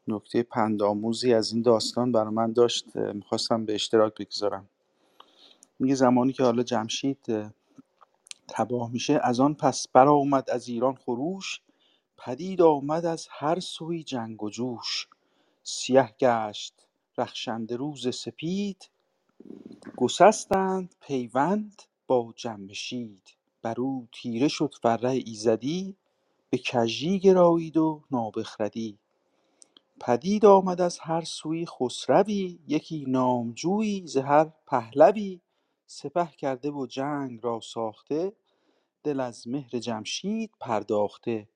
نکته 0.09 0.43
پندآموزی 0.43 1.35
از 1.35 1.53
این 1.53 1.63
داستان 1.63 2.13
برای 2.13 2.35
من 2.35 2.53
داشت 2.53 2.97
می‌خواستم 2.97 3.65
به 3.65 3.75
اشتراک 3.75 4.15
بگذارم. 4.15 4.69
میگه 5.79 5.95
زمانی 5.95 6.33
که 6.33 6.43
حالا 6.43 6.63
جمشید 6.63 7.27
تباه 8.49 8.93
میشه 8.93 9.21
از 9.23 9.41
آن 9.41 9.55
پس 9.55 9.89
برآمد 9.89 10.51
از 10.51 10.69
ایران 10.69 10.95
خروش 10.95 11.61
پدید 12.19 12.63
آمد 12.63 13.07
از 13.07 13.29
هر 13.31 13.61
سوی 13.61 14.05
جنگ 14.05 14.45
و 14.45 14.51
جوش. 14.51 15.09
سیه 15.63 16.15
گشت 16.21 16.87
رخشنده 17.19 17.77
روز 17.77 18.17
سپید. 18.17 18.91
گسستند 19.97 20.95
پیوند 21.01 21.83
با 22.07 22.35
جمشید 22.37 23.37
بر 23.63 23.81
او 23.81 24.09
تیره 24.13 24.49
شد 24.49 24.75
فره 24.83 25.11
ایزدی. 25.11 25.97
به 26.51 26.59
کژی 26.59 27.21
گرایید 27.21 27.77
و 27.77 28.03
نابخردی. 28.11 28.99
پدید 30.01 30.47
آمد 30.47 30.81
از 30.81 30.99
هر 31.01 31.23
سوی 31.25 31.67
خسروی. 31.67 32.61
یکی 32.69 33.05
نامجویی 33.09 34.07
ز 34.07 34.17
هر 34.17 34.51
پهلوی. 34.67 35.41
سپه 35.87 36.27
کرده 36.39 36.71
و 36.71 36.87
جنگ 36.87 37.41
را 37.43 37.61
ساخته. 37.61 38.33
دل 39.05 39.21
از 39.21 39.49
مهر 39.49 39.71
جمشید 39.81 40.53
پرداخته. 40.61 41.49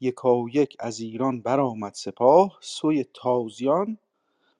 یکایک 0.00 0.76
از 0.80 1.00
ایران 1.00 1.42
برآمد 1.42 1.94
سپاه 1.94 2.58
سوی 2.62 3.04
تازیان 3.14 3.98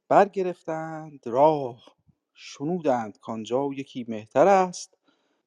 برگرفتند 0.09 1.21
راه. 1.27 1.97
شنودند 2.35 3.19
کآنجا 3.19 3.71
یکی 3.77 4.07
مهتر 4.09 4.49
است 4.49 4.99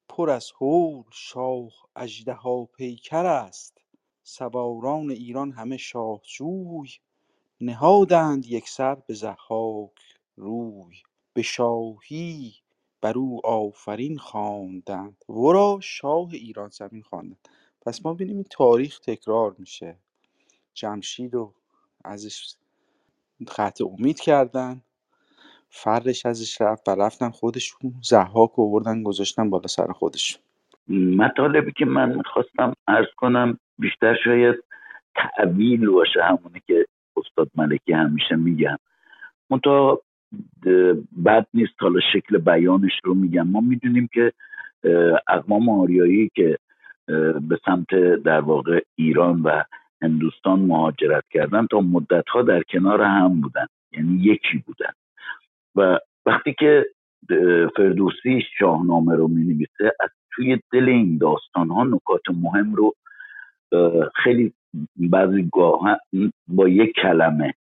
پر 0.09 0.29
از 0.29 0.51
هول 0.61 1.03
شاه 1.11 1.71
اژدها 1.95 2.65
پیکر 2.65 3.25
است. 3.25 3.77
سواران 4.23 5.11
ایران 5.11 5.51
همه 5.51 5.77
شاهجوی 5.77 6.89
نهادند 7.61 8.45
یکسر 8.45 8.95
به 8.95 9.13
ضحاک 9.13 9.91
روی. 10.35 10.95
به 11.33 11.41
شاهی 11.41 12.55
بر 13.01 13.17
او 13.17 13.47
آفرین 13.47 14.17
خواندند. 14.17 15.25
ورا 15.29 15.79
شاه 15.81 16.29
ایران 16.33 16.69
زمین 16.69 17.01
خواندند. 17.01 17.49
پس 17.85 18.05
ما 18.05 18.13
بینیم 18.13 18.35
این 18.35 18.45
تاریخ 18.51 18.99
تکرار 18.99 19.55
میشه. 19.59 19.97
جمشید 20.73 21.33
رو 21.33 21.53
ازش 22.05 22.55
خط 23.47 23.81
امید 23.81 24.19
کردن 24.19 24.81
فرش 25.69 26.25
ازش 26.25 26.61
رفت 26.61 26.89
و 26.89 26.91
رفتن 26.91 27.29
خودشون 27.29 27.93
زحاک 28.03 28.59
آوردن 28.59 29.03
گذاشتن 29.03 29.49
بالا 29.49 29.67
سر 29.67 29.91
خودش 29.91 30.39
مطالبی 30.89 31.71
که 31.71 31.85
من 31.85 32.15
می‌خواستم 32.15 32.73
ارز 32.87 33.07
کنم 33.17 33.59
بیشتر 33.79 34.15
شاید 34.23 34.55
تعویل 35.15 35.89
باشه 35.89 36.23
همونی 36.23 36.61
که 36.67 36.85
استاد 37.17 37.51
ملکی 37.55 37.93
همیشه 37.93 38.35
میگن. 38.35 38.77
منتها 39.49 40.01
بد 41.25 41.47
نیست 41.53 41.73
حالا 41.79 41.99
شکل 42.13 42.37
بیانش 42.37 42.91
رو 43.03 43.13
میگم 43.13 43.47
ما 43.47 43.61
می‌دونیم 43.61 44.09
که 44.13 44.33
اقوام 45.27 45.69
آریایی 45.69 46.31
که 46.35 46.57
به 47.41 47.59
سمت 47.65 47.95
در 48.23 48.39
واقع 48.39 48.79
ایران 48.95 49.41
و 49.41 49.63
هندوستان 50.01 50.59
مهاجرت 50.59 51.23
کردن 51.31 51.67
تا 51.67 51.81
مدت 51.81 52.29
ها 52.29 52.41
در 52.41 52.63
کنار 52.63 53.01
هم 53.01 53.41
بودن. 53.41 53.65
یعنی 53.91 54.23
یکی 54.23 54.57
بودن. 54.65 54.91
و 55.75 55.99
وقتی 56.25 56.55
که 56.59 56.85
فردوسی 57.77 58.41
شاهنامه 58.59 59.15
رو 59.15 59.27
می 59.27 59.43
نویسه 59.43 59.95
از 59.99 60.09
توی 60.31 60.59
دل 60.71 60.89
این 60.89 61.17
داستان 61.17 61.69
ها 61.69 61.83
نکات 61.83 62.21
مهم 62.41 62.75
رو 62.75 62.93
خیلی 64.15 64.53
بعضی 64.95 65.49
گاه 65.51 65.99
با 66.47 66.69
یک 66.69 66.95
کلمه 66.95 67.53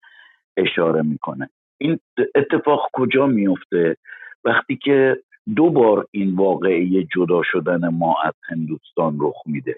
اشاره 0.58 1.02
می‌کنه. 1.02 1.50
این 1.78 2.00
اتفاق 2.36 2.90
کجا 2.94 3.28
میفته 3.28 3.98
وقتی 4.46 4.76
که 4.76 5.24
دو 5.56 5.70
بار 5.70 6.08
این 6.12 6.36
واقعی 6.36 7.08
جدا 7.16 7.42
شدن 7.44 7.88
ما 7.88 8.16
از 8.24 8.34
هندوستان 8.50 9.18
رخ 9.20 9.36
میده. 9.46 9.76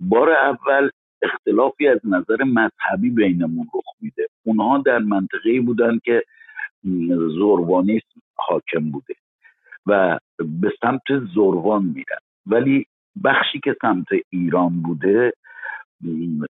بار 0.00 0.30
اول 0.30 0.90
اختلافی 1.22 1.88
از 1.88 2.00
نظر 2.04 2.44
مذهبی 2.44 3.10
بینمون 3.10 3.66
رخ 3.74 3.84
میده. 4.00 4.28
اونها 4.44 4.78
در 4.78 4.98
منطقه 4.98 5.60
بودن 5.60 5.98
که 6.04 6.22
زوروانیسم 7.38 8.20
حاکم 8.34 8.90
بوده 8.90 9.14
و 9.86 10.18
به 10.38 10.72
سمت 10.80 11.24
زوروان 11.34 11.84
میرن. 11.84 12.20
ولی 12.46 12.86
بخشی 13.24 13.60
که 13.64 13.76
سمت 13.82 14.06
ایران 14.30 14.82
بوده 14.82 15.32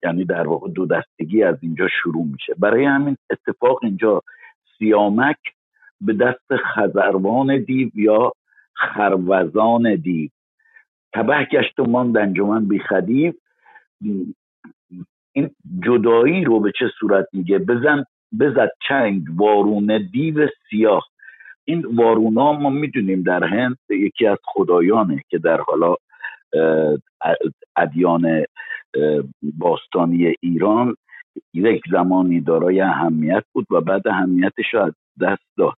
یعنی 0.02 0.24
در 0.24 0.48
واقع 0.48 0.70
دو 0.70 0.86
دستگی 0.86 1.42
از 1.42 1.56
اینجا 1.62 1.88
شروع 2.02 2.26
میشه. 2.26 2.54
برای 2.58 2.84
همین 2.84 3.16
اتفاق 3.30 3.78
اینجا 3.82 4.22
سیامک 4.78 5.36
به 6.00 6.12
دست 6.12 6.56
خزروان 6.56 7.64
دیو 7.64 7.90
یا 7.94 8.32
خروزان 8.74 9.94
دیو. 9.94 10.28
تبه 11.14 11.48
گشت 11.52 11.78
و 11.78 11.84
ماند 11.84 12.16
انجمن 12.16 12.68
بی 12.68 12.78
خدیو. 12.78 13.32
این 15.32 15.50
جدایی 15.84 16.44
رو 16.44 16.60
به 16.60 16.72
چه 16.78 16.90
صورت 17.00 17.26
میگه؟ 17.32 17.58
بزن 17.58 18.04
بزد 18.40 18.70
چنگ 18.88 19.22
وارون 19.36 20.08
دیو 20.12 20.48
سیاه. 20.70 21.06
این 21.64 21.86
وارونا 21.86 22.52
ما 22.52 22.70
می‌دونیم 22.70 23.22
در 23.22 23.44
هند 23.44 23.76
یکی 23.90 24.26
از 24.26 24.38
خدایانه 24.44 25.22
که 25.28 25.38
در 25.38 25.60
حالا 25.60 25.94
ادیان 27.76 28.44
باستانی 29.42 30.34
ایران 30.40 30.96
یک 31.54 31.82
زمانی 31.90 32.40
دارای 32.40 32.80
اهمیت 32.80 33.44
بود 33.52 33.66
و 33.70 33.80
بعد 33.80 34.08
اهمیتش 34.08 34.74
رو 34.74 34.80
از 34.82 34.92
دست 35.20 35.46
داد. 35.58 35.74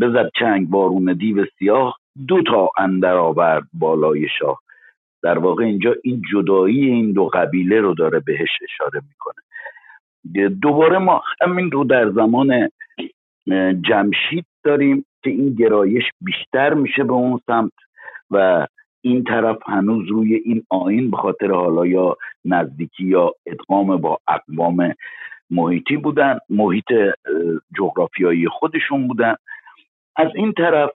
بزد 0.00 0.30
چنگ 0.38 0.68
بارون 0.68 1.12
دیو 1.12 1.44
سیاه 1.58 1.96
دو 2.28 2.42
تا 2.42 2.70
اندر 2.78 3.14
آورد 3.16 3.64
بالای 3.72 4.28
شاه. 4.38 4.58
در 5.22 5.38
واقع 5.38 5.64
اینجا 5.64 5.94
این 6.04 6.22
جدایی 6.32 6.90
این 6.90 7.12
دو 7.12 7.24
قبیله 7.24 7.80
رو 7.80 7.94
داره 7.94 8.20
بهش 8.20 8.50
اشاره 8.62 9.02
می‌کنه. 9.08 10.48
دوباره 10.48 10.98
ما 10.98 11.22
همین 11.40 11.70
رو 11.70 11.84
در 11.84 12.10
زمان 12.10 12.68
جمشید 13.88 14.46
داریم 14.64 15.04
که 15.22 15.30
این 15.30 15.54
گرایش 15.54 16.04
بیشتر 16.20 16.74
میشه 16.74 17.04
به 17.04 17.12
اون 17.12 17.40
سمت 17.46 17.72
و 18.30 18.66
این 19.00 19.24
طرف 19.24 19.58
هنوز 19.66 20.08
روی 20.08 20.34
این 20.34 20.62
آین 20.70 21.10
به 21.10 21.16
خاطر 21.16 21.50
حالا 21.50 21.86
یا 21.86 22.16
نزدیکی 22.44 23.04
یا 23.04 23.32
ادغام 23.46 23.96
با 23.96 24.18
اقوام 24.28 24.94
محیطی 25.50 25.96
بودن 25.96 26.38
محیط 26.50 26.92
جغرافیایی 27.78 28.48
خودشون 28.48 29.08
بودن. 29.08 29.34
از 30.18 30.28
این 30.34 30.52
طرف 30.52 30.90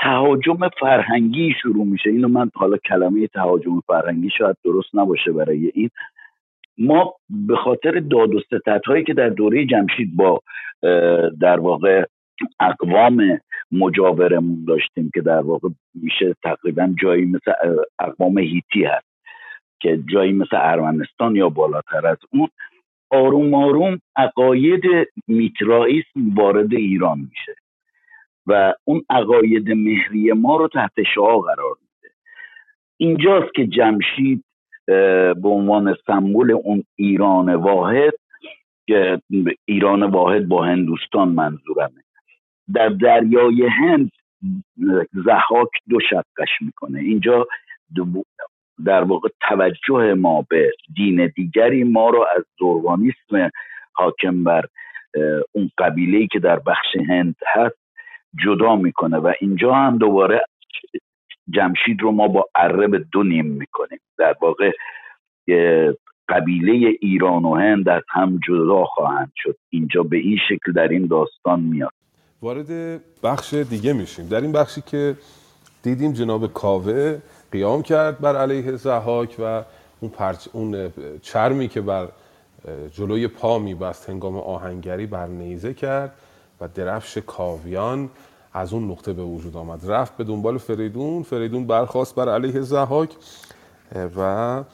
تهاجم 0.00 0.68
فرهنگی 0.80 1.54
شروع 1.62 1.86
میشه. 1.86 2.10
اینو 2.10 2.28
من 2.28 2.50
حالا 2.54 2.76
کلمه 2.76 3.26
تهاجم 3.26 3.80
فرهنگی 3.86 4.30
شاید 4.38 4.56
درست 4.64 4.94
نباشه 4.94 5.32
برای 5.32 5.70
این. 5.74 5.90
ما 6.78 7.14
به 7.30 7.56
خاطر 7.56 7.90
داد 7.90 8.34
و 8.34 8.40
هایی 8.86 9.04
که 9.04 9.14
در 9.14 9.28
دوره 9.28 9.66
جمشید 9.66 10.16
با 10.16 10.40
در 11.40 11.60
واقع 11.60 12.04
اقوام 12.60 13.40
مجاورمون 13.72 14.64
داشتیم 14.68 15.10
که 15.14 15.20
در 15.20 15.40
واقع 15.40 15.68
میشه 15.94 16.34
تقریبا 16.42 16.94
جایی 17.02 17.24
مثل 17.24 17.52
اقوام 17.98 18.38
هیتی 18.38 18.84
هست 18.84 19.06
که 19.80 20.02
جایی 20.12 20.32
مثل 20.32 20.56
ارمنستان 20.60 21.36
یا 21.36 21.48
بالاتر 21.48 22.06
از 22.06 22.18
اون 22.32 22.48
آروم 23.10 23.54
آروم 23.54 23.98
عقاید 24.16 24.82
میترائیسم 25.28 26.34
وارد 26.34 26.74
ایران 26.74 27.18
میشه. 27.18 27.61
و 28.46 28.74
اون 28.84 29.02
عقاید 29.10 29.70
مهری 29.70 30.32
ما 30.32 30.56
رو 30.56 30.68
تحت 30.68 31.02
شعا 31.14 31.38
قرار 31.38 31.76
میده. 31.80 32.14
اینجاست 32.96 33.54
که 33.54 33.66
جمشید 33.66 34.44
به 34.86 35.48
عنوان 35.48 35.96
سمبل 36.06 36.50
اون 36.50 36.84
ایران 36.96 37.54
واحد 37.54 38.14
که 38.86 39.22
ایران 39.64 40.02
واحد 40.02 40.48
با 40.48 40.64
هندوستان 40.64 41.28
منظورمه. 41.28 42.02
در 42.74 42.88
دریای 42.88 43.66
هند 43.66 44.10
زحاک 45.12 45.70
دو 45.88 46.00
شقش 46.10 46.48
می‌کنه. 46.60 47.00
اینجا 47.00 47.46
در 48.84 49.02
واقع 49.02 49.28
توجه 49.48 50.14
ما 50.14 50.46
به 50.50 50.72
دین 50.96 51.26
دیگری 51.36 51.84
ما 51.84 52.10
رو 52.10 52.26
از 52.36 52.44
زوروانیسم 52.58 53.50
حاکم 53.92 54.44
بر 54.44 54.64
اون 55.52 55.70
قبیله 55.78 56.26
که 56.26 56.38
در 56.38 56.58
بخش 56.58 56.96
هند 57.08 57.36
هست 57.54 57.81
جدا 58.44 58.76
می‌کنه 58.76 59.16
و 59.16 59.32
اینجا 59.40 59.74
هم 59.74 59.98
دوباره 59.98 60.44
جمشید 61.50 62.02
رو 62.02 62.10
ما 62.10 62.28
با 62.28 62.46
عرب 62.54 63.04
دو 63.12 63.22
نیم 63.22 63.46
می‌کنیم. 63.46 64.00
در 64.18 64.36
واقع 64.42 64.72
قبیله 66.28 66.98
ایران 67.00 67.44
و 67.44 67.54
هند 67.54 67.88
از 67.88 68.02
هم 68.08 68.40
جدا 68.48 68.84
خواهند 68.84 69.32
شد. 69.36 69.56
اینجا 69.70 70.02
به 70.02 70.16
این 70.16 70.38
شکل 70.48 70.72
در 70.72 70.88
این 70.88 71.06
داستان 71.06 71.60
میاد. 71.60 71.92
وارد 72.42 73.00
بخش 73.22 73.54
دیگه 73.54 73.92
میشیم. 73.92 74.28
در 74.28 74.40
این 74.40 74.52
بخشی 74.52 74.80
که 74.86 75.16
دیدیم 75.82 76.12
جناب 76.12 76.52
کاوه 76.52 77.18
قیام 77.52 77.82
کرد 77.82 78.20
بر 78.20 78.36
علیه 78.36 78.76
زحاک 78.76 79.36
و 79.38 79.62
اون, 80.00 80.10
پرچ... 80.10 80.48
اون 80.52 80.92
چرمی 81.22 81.68
که 81.68 81.80
بر 81.80 82.08
جلوی 82.92 83.28
پا 83.28 83.58
میبست 83.58 84.10
هنگام 84.10 84.36
آهنگری 84.36 85.06
بر 85.06 85.26
نیزه 85.26 85.74
کرد. 85.74 86.12
و 86.62 86.68
درفش 86.74 87.18
کاویان 87.18 88.10
از 88.52 88.72
اون 88.72 88.90
نقطه 88.90 89.12
به 89.12 89.22
وجود 89.22 89.56
آمد. 89.56 89.90
رفت 89.90 90.16
به 90.16 90.24
دنبال 90.24 90.58
فریدون 90.58 91.22
فریدون 91.22 91.66
برخواست 91.66 92.14
بر 92.14 92.28
علیه 92.28 92.60
زحاک 92.60 93.16
و 94.16 94.64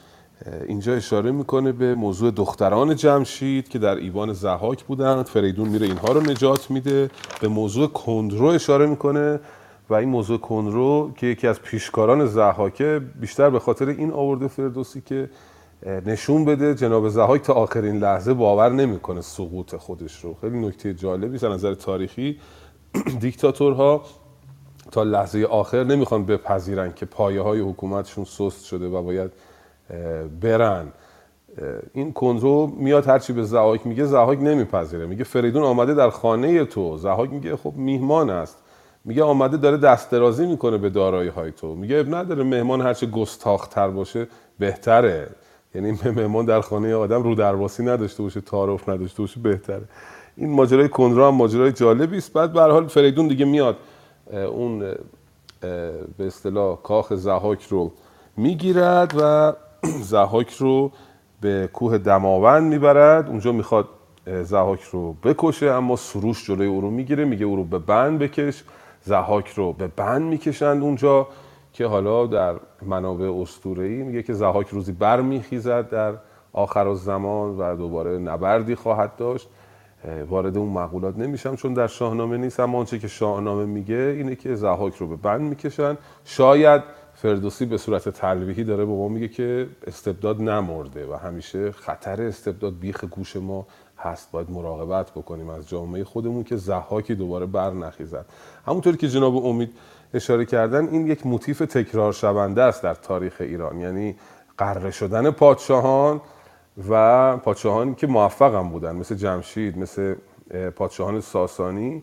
اینجا 0.67 0.95
اشاره 0.95 1.31
می‌کنه 1.31 1.73
به 1.73 1.95
موضوع 1.95 2.31
دختران 2.31 2.97
جمشید 2.97 3.69
که 3.69 3.79
در 3.79 3.95
ایوان 3.95 4.33
زحاک 4.33 4.85
بودند. 4.85 5.27
فریدون 5.27 5.69
میره 5.69 5.87
اینها 5.87 6.13
رو 6.13 6.21
نجات 6.21 6.71
میده. 6.71 7.11
به 7.41 7.49
موضوع 7.49 7.89
کندرو 7.89 8.47
اشاره 8.47 8.87
می‌کنه 8.87 9.41
و 9.91 9.95
این 9.95 10.09
موضوع 10.09 10.39
کندرو 10.39 11.13
که 11.17 11.27
یکی 11.27 11.47
از 11.47 11.63
پیشکاران 11.63 12.27
زحاکه 12.27 13.01
بیشتر 13.21 13.51
به 13.51 13.59
خاطر 13.59 13.89
این 13.89 14.13
آورده 14.13 14.49
فردوسی 14.49 15.01
که 15.01 15.31
نشون 15.87 16.45
بده. 16.45 16.75
جناب 16.75 17.09
زحاک 17.09 17.43
تا 17.43 17.53
آخرین 17.53 17.99
لحظه 17.99 18.35
باور 18.35 18.73
نمی‌کنه 18.73 19.21
سقوط 19.21 19.77
خودش 19.77 20.21
رو. 20.25 20.37
خیلی 20.41 20.59
نکته 20.67 20.95
جالبی 20.95 21.37
از 21.37 21.45
نظر 21.45 21.75
تاریخی. 21.75 22.39
دیکتاتورها 23.21 24.03
تا 24.91 25.03
لحظه 25.03 25.45
آخر 25.45 25.85
نمی‌خوان 25.85 26.25
بپذیرن 26.25 26.93
که 26.93 27.07
پایه 27.07 27.41
های 27.41 27.61
حکومتشون 27.61 28.25
سست 28.25 28.65
شده 28.65 28.89
و 28.89 29.03
باید 29.03 29.31
برن. 30.41 30.93
این 31.93 32.13
کنرو 32.13 32.67
میاد 32.67 33.07
هرچی 33.07 33.33
به 33.33 33.43
زهاک 33.43 33.87
میگه 33.87 34.05
زهاک 34.05 34.39
نمیپذیره. 34.39 35.07
میگه 35.07 35.25
فریدون 35.25 35.63
آمده 35.63 35.95
در 35.95 36.11
خانه 36.11 36.65
تو. 36.65 36.97
زهاک 36.97 37.31
میگه 37.31 37.57
خب 37.57 37.73
میهمان 37.77 38.31
است. 38.31 38.59
میگه 39.05 39.23
آمده 39.23 39.57
داره 39.57 39.77
دست 39.77 40.11
درازی 40.11 40.47
می‌کنه 40.47 40.79
به 40.79 40.91
دارایی 40.91 41.29
های 41.29 41.53
تو. 41.53 41.75
میگه 41.75 42.03
نداره 42.03 42.45
مهمان 42.45 42.81
هرچه 42.81 43.07
گستاختر 43.07 43.89
باشه 43.89 44.27
بهتره. 44.59 45.29
یعنی 45.75 45.99
مهمان 46.17 46.45
در 46.45 46.61
خانه 46.61 46.95
آدم 46.95 47.23
رو 47.23 47.35
درواسی 47.35 47.85
نداشته 47.85 48.23
باشه 48.23 48.41
تعارف 48.41 48.89
نداشته 48.89 49.23
باشه 49.23 49.41
بهتره. 49.41 49.83
این 50.37 50.51
ماجرای 50.51 50.89
کنرو 50.89 51.27
هم 51.27 51.35
ماجرای 51.35 51.73
جالبی 51.73 52.17
است. 52.17 52.33
بعد 52.33 52.53
به 52.53 52.61
حال 52.61 52.87
فریدون 52.87 53.29
دیگه 53.29 53.45
میاد 53.45 53.77
اون 54.33 54.79
به 56.19 56.27
اصطلاح 56.27 56.79
کاخ 56.83 57.15
زهاک 57.15 57.63
رو 57.63 57.93
می‌گیرد 58.37 59.15
و 59.21 59.53
زحاک 60.13 60.55
رو 60.55 60.93
به 61.41 61.69
کوه 61.73 61.99
دماوند 61.99 62.63
می‌برد. 62.73 63.29
اونجا 63.29 63.53
می‌خواد 63.53 63.89
زحاک 64.43 64.83
رو 64.83 65.13
بکشه 65.13 65.67
اما 65.71 65.97
سروش 65.97 66.47
جلوی 66.47 66.67
او 66.67 66.81
رو 66.81 66.91
می‌گیره 66.91 67.25
میگه 67.25 67.47
او 67.47 67.57
رو 67.57 67.65
به 67.65 67.79
بند 67.79 68.19
بکش. 68.19 68.65
زحاک 69.05 69.49
رو 69.49 69.73
به 69.73 69.87
بند 69.97 70.23
می‌کشند 70.23 70.83
اونجا. 70.83 71.27
که 71.79 71.87
حالا 71.87 72.27
در 72.27 72.55
منابع 72.83 73.41
اسطوره‌ای 73.41 74.03
میگه 74.03 74.23
که 74.23 74.33
زحاک 74.33 74.69
روزی 74.69 74.93
بر 74.93 75.21
میخیزد 75.21 75.89
در 75.89 76.15
آخر 76.53 76.95
زمان 76.95 77.59
و 77.59 77.77
دوباره 77.77 78.19
نبردی 78.19 78.75
خواهد 78.75 79.17
داشت. 79.17 79.49
وارد 80.29 80.59
اون 80.59 80.69
مقولات 80.69 81.19
نمیشم 81.19 81.57
چون 81.57 81.75
در 81.75 81.87
شاهنامه 81.87 82.37
نیست 82.37 82.61
اما 82.61 82.79
آنچه 82.79 82.99
که 82.99 83.09
شاهنامه 83.09 83.65
میگه 83.65 84.15
اینه 84.17 84.35
که 84.35 84.55
زحاک 84.55 84.95
رو 84.95 85.09
به 85.09 85.17
بند 85.17 85.41
می‌کشن. 85.41 85.97
شاید 86.25 86.83
فردوسی 87.15 87.67
به 87.67 87.77
صورت 87.77 88.09
تلویحی 88.09 88.65
داره 88.65 88.85
به 88.85 88.93
ما 88.93 89.09
میگه 89.09 89.29
که 89.29 89.67
استبداد 89.87 90.43
نمرده 90.43 91.07
و 91.07 91.15
همیشه 91.15 91.73
خطر 91.73 92.23
استبداد 92.23 92.79
بیخ 92.79 93.05
گوش 93.05 93.37
ما 93.37 93.67
هست. 93.99 94.33
باید 94.33 94.51
مراقبت 94.51 95.11
بکنیم 95.11 95.49
از 95.51 95.69
جامعه 95.69 96.05
خودمون 96.05 96.45
که 96.45 96.57
زحاکی 96.57 97.15
دوباره 97.15 97.47
بر 97.47 97.71
نخیزد 97.71 98.27
همونطوری 98.67 98.97
که 98.97 99.09
جناب 99.09 99.47
امید 99.47 99.71
اشاره 100.15 100.45
کردن 100.45 100.89
این 100.89 101.07
یک 101.07 101.27
موتیف 101.27 101.59
تکرار 101.59 102.13
شونده 102.13 102.63
است 102.63 102.83
در 102.83 102.95
تاریخ 102.95 103.37
ایران. 103.41 103.81
یعنی 103.81 104.17
قره 104.59 104.91
شدن 104.91 105.31
پادشاهان 105.31 106.21
و 106.89 107.37
پادشاهانی 107.37 107.95
که 107.95 108.07
موفق 108.07 108.55
هم 108.55 108.69
بودن 108.69 108.97
مثل 108.97 109.15
جمشید 109.15 109.79
مثل 109.79 110.15
پادشاهان 110.77 111.21
ساسانی 111.21 112.03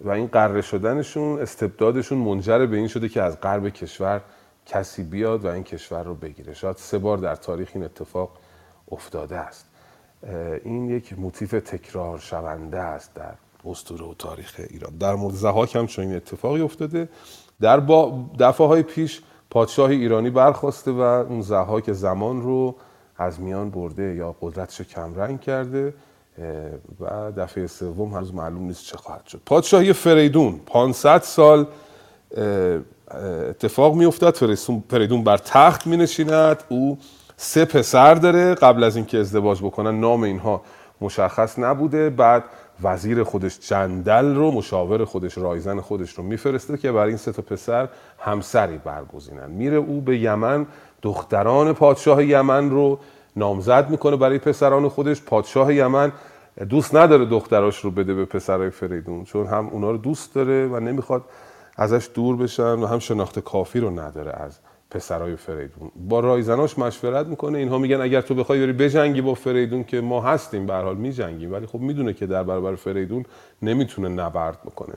و 0.00 0.10
این 0.10 0.26
قره 0.26 0.60
شدنشون 0.60 1.40
استبدادشون 1.40 2.18
منجر 2.18 2.66
به 2.66 2.76
این 2.76 2.88
شده 2.88 3.08
که 3.08 3.22
از 3.22 3.40
غرب 3.40 3.68
کشور 3.68 4.20
کسی 4.66 5.02
بیاد 5.02 5.44
و 5.44 5.48
این 5.48 5.64
کشور 5.64 6.02
رو 6.02 6.14
بگیره. 6.14 6.54
شاید 6.54 6.76
سه 6.76 6.98
بار 6.98 7.18
در 7.18 7.36
تاریخ 7.36 7.70
این 7.74 7.84
اتفاق 7.84 8.30
افتاده 8.90 9.36
است. 9.36 9.66
این 10.64 10.90
یک 10.90 11.18
موتیف 11.18 11.50
تکرار 11.50 12.18
شونده 12.18 12.78
است 12.78 13.14
در 13.14 13.34
اسطوره 13.66 14.04
و 14.04 14.14
تاریخ 14.14 14.60
ایران. 14.70 14.96
در 14.96 15.14
مورد 15.14 15.34
زهاک 15.34 15.76
هم 15.76 15.86
چنین 15.86 16.16
اتفاقی 16.16 16.60
افتاده. 16.60 17.08
در 17.60 17.80
با 17.80 18.24
دفعه 18.38 18.66
های 18.66 18.82
پیش 18.82 19.20
پادشاه 19.50 19.90
ایرانی 19.90 20.30
برخواسته 20.30 20.90
و 20.90 21.00
اون 21.00 21.40
زهاک 21.40 21.92
زمان 21.92 22.42
رو 22.42 22.74
از 23.16 23.40
میان 23.40 23.70
برده 23.70 24.14
یا 24.14 24.36
قدرتش 24.40 24.80
کمرنگ 24.80 25.40
کرده 25.40 25.94
و 27.00 27.32
دفعه 27.36 27.66
سوم 27.66 28.14
هنوز 28.14 28.34
معلوم 28.34 28.62
نیست 28.62 28.84
چه 28.84 28.96
خواهد 28.96 29.26
شد. 29.26 29.40
پادشاهی 29.46 29.92
فریدون 29.92 30.60
500 30.66 31.22
سال 31.22 31.66
اتفاق 33.50 33.94
می 33.94 34.04
افتاد 34.04 34.36
فریدون 34.90 35.24
بر 35.24 35.36
تخت 35.36 35.86
می 35.86 35.96
نشیند 35.96 36.64
او 36.68 36.98
سه 37.36 37.64
پسر 37.64 38.14
داره. 38.14 38.54
قبل 38.54 38.84
از 38.84 38.96
اینکه 38.96 39.18
ازدواج 39.18 39.62
بکنن 39.62 40.00
نام 40.00 40.22
اینها 40.22 40.62
مشخص 41.02 41.58
نبوده. 41.58 42.10
بعد 42.10 42.44
وزیر 42.82 43.24
خودش 43.24 43.58
جندل 43.68 44.34
رو 44.34 44.50
مشاور 44.50 45.04
خودش 45.04 45.38
رایزن 45.38 45.80
خودش 45.80 46.10
رو 46.10 46.24
میفرسته 46.24 46.76
که 46.76 46.92
برای 46.92 47.08
این 47.08 47.16
سه 47.16 47.32
تا 47.32 47.42
پسر 47.42 47.88
همسری 48.18 48.78
برگزینن. 48.78 49.50
میره 49.50 49.76
او 49.76 50.00
به 50.00 50.18
یمن. 50.18 50.66
دختران 51.02 51.72
پادشاه 51.72 52.24
یمن 52.24 52.70
رو 52.70 52.98
نامزد 53.36 53.90
می‌کنه 53.90 54.16
برای 54.16 54.38
پسران 54.38 54.88
خودش. 54.88 55.22
پادشاه 55.22 55.74
یمن 55.74 56.12
دوست 56.68 56.94
نداره 56.94 57.24
دختراش 57.24 57.80
رو 57.80 57.90
بده 57.90 58.14
به 58.14 58.24
پسرای 58.24 58.70
فریدون 58.70 59.24
چون 59.24 59.46
هم 59.46 59.68
اونا 59.68 59.90
رو 59.90 59.96
دوست 59.96 60.34
داره 60.34 60.66
و 60.66 60.80
نمی‌خواد 60.80 61.22
ازش 61.76 62.08
دور 62.14 62.36
بشن 62.36 62.78
و 62.78 62.86
هم 62.86 62.98
شناخت 62.98 63.38
کافی 63.38 63.80
رو 63.80 64.00
نداره 64.00 64.32
از 64.32 64.58
پسرای 64.94 65.36
فریدون. 65.36 65.90
با 66.08 66.20
رایزناش 66.20 66.78
مشورت 66.78 67.26
می‌کنه. 67.26 67.58
اینها 67.58 67.78
میگن 67.78 68.00
اگر 68.00 68.20
تو 68.20 68.34
بخوای 68.34 68.60
بری 68.60 68.72
بجنگی 68.72 69.20
با 69.20 69.34
فریدون 69.34 69.84
که 69.84 70.00
ما 70.00 70.20
هستیم 70.20 70.66
به 70.66 70.74
حال 70.74 70.96
میجنگیم. 70.96 71.52
ولی 71.52 71.66
خب 71.66 71.78
می‌دونه 71.78 72.12
که 72.12 72.26
در 72.26 72.42
برابر 72.42 72.74
فریدون 72.74 73.24
نمی‌تونه 73.62 74.08
نبرد 74.08 74.58
بکنه. 74.62 74.94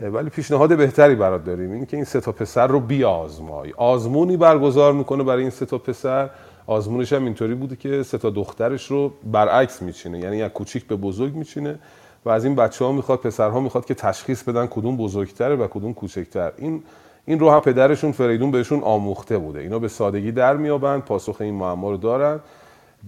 ولی 0.00 0.30
پیشنهاد 0.30 0.76
بهتری 0.76 1.14
برات 1.14 1.44
داریم 1.44 1.72
این 1.72 1.86
که 1.86 1.96
این 1.96 2.04
سه 2.04 2.20
تا 2.20 2.32
پسر 2.32 2.66
رو 2.66 2.80
بیازمای 2.80 3.72
آزمونی 3.76 4.36
برگزار 4.36 4.92
می‌کنه 4.92 5.24
برای 5.24 5.40
این 5.40 5.50
سه 5.50 5.66
تا 5.66 5.78
پسر. 5.78 6.30
آزمونش 6.66 7.12
هم 7.12 7.24
اینطوری 7.24 7.54
بوده 7.54 7.76
که 7.76 8.02
سه 8.02 8.18
تا 8.18 8.30
دخترش 8.30 8.90
رو 8.90 9.12
برعکس 9.32 9.82
میچینه. 9.82 10.18
یعنی 10.18 10.36
یک 10.36 10.52
کوچیک 10.52 10.86
به 10.86 10.96
بزرگ 10.96 11.34
میچینه 11.34 11.78
و 12.24 12.30
از 12.30 12.44
این 12.44 12.54
بچه 12.54 12.84
ها 12.84 12.92
می‌خواد 12.92 13.18
پسرها 13.20 13.60
می‌خواد 13.60 13.84
که 13.84 13.94
تشخیص 13.94 14.42
بدن 14.42 14.66
کدوم 14.66 14.96
بزرگتره 14.96 15.56
و 15.56 15.66
کدوم 15.66 15.94
کوچکتر. 15.94 16.52
این 16.58 16.82
این 17.26 17.40
رو 17.40 17.50
هم 17.50 17.60
پدرشون 17.60 18.12
فریدون 18.12 18.50
بهشون 18.50 18.80
آموخته 18.80 19.38
بوده. 19.38 19.60
اینا 19.60 19.78
به 19.78 19.88
سادگی 19.88 20.32
در 20.32 20.56
میابند 20.56 21.02
پاسخ 21.02 21.36
این 21.40 21.54
معما 21.54 21.90
رو 21.90 21.96
دارن. 21.96 22.40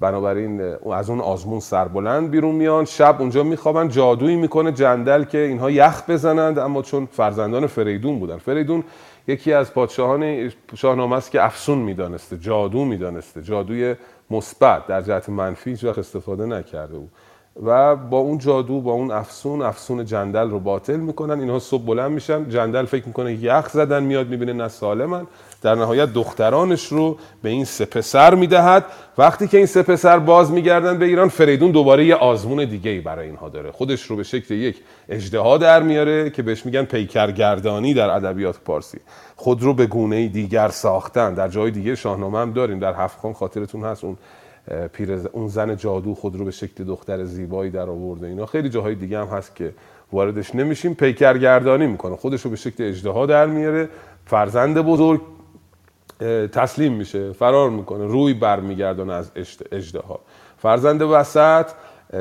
بنابراین 0.01 0.75
از 0.93 1.11
اون 1.11 1.21
آزمون 1.21 1.61
سربلند 1.61 2.31
بیرون 2.31 2.55
میان. 2.55 2.85
شب 2.85 3.17
اونجا 3.19 3.43
میخوابن 3.43 3.89
جادویی 3.89 4.37
می‌کنه 4.37 4.73
جندل 4.73 5.25
که 5.25 5.39
اینها 5.39 5.71
یخ 5.71 6.11
بزنند 6.11 6.59
اما 6.59 6.83
چون 6.83 7.07
فرزندان 7.07 7.67
فریدون 7.67 8.19
بودن. 8.19 8.37
فریدون 8.37 8.85
یکی 9.29 9.53
از 9.53 9.75
پادشاهان 9.75 10.53
شاهنامه 10.75 11.17
است 11.17 11.31
که 11.31 11.45
افسون 11.45 11.79
می‌دانسته 11.79 12.39
جادو 12.39 12.85
می‌دانسته. 12.85 13.43
جادوی 13.43 13.95
مثبت 14.31 14.87
در 14.87 15.03
جهت 15.03 15.29
منفی 15.29 15.71
هیچ 15.71 15.85
استفاده 15.85 16.47
نکرده 16.47 16.99
بود. 16.99 17.11
و 17.63 17.97
با 17.97 18.19
اون 18.19 18.39
جادو 18.39 18.81
با 18.81 18.93
اون 18.93 19.11
افسون 19.11 19.63
افسون 19.63 20.05
جندل 20.05 20.51
رو 20.51 20.61
باطل 20.61 20.97
می‌کنن. 20.97 21.41
اینها 21.41 21.59
صبح 21.59 21.85
بلند 21.85 22.11
میشن 22.11 22.49
جندل 22.49 22.85
فکر 22.85 23.07
می‌کنه 23.07 23.33
یخ 23.33 23.69
زدن 23.69 24.03
میاد 24.03 24.29
می‌بینه 24.29 24.53
نه 24.53 24.69
سالمن. 24.69 25.27
در 25.63 25.75
نهایت 25.75 26.13
دخترانش 26.13 26.87
رو 26.87 27.17
به 27.43 27.49
این 27.49 27.65
سه 27.65 27.85
پسر 27.85 28.35
می‌دهد. 28.35 28.85
وقتی 29.19 29.49
که 29.49 29.57
این 29.57 29.67
سه 29.67 29.83
پسر 29.83 30.19
باز 30.19 30.51
میگردن 30.51 30.99
به 30.99 31.05
ایران 31.05 31.29
فریدون 31.29 31.71
دوباره 31.71 32.05
یه 32.05 32.15
آزمون 32.15 32.65
دیگه 32.65 32.91
ای 32.91 33.01
برای 33.01 33.27
اینها 33.27 33.49
داره. 33.49 33.71
خودش 33.71 34.03
رو 34.03 34.17
به 34.17 34.23
شکل 34.23 34.55
یک 34.55 34.77
اجدها 35.09 35.59
در 35.59 35.83
میاره 35.83 36.31
که 36.31 36.43
بهش 36.43 36.67
میگن 36.67 36.83
پیکرگردانی 36.83 37.95
در 37.95 38.11
ادبیات 38.11 38.59
پارسی. 38.59 38.99
خود 39.37 39.63
رو 39.63 39.75
به 39.75 39.87
گونه 39.87 40.29
دیگر 40.29 40.69
ساختن. 40.69 41.35
در 41.35 41.49
جای 41.49 41.71
دیگه 41.71 41.95
شاهنامه 41.95 42.39
هم 42.39 42.53
داریم. 42.53 42.79
در 42.79 42.95
هفت 42.95 43.33
خاطرتون 43.33 43.85
هست. 43.85 44.05
اون 44.05 44.17
پیرز 44.93 45.27
اون 45.27 45.49
زن 45.49 45.77
جادو 45.77 46.15
خود 46.15 46.37
رو 46.37 46.45
به 46.45 46.51
شکل 46.51 46.85
دختر 46.85 47.25
زیبایی 47.25 47.71
در 47.71 47.91
آورده 47.91 48.27
اینا. 48.27 48.47
خیلی 48.47 48.69
جاهای 48.69 48.95
دیگه 48.95 49.19
هم 49.19 49.27
هست 49.27 49.57
که 49.57 49.75
واردش 50.13 50.55
نمیشیم. 50.55 50.95
پیکرگردانی 50.95 51.87
می‌کنه. 51.87 52.17
خودش 52.17 52.43
رو 52.43 52.51
به 52.51 52.57
شکل 52.57 52.85
اجدها 52.89 53.27
در 53.27 53.47
میاره. 53.47 53.89
فرزند 54.27 54.79
بزرگ 54.79 55.21
تسلیم 56.53 56.93
میشه. 56.93 57.33
فرار 57.33 57.71
می‌کنه. 57.71 58.05
روی 58.07 58.35
برمیگردانه 58.35 59.13
از 59.13 59.31
اجدها. 59.73 60.21
فرزند 60.59 61.03
وسط 61.03 61.67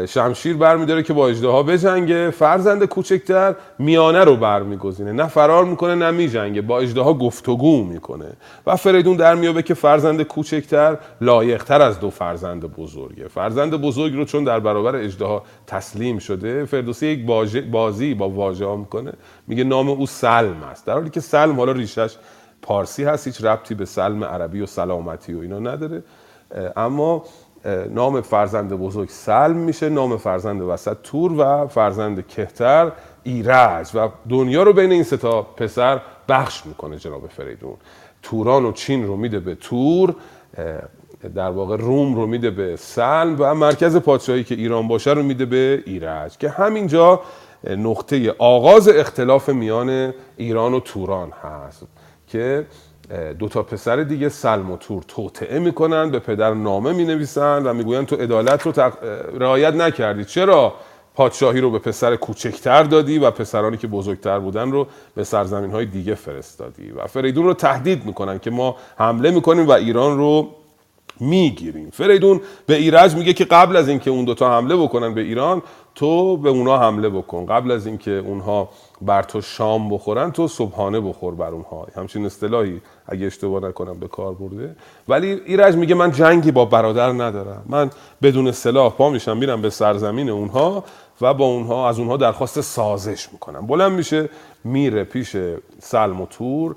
شمشیر 0.08 0.58
برمیداره 0.58 1.04
که 1.04 1.14
با 1.14 1.28
اجدها 1.28 1.64
بجنگه. 1.64 2.30
فرزند 2.30 2.86
کوچکتر 2.86 3.56
میانه 3.80 4.24
رو 4.24 4.36
برمیگزینه. 4.36 5.12
نه 5.12 5.28
فرار 5.28 5.66
می‌کنه 5.66 5.96
نه 5.96 6.12
میجنگه. 6.12 6.62
با 6.62 6.80
اجدها 6.80 7.14
گفتگو 7.14 7.84
می‌کنه. 7.84 8.34
و 8.68 8.76
فریدون 8.76 9.18
در 9.18 9.36
میابه 9.36 9.62
که 9.62 9.74
فرزند 9.74 10.24
کوچکتر 10.24 10.98
لایقتر 11.22 11.82
از 11.82 12.00
دو 12.00 12.10
فرزند 12.10 12.62
بزرگه. 12.76 13.28
فرزند 13.28 13.72
بزرگ 13.82 14.14
رو 14.14 14.26
چون 14.26 14.44
در 14.44 14.60
برابر 14.60 14.96
اجدها 14.96 15.44
تسلیم 15.68 16.20
شده 16.20 16.66
فردوسی 16.66 17.08
یک 17.08 17.26
بازی 17.72 18.14
با 18.14 18.30
واژه 18.30 18.66
ها 18.66 18.76
می‌کنه. 18.76 19.14
میگه 19.48 19.64
نام 19.64 19.90
او 19.90 20.06
سلم 20.06 20.64
است. 20.72 20.86
در 20.86 20.94
حالی 20.94 21.10
که 21.10 21.20
سلم 21.20 21.58
حالا 21.58 21.72
ریشش 21.72 22.16
پارسی 22.62 23.04
هست 23.04 23.28
هیچ 23.28 23.44
ربطی 23.44 23.76
به 23.76 23.86
سلم 23.86 24.24
عربی 24.24 24.62
و 24.62 24.66
سلامتی 24.66 25.34
و 25.34 25.40
اینا 25.40 25.60
نداره. 25.60 26.04
اما 26.76 27.24
نام 27.90 28.22
فرزند 28.22 28.74
بزرگ 28.74 29.10
سلم 29.10 29.58
میشه 29.58 29.90
نام 29.90 30.18
فرزند 30.18 30.62
وسط 30.62 30.98
تور 31.04 31.32
و 31.38 31.68
فرزند 31.68 32.28
کهتر 32.28 32.92
ایرج 33.24 33.90
و 33.96 34.10
دنیا 34.30 34.64
رو 34.64 34.74
بین 34.74 34.92
این 34.92 35.04
ستا 35.04 35.42
پسر 35.42 36.02
بخش 36.30 36.66
می‌کنه 36.66 36.98
جناب 36.98 37.28
فریدون. 37.28 37.76
توران 38.22 38.66
و 38.66 38.72
چین 38.72 39.08
رو 39.08 39.16
میده 39.16 39.40
به 39.40 39.56
تور 39.56 40.16
در 41.36 41.50
واقع 41.50 41.78
روم 41.78 42.16
رو 42.16 42.28
میده 42.28 42.52
به 42.52 42.76
سلم 42.76 43.36
و 43.40 43.54
مرکز 43.54 43.98
پادشاهی 43.98 44.44
که 44.44 44.56
ایران 44.56 44.88
باشه 44.88 45.12
رو 45.12 45.24
میده 45.24 45.46
به 45.46 45.84
ایرج 45.86 46.38
که 46.38 46.50
همینجا 46.50 47.22
نقطه 47.70 48.36
آغاز 48.38 48.88
اختلاف 48.88 49.50
میان 49.50 50.14
ایران 50.38 50.74
و 50.74 50.80
توران 50.80 51.32
هست 51.32 51.88
که 52.28 52.66
دو 53.40 53.50
تا 53.50 53.64
پسر 53.64 53.96
دیگه 53.96 54.30
سلم 54.30 54.72
و 54.72 54.78
تور 54.78 55.04
توطعه 55.08 55.60
می‌کنن 55.60 56.12
به 56.12 56.20
پدر 56.20 56.54
نامه 56.54 56.94
می‌نویسن 56.94 57.64
و 57.64 57.74
می‌گوین 57.74 58.06
تو 58.06 58.16
عدالت 58.16 58.62
رو 58.62 58.72
تق... 58.72 58.94
رعایت 59.40 59.74
نکردی. 59.74 60.26
چرا؟ 60.26 60.74
پادشاهی 61.16 61.62
رو 61.62 61.72
به 61.72 61.80
پسر 61.80 62.16
کوچکتر 62.16 62.84
دادی 62.84 63.20
و 63.20 63.32
پسرانی 63.32 63.78
که 63.78 63.88
بزرگتر 63.88 64.40
بودن 64.40 64.72
رو 64.72 64.88
به 65.16 65.24
سرزمین 65.24 65.72
های 65.72 65.86
دیگه 65.86 66.16
فرستادی 66.16 66.92
و 66.92 67.08
فریدون 67.08 67.46
رو 67.46 67.54
تهدید 67.54 68.06
می‌کنن 68.06 68.40
که 68.40 68.52
ما 68.52 68.76
حمله 68.98 69.32
می‌کنیم 69.32 69.68
و 69.68 69.72
ایران 69.72 70.18
رو 70.18 70.50
می‌گیریم. 71.20 71.90
فریدون 71.90 72.42
به 72.66 72.76
ایرج 72.76 73.16
میگه 73.16 73.34
که 73.34 73.46
قبل 73.46 73.76
از 73.76 73.90
اینکه 73.90 74.12
اون 74.12 74.26
دوتا 74.26 74.58
حمله 74.58 74.76
بکنن 74.76 75.14
به 75.14 75.22
ایران 75.22 75.62
تو 75.96 76.38
به 76.38 76.50
اونا 76.50 76.78
حمله 76.78 77.10
بکن. 77.10 77.46
قبل 77.46 77.72
از 77.72 77.88
اینکه 77.88 78.12
اونها 78.12 78.70
بر 79.06 79.24
تو 79.24 79.42
شام 79.42 79.90
بخورن 79.90 80.32
تو 80.32 80.48
صبحانه 80.48 81.00
بخور 81.00 81.36
بر 81.36 81.48
اونها. 81.48 81.88
همچین 81.96 82.26
اصطلاحی 82.26 82.82
اگه 83.08 83.26
اشتباه 83.26 83.64
نکنم 83.64 84.00
به 84.00 84.08
کار 84.08 84.34
برده. 84.34 84.76
ولی 85.08 85.28
ایرج 85.46 85.76
میگه 85.76 85.96
من 85.96 86.12
جنگی 86.12 86.52
با 86.52 86.66
برادر 86.66 87.12
ندارم. 87.12 87.64
من 87.66 87.90
بدون 88.22 88.52
سلاح 88.52 88.94
پا 88.94 89.10
میشم 89.10 89.38
میرم 89.38 89.62
به 89.62 89.70
سرزمین 89.70 90.30
اونها 90.30 90.84
و 91.22 91.34
با 91.34 91.46
اونها 91.46 91.90
از 91.90 92.00
اونها 92.00 92.18
درخواست 92.18 92.62
سازش 92.62 93.34
می‌کنم. 93.34 93.68
بلند 93.68 93.92
میشه 93.92 94.30
میره 94.64 95.04
پیش 95.04 95.36
سلم 95.80 96.22
و 96.22 96.26
تور 96.26 96.76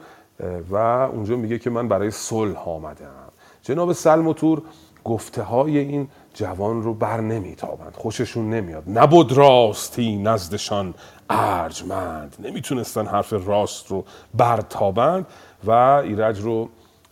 و 0.71 0.77
اونجا 0.77 1.37
میگه 1.37 1.59
که 1.59 1.71
من 1.71 1.89
برای 1.89 2.11
صلح 2.11 2.69
آمدم. 2.69 3.27
جناب 3.62 3.93
سلم 3.93 4.29
و 4.29 4.33
تور 4.33 4.62
گفته 5.05 5.43
های 5.43 5.79
این 5.79 6.09
جوان 6.37 6.83
رو 6.83 6.94
بر 6.94 7.20
نمیتابند. 7.20 7.94
خوششون 7.94 8.51
نمیاد. 8.51 8.83
نبود 8.87 9.33
راستی 9.33 10.16
نزدشان 10.16 10.94
ارجمند. 11.31 12.37
نمی‌تونستن 12.38 13.07
حرف 13.07 13.33
راست 13.33 13.87
رو 13.87 14.05
برتابند 14.35 15.27
و 15.64 15.70
ایرج 15.70 16.40
رو 16.40 16.68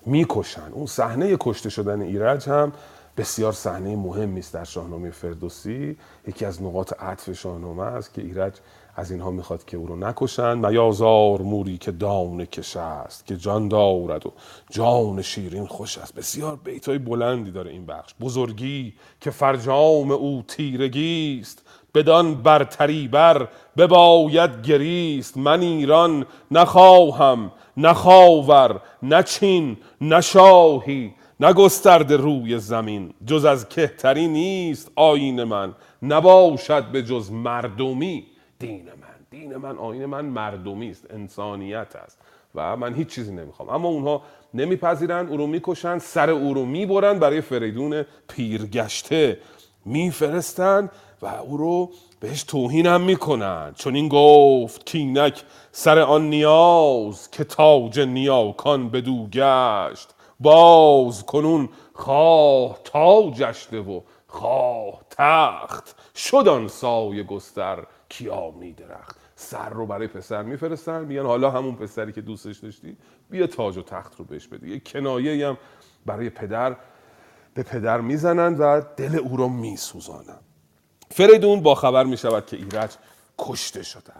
می‌کشن. 0.06 0.72
اون 0.72 0.87
صحنه 0.87 1.37
کشته 1.40 1.70
شدن 1.70 2.00
ایرج 2.02 2.48
هم 2.48 2.72
بسیار 3.16 3.52
صحنه 3.52 3.96
مهمی 3.96 4.38
است 4.40 4.54
در 4.54 4.64
شاهنامه 4.64 5.10
فردوسی. 5.10 5.96
یکی 6.28 6.44
از 6.44 6.62
نقاط 6.62 6.92
عطف 7.02 7.32
شاهنامه 7.32 7.82
است 7.82 8.14
که 8.14 8.22
ایرج 8.22 8.52
از 8.96 9.11
اینها 9.11 9.30
می‌خواد 9.30 9.64
که 9.64 9.76
او 9.76 9.87
رو 9.87 9.96
نکشند 9.96 10.66
میازار 10.66 11.42
موری 11.42 11.78
که 11.78 11.92
دانه 11.92 12.46
کش 12.46 12.76
است 12.76 13.26
که 13.26 13.37
جان 13.37 13.68
دارد 13.68 14.26
و 14.26 14.33
جان 14.70 15.22
شیرین 15.22 15.66
خوش 15.66 15.98
است. 15.98 16.14
بسیار 16.14 16.57
بیتای 16.64 16.98
بلندی 16.98 17.50
داره 17.50 17.70
این 17.70 17.87
بخش. 17.87 18.14
بزرگی 18.20 18.94
که 19.20 19.30
فرجام 19.30 20.11
او 20.11 20.42
تیرگی 20.48 21.38
است. 21.42 21.62
بدان 21.94 22.35
برتری 22.35 23.09
بر 23.09 23.48
بباید 23.76 24.62
گریست. 24.66 25.37
من 25.37 25.61
ایران 25.61 26.26
نخواهم 26.50 27.52
نخاور 27.76 28.80
نچین 29.02 29.76
نشاهی 30.00 31.14
نگسترده 31.40 32.16
روی 32.16 32.59
زمین. 32.59 33.14
جز 33.26 33.44
از 33.44 33.68
کهتری 33.68 34.28
نیست 34.28 34.90
آین 34.96 35.44
من. 35.44 35.74
نباشد 36.02 36.85
به 36.85 37.02
جز 37.02 37.30
مردمی. 37.30 38.34
دین 38.64 38.85
من. 38.85 39.27
دین 39.31 39.57
من 39.57 39.79
آین 39.79 40.07
من 40.07 40.24
مردمی 40.24 40.90
است 40.90 41.07
انسانیت 41.11 41.96
است 41.96 42.18
و 42.55 42.77
من 42.77 42.94
هیچ 42.94 43.09
چیزی 43.09 43.33
نمی‌خوام. 43.33 43.68
اما 43.68 43.88
اونها 43.88 44.22
نمیپذیرند 44.55 45.31
او 45.31 45.37
رو 45.37 45.46
می‌کشند 45.46 46.00
سر 46.00 46.31
او 46.31 46.55
رو 46.55 46.64
می‌برند 46.64 47.20
برای 47.20 47.40
فریدون 47.40 48.05
پیرگشته. 48.29 49.38
میفرستند 49.85 50.90
و 51.22 51.27
او 51.27 51.57
رو 51.57 51.90
بهش 52.20 52.42
توهین 52.42 52.87
هم 52.87 53.00
می‌کنن. 53.00 53.72
چون 53.77 53.94
این 53.94 54.09
گفت 54.09 54.87
کینک 54.87 55.42
سر 55.72 55.98
آن 55.98 56.31
نیاز 56.31 57.31
که 57.31 57.44
تاج 57.44 58.00
نیاکان 58.00 58.88
بدو 58.88 59.27
گشت. 59.27 60.14
باز 60.40 61.27
کنون 61.27 61.68
خواه 61.92 62.79
تاجشته 62.85 63.81
و 63.81 64.00
خواه 64.27 65.00
تخت. 65.11 65.96
شد 66.16 66.48
آن 66.48 66.68
سایه 66.68 67.22
گستر 67.22 67.79
کیانی 68.18 68.72
درخت 68.72 69.16
سر 69.37 69.70
رو 69.70 69.87
برای 69.87 70.07
پسر 70.07 70.42
میفرستن 70.42 71.05
میگن 71.05 71.22
حالا 71.22 71.50
همون 71.50 71.74
پسری 71.74 72.12
که 72.12 72.20
دوستش 72.20 72.59
داشتی 72.59 72.96
بیا 73.31 73.46
تاج 73.46 73.79
و 73.79 73.83
تخت 73.83 74.16
رو 74.16 74.24
بهش 74.24 74.48
بده 74.48 74.68
یه 74.68 74.81
کنایه 74.81 75.48
هم 75.48 75.59
برای 76.07 76.31
پدر 76.31 76.77
به 77.55 77.62
پدر 77.62 78.00
می‌زنند 78.00 78.57
و 78.61 78.83
دل 78.96 79.18
او 79.18 79.37
رو 79.37 79.48
میسوزانند 79.48 80.44
فریدون 81.11 81.61
با 81.61 81.74
خبر 81.74 82.05
می 82.05 82.16
شود 82.16 82.46
که 82.46 82.57
ایرج 82.57 82.90
کشته 83.38 83.83
شده. 83.83 84.12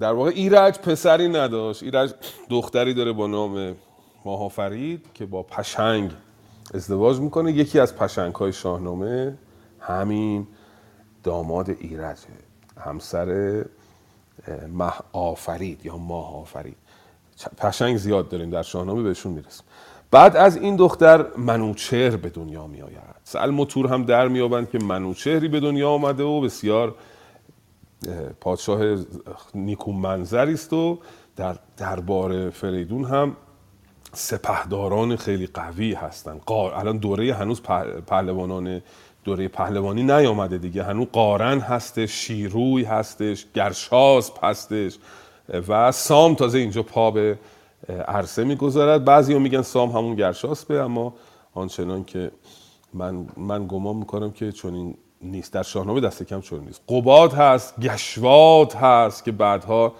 در 0.00 0.12
واقع 0.12 0.30
ایرج 0.30 0.78
پسری 0.78 1.28
نداشت. 1.28 1.82
ایرج 1.82 2.14
دختری 2.50 2.94
داره 2.94 3.12
با 3.12 3.26
نام 3.26 3.76
ماهافرید 4.24 5.06
که 5.14 5.26
با 5.26 5.42
پشنگ 5.42 6.10
ازدواج 6.74 7.20
می‌کنه. 7.20 7.52
یکی 7.52 7.80
از 7.80 7.96
پشنگ 7.96 8.34
های 8.34 8.52
شاهنامه 8.52 9.38
همین 9.80 10.46
داماد 11.22 11.70
ایرجه. 11.70 12.49
همسر 12.80 13.64
مه 14.72 14.92
آفرید 15.12 15.86
یا 15.86 15.96
ماه 15.96 16.40
آفرید. 16.40 16.76
پشنگ 17.58 17.96
زیاد 17.96 18.28
داریم 18.28 18.50
در 18.50 18.62
شاهنامه 18.62 19.02
بهشون 19.02 19.32
می‌رسیم. 19.32 19.64
بعد 20.10 20.36
از 20.36 20.56
این 20.56 20.76
دختر 20.76 21.26
منوچهر 21.36 22.16
به 22.16 22.28
دنیا 22.28 22.66
می 22.66 22.82
آید 22.82 23.20
سلم 23.24 23.60
و 23.60 23.64
تور 23.64 23.86
هم 23.86 24.04
در 24.04 24.28
میابند 24.28 24.70
که 24.70 24.78
منوچهری 24.78 25.48
به 25.48 25.60
دنیا 25.60 25.90
آمده 25.90 26.22
و 26.22 26.40
بسیار 26.40 26.94
پادشاه 28.40 28.96
نیکو 29.54 29.92
منظری 29.92 30.54
است 30.54 30.72
و 30.72 30.98
در 31.36 31.56
دربار 31.76 32.50
فریدون 32.50 33.04
هم 33.04 33.36
سپهداران 34.12 35.16
خیلی 35.16 35.46
قوی 35.46 35.94
هستن 35.94 36.40
الان 36.48 36.98
دوره 36.98 37.34
هنوز 37.34 37.62
پهلوانان 38.06 38.82
دوره 39.24 39.48
پهلوانی 39.48 40.02
نیامده 40.02 40.58
دیگه. 40.58 40.82
هنوز 40.82 41.06
قارن 41.12 41.58
هستش 41.58 42.10
شیروی 42.10 42.84
هستش 42.84 43.46
گرشاسب 43.54 44.34
هستش 44.42 44.98
و 45.68 45.92
سام 45.92 46.34
تازه 46.34 46.58
اینجا 46.58 46.82
پا 46.82 47.10
به 47.10 47.38
عرصه 48.08 48.44
می‌گذارد. 48.44 49.04
بعضی 49.04 49.38
میگن 49.38 49.62
سام 49.62 49.90
همون 49.90 50.14
گرشاسبه 50.14 50.80
اما 50.80 51.14
آنچنان 51.54 52.04
که 52.04 52.30
من, 52.94 53.26
من 53.36 53.66
گمان 53.66 53.96
می‌کنم 53.96 54.30
که 54.30 54.52
چون 54.52 54.74
این 54.74 54.94
نیست. 55.22 55.52
در 55.52 55.62
شاهنامه 55.62 56.00
دست 56.00 56.22
کم 56.22 56.40
چون 56.40 56.60
نیست. 56.60 56.80
قباد 56.88 57.32
هست 57.32 57.80
گشواد 57.80 58.72
هست 58.72 59.24
که 59.24 59.32
بعدها 59.32 59.94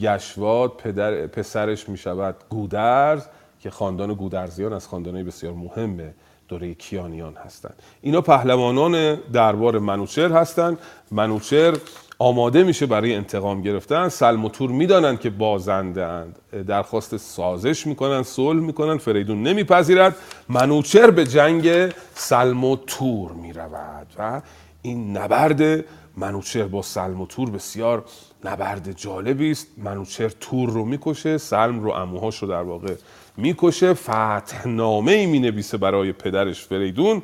گشواد 0.00 0.72
پدر 0.76 1.26
پسرش 1.26 1.88
می‌شود 1.88 2.36
گودرز 2.50 3.26
که 3.60 3.70
خاندان 3.70 4.14
گودرزیان 4.14 4.72
از 4.72 4.88
خاندانهای 4.88 5.24
بسیار 5.24 5.52
مهم 5.52 6.14
دوره 6.52 6.74
کیانیان 6.74 7.34
هستند. 7.34 7.74
اینا 8.02 8.20
پهلوانان 8.20 9.14
دربار 9.14 9.78
منوچر 9.78 10.32
هستند. 10.32 10.78
منوچر 11.10 11.76
آماده 12.18 12.64
میشه 12.64 12.86
برای 12.86 13.14
انتقام 13.14 13.62
گرفتن. 13.62 14.08
سلم 14.08 14.44
و 14.44 14.48
تور 14.48 14.70
می‌دانند 14.70 15.20
که 15.20 15.30
بازنده 15.30 16.06
اند 16.06 16.38
درخواست 16.66 17.16
سازش 17.16 17.86
می‌کنن 17.86 18.22
صلح 18.22 18.60
می‌کنن 18.60 18.98
فریدون 18.98 19.42
نمیپذیرد. 19.42 20.16
منوچر 20.48 21.10
به 21.10 21.26
جنگ 21.26 21.92
سلم 22.14 22.64
و 22.64 22.76
تور 22.76 23.32
می‌رود 23.32 24.06
و 24.18 24.42
این 24.82 25.16
نبرد 25.16 25.84
منوچر 26.16 26.64
با 26.64 26.82
سلم 26.82 27.20
و 27.20 27.26
تور 27.26 27.50
بسیار 27.50 28.04
نبرد 28.44 28.92
جالبی 28.92 29.50
است. 29.50 29.66
منوچر 29.76 30.28
تور 30.28 30.70
رو 30.70 30.84
می‌کشه 30.84 31.38
سلم 31.38 31.80
رو 31.80 31.90
اموهاش 31.90 32.38
رو 32.38 32.48
در 32.48 32.62
واقع 32.62 32.94
می‌کشه 33.36 33.94
فتحنامه 33.94 35.12
ای 35.12 35.26
می‌نویسه 35.26 35.76
برای 35.76 36.12
پدرش 36.12 36.66
فریدون 36.66 37.22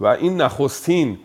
و 0.00 0.06
این 0.06 0.40
نخستین 0.40 1.18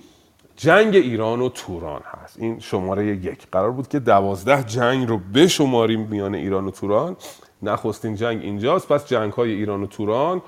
جنگ 0.55 0.95
ایران 0.95 1.41
و 1.41 1.49
توران 1.49 2.01
هست. 2.05 2.39
این 2.39 2.59
شماره 2.59 3.05
یک. 3.05 3.47
قرار 3.51 3.71
بود 3.71 3.87
که 3.87 3.99
دوازده 3.99 4.63
جنگ 4.63 5.07
رو 5.07 5.19
بشماریم 5.33 5.99
میان 5.99 6.35
ایران 6.35 6.65
و 6.65 6.71
توران. 6.71 7.17
نخستین 7.63 8.15
جنگ 8.15 8.41
اینجاست 8.41 8.87
پس 8.87 9.07
جنگ 9.07 9.33
های 9.33 9.51
ایران 9.51 9.83
و 9.83 9.87
توران 9.87 10.41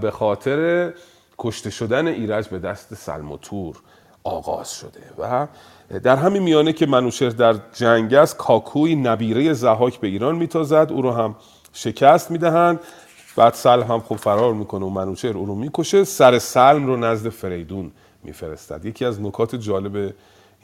به 0.00 0.10
خاطر 0.10 0.92
کشته 1.38 1.70
شدن 1.70 2.06
ایرج 2.06 2.48
به 2.48 2.58
دست 2.58 2.94
سلم 2.94 3.32
و 3.32 3.36
تور 3.36 3.76
آغاز 4.24 4.72
شده. 4.72 5.00
و 5.18 5.46
در 6.00 6.16
همین 6.16 6.42
میانه 6.42 6.72
که 6.72 6.86
منوشر 6.86 7.28
در 7.28 7.56
جنگ 7.74 8.14
است 8.14 8.36
کاکوی 8.36 8.96
نبیره 8.96 9.52
زهاک 9.52 10.00
به 10.00 10.08
ایران 10.08 10.36
میتازد. 10.36 10.88
او 10.90 11.02
رو 11.02 11.10
هم 11.10 11.36
شکست 11.72 12.30
می‌دهند. 12.30 12.80
بعد 13.36 13.54
سلم 13.54 13.82
هم 13.82 14.00
خوب 14.00 14.18
فرار 14.18 14.54
می‌کنه 14.54 14.84
و 14.84 14.88
منوچهر 14.88 15.36
او 15.36 15.46
رو 15.46 15.54
می‌کشه. 15.54 16.04
سر 16.04 16.38
سلم 16.38 16.86
رو 16.86 16.96
نزد 16.96 17.28
فریدون 17.28 17.92
میفرستد. 18.24 18.84
یکی 18.84 19.04
از 19.04 19.20
نکات 19.20 19.56
جالب 19.56 20.14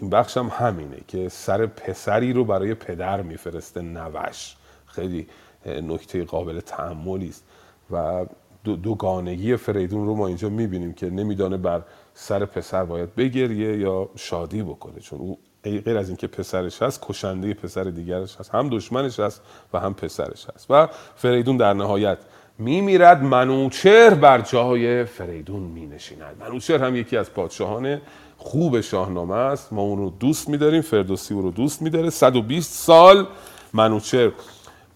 این 0.01 0.11
بخش 0.11 0.37
هم 0.37 0.51
همینه 0.53 0.97
که 1.09 1.29
سر 1.29 1.67
پسری 1.67 2.33
رو 2.33 2.45
برای 2.45 2.75
پدر 2.75 3.23
میفرسته 3.23 3.81
نوش. 3.81 4.57
خیلی 4.87 5.27
نکته 5.67 6.25
قابل 6.25 6.61
تحملی 6.61 7.29
است. 7.29 7.45
و 7.91 8.27
دوگانگی 8.65 9.57
فریدون 9.57 10.07
رو 10.07 10.15
ما 10.15 10.27
اینجا 10.27 10.49
می‌بینیم 10.49 10.93
که 10.93 11.11
نمیدانه 11.11 11.57
بر 11.57 11.83
سر 12.15 12.45
پسر 12.45 12.85
باید 12.85 13.15
بگریه 13.15 13.79
یا 13.79 14.09
شادی 14.17 14.63
بکنه. 14.63 15.01
چون 15.01 15.19
او 15.19 15.39
غیر 15.65 15.99
از 15.99 16.09
اینکه 16.09 16.27
پسرش 16.27 16.83
هست 16.83 17.01
کشنده 17.03 17.55
پسر 17.55 17.85
دیگرش 17.85 18.37
هست. 18.37 18.55
هم 18.55 18.69
دشمنش 18.69 19.21
هست 19.21 19.43
و 19.73 19.79
هم 19.79 19.95
پسرش 19.95 20.47
هست. 20.55 20.67
و 20.71 20.89
فریدون 21.17 21.57
در 21.57 21.73
نهایت 21.73 22.19
میمیرد. 22.59 23.23
منوچهر 23.23 24.15
بر 24.15 24.41
جای 24.41 25.05
فریدون 25.05 25.63
می 25.63 25.87
نشیند 25.87 26.37
منوچهر 26.41 26.85
هم 26.85 26.97
یکی 26.97 27.17
از 27.17 27.33
پادشاهان 27.33 28.01
خوب 28.37 28.81
شاهنامه 28.81 29.35
است. 29.35 29.73
ما 29.73 29.83
اون 29.83 29.99
رو 29.99 30.11
دوست 30.11 30.49
میداریم. 30.49 30.83
فردوسی 30.83 31.35
او 31.35 31.43
رو 31.43 31.51
دوست 31.51 31.83
میداره. 31.83 32.11
120 32.11 32.73
سال 32.73 33.27
منوچهر 33.73 34.33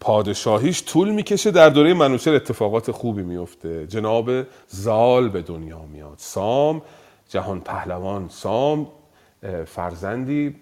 پادشاهیش 0.01 0.85
طول 0.85 1.11
می‌کشه. 1.11 1.51
در 1.51 1.69
دوره 1.69 1.95
منوچهر 1.95 2.35
اتفاقات 2.35 2.91
خوبی 2.91 3.23
میفته 3.23 3.87
جناب 3.87 4.31
زال 4.69 5.29
به 5.29 5.43
دنیا 5.43 5.83
میاد. 5.93 6.15
سام 6.17 6.83
جهان 7.29 7.61
پهلوان 7.61 8.29
سام 8.29 8.87
فرزندی 9.67 10.55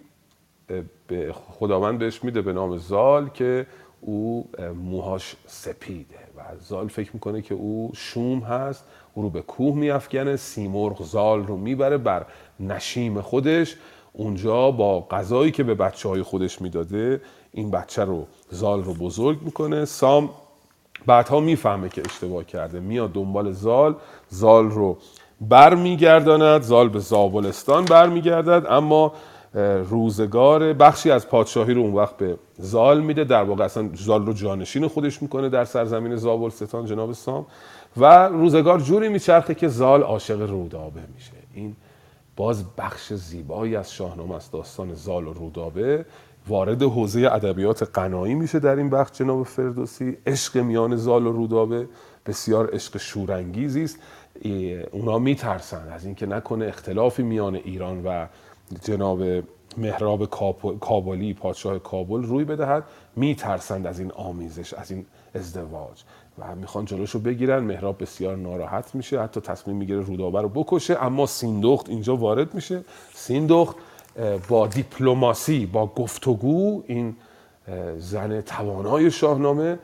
به 1.06 1.32
خداوند 1.32 1.98
بهش 1.98 2.24
میده 2.24 2.42
به 2.42 2.52
نام 2.52 2.76
زال 2.76 3.28
که 3.28 3.66
او 4.00 4.48
موهاش 4.74 5.36
سپیده 5.46 6.18
و 6.36 6.40
زال 6.60 6.88
فکر 6.88 7.10
می‌کنه 7.14 7.42
که 7.42 7.54
او 7.54 7.90
شوم 7.94 8.38
هست 8.38 8.84
او 9.14 9.22
رو 9.22 9.30
به 9.30 9.42
کوه 9.42 9.76
میافکنه 9.76 10.36
سیمرغ 10.36 11.02
زال 11.02 11.46
رو 11.46 11.56
می‌بره 11.56 11.98
بر 11.98 12.26
نشیم 12.60 13.20
خودش. 13.20 13.76
اونجا 14.12 14.70
با 14.70 15.00
غذایی 15.00 15.52
که 15.52 15.64
به 15.64 15.74
بچه 15.74 16.08
های 16.08 16.22
خودش 16.22 16.62
می‌داده 16.62 17.20
این 17.52 17.70
بچه 17.70 18.04
رو 18.04 18.26
زال 18.50 18.84
رو 18.84 18.94
بزرگ 18.94 19.42
می‌کنه. 19.42 19.84
سام 19.84 20.30
بعدها 21.06 21.40
می‌فهمه 21.40 21.88
که 21.88 22.02
اشتباه 22.04 22.44
کرده. 22.44 22.80
میاد 22.80 23.12
دنبال 23.12 23.52
زال 23.52 23.96
زال 24.28 24.70
رو 24.70 24.98
برمیگرداند 25.40 26.62
زال 26.62 26.88
به 26.88 26.98
زابلستان 26.98 27.84
برمیگردد 27.84 28.66
اما 28.68 29.12
روزگار 29.90 30.72
بخشی 30.72 31.10
از 31.10 31.28
پادشاهی 31.28 31.74
رو 31.74 31.80
اون 31.80 31.94
وقت 31.94 32.16
به 32.16 32.36
زال 32.58 33.00
میده 33.00 33.24
در 33.24 33.42
واقع 33.42 33.64
اصلا 33.64 33.90
زال 33.94 34.26
رو 34.26 34.32
جانشین 34.32 34.88
خودش 34.88 35.22
می‌کنه 35.22 35.48
در 35.48 35.64
سرزمین 35.64 36.16
زابلستان 36.16 36.86
جناب 36.86 37.12
سام. 37.12 37.46
و 37.96 38.28
روزگار 38.28 38.80
جوری 38.80 39.08
میچرخه 39.08 39.54
که 39.54 39.68
زال 39.68 40.02
عاشق 40.02 40.40
رودابه 40.50 41.00
میشه. 41.14 41.32
این 41.54 41.76
باز 42.36 42.64
بخش 42.78 43.12
زیبایی 43.12 43.76
از 43.76 43.92
شاهنامه 43.92 44.34
است 44.34 44.52
داستان 44.52 44.94
زال 44.94 45.26
و 45.26 45.32
رودابه. 45.32 46.04
وارد 46.48 46.82
حوزه 46.82 47.20
ادبیات 47.32 47.82
قنایی 47.82 48.34
میشه 48.34 48.58
در 48.58 48.76
این 48.76 48.90
بخش 48.90 49.18
جناب 49.18 49.42
فردوسی. 49.42 50.16
عشق 50.26 50.56
میان 50.56 50.96
زال 50.96 51.26
و 51.26 51.32
رودابه 51.32 51.88
بسیار 52.26 52.74
عشق 52.74 52.98
شورانگیزی 52.98 53.84
است. 53.84 53.98
اونا 54.92 55.18
میترسن 55.18 55.88
از 55.92 56.04
اینکه 56.04 56.26
نکنه 56.26 56.66
اختلافی 56.66 57.22
میان 57.22 57.54
ایران 57.54 58.02
و 58.04 58.26
جناب 58.82 59.22
مهراب 59.76 60.26
کابلی 60.80 61.34
پادشاه 61.34 61.78
کابل 61.78 62.22
روی 62.22 62.44
بدهد 62.44 62.84
میترسند 63.16 63.86
از 63.86 64.00
این 64.00 64.12
آمیزش 64.12 64.74
از 64.74 64.90
این 64.90 65.06
ازدواج. 65.34 66.02
و 66.38 66.54
می‌خوان 66.54 66.84
جلوشو 66.84 67.18
بگیرن 67.18 67.58
مهراب 67.58 68.02
بسیار 68.02 68.36
ناراحت 68.36 68.94
میشه 68.94 69.22
حتی 69.22 69.40
تصمیم 69.40 69.76
می‌گیره 69.76 70.00
رودابه 70.00 70.40
رو 70.40 70.48
بکشه 70.48 71.04
اما 71.04 71.26
سیندخت 71.26 71.88
اینجا 71.88 72.16
وارد 72.16 72.54
میشه. 72.54 72.84
سیندخت 73.14 73.76
با 74.48 74.66
دیپلماسی 74.66 75.66
با 75.66 75.86
گفتگو 75.86 76.82
این 76.86 77.16
زن 77.98 78.40
توانای 78.40 79.10
شاهنامه 79.10 79.78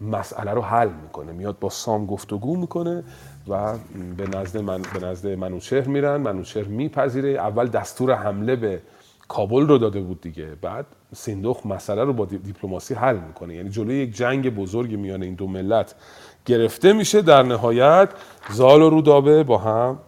مسئله 0.00 0.50
رو 0.50 0.62
حل 0.62 0.88
می‌کنه. 1.02 1.32
میاد 1.32 1.58
با 1.58 1.68
سام 1.68 2.06
گفتگو 2.06 2.56
می‌کنه. 2.56 3.04
و 3.48 3.74
به 4.16 4.26
نزد 4.38 4.56
من 4.58 4.82
به 4.82 5.06
نزد 5.06 5.28
منوچهر 5.28 5.88
میرن. 5.88 6.16
منوچهر 6.16 6.64
میپذیره. 6.64 7.28
اول 7.28 7.66
دستور 7.66 8.14
حمله 8.14 8.56
به 8.56 8.82
کابل 9.28 9.66
رو 9.66 9.78
داده 9.78 10.00
بود 10.00 10.20
دیگه. 10.20 10.46
بعد 10.62 10.86
سیندخ 11.14 11.66
مسئله 11.66 12.04
رو 12.04 12.12
با 12.12 12.24
دیپلماسی 12.24 12.94
حل 12.94 13.16
می‌کنه. 13.16 13.54
یعنی 13.54 13.70
جلوی 13.70 13.96
یک 13.96 14.16
جنگ 14.16 14.54
بزرگ 14.54 14.94
میان 14.94 15.22
این 15.22 15.34
دو 15.34 15.46
ملت 15.46 15.94
گرفته 16.46 16.92
میشه. 16.92 17.22
در 17.22 17.42
نهایت 17.42 18.08
زال 18.50 18.82
و 18.82 18.90
رودابه 18.90 19.42
با 19.42 19.58
هم 19.58 19.98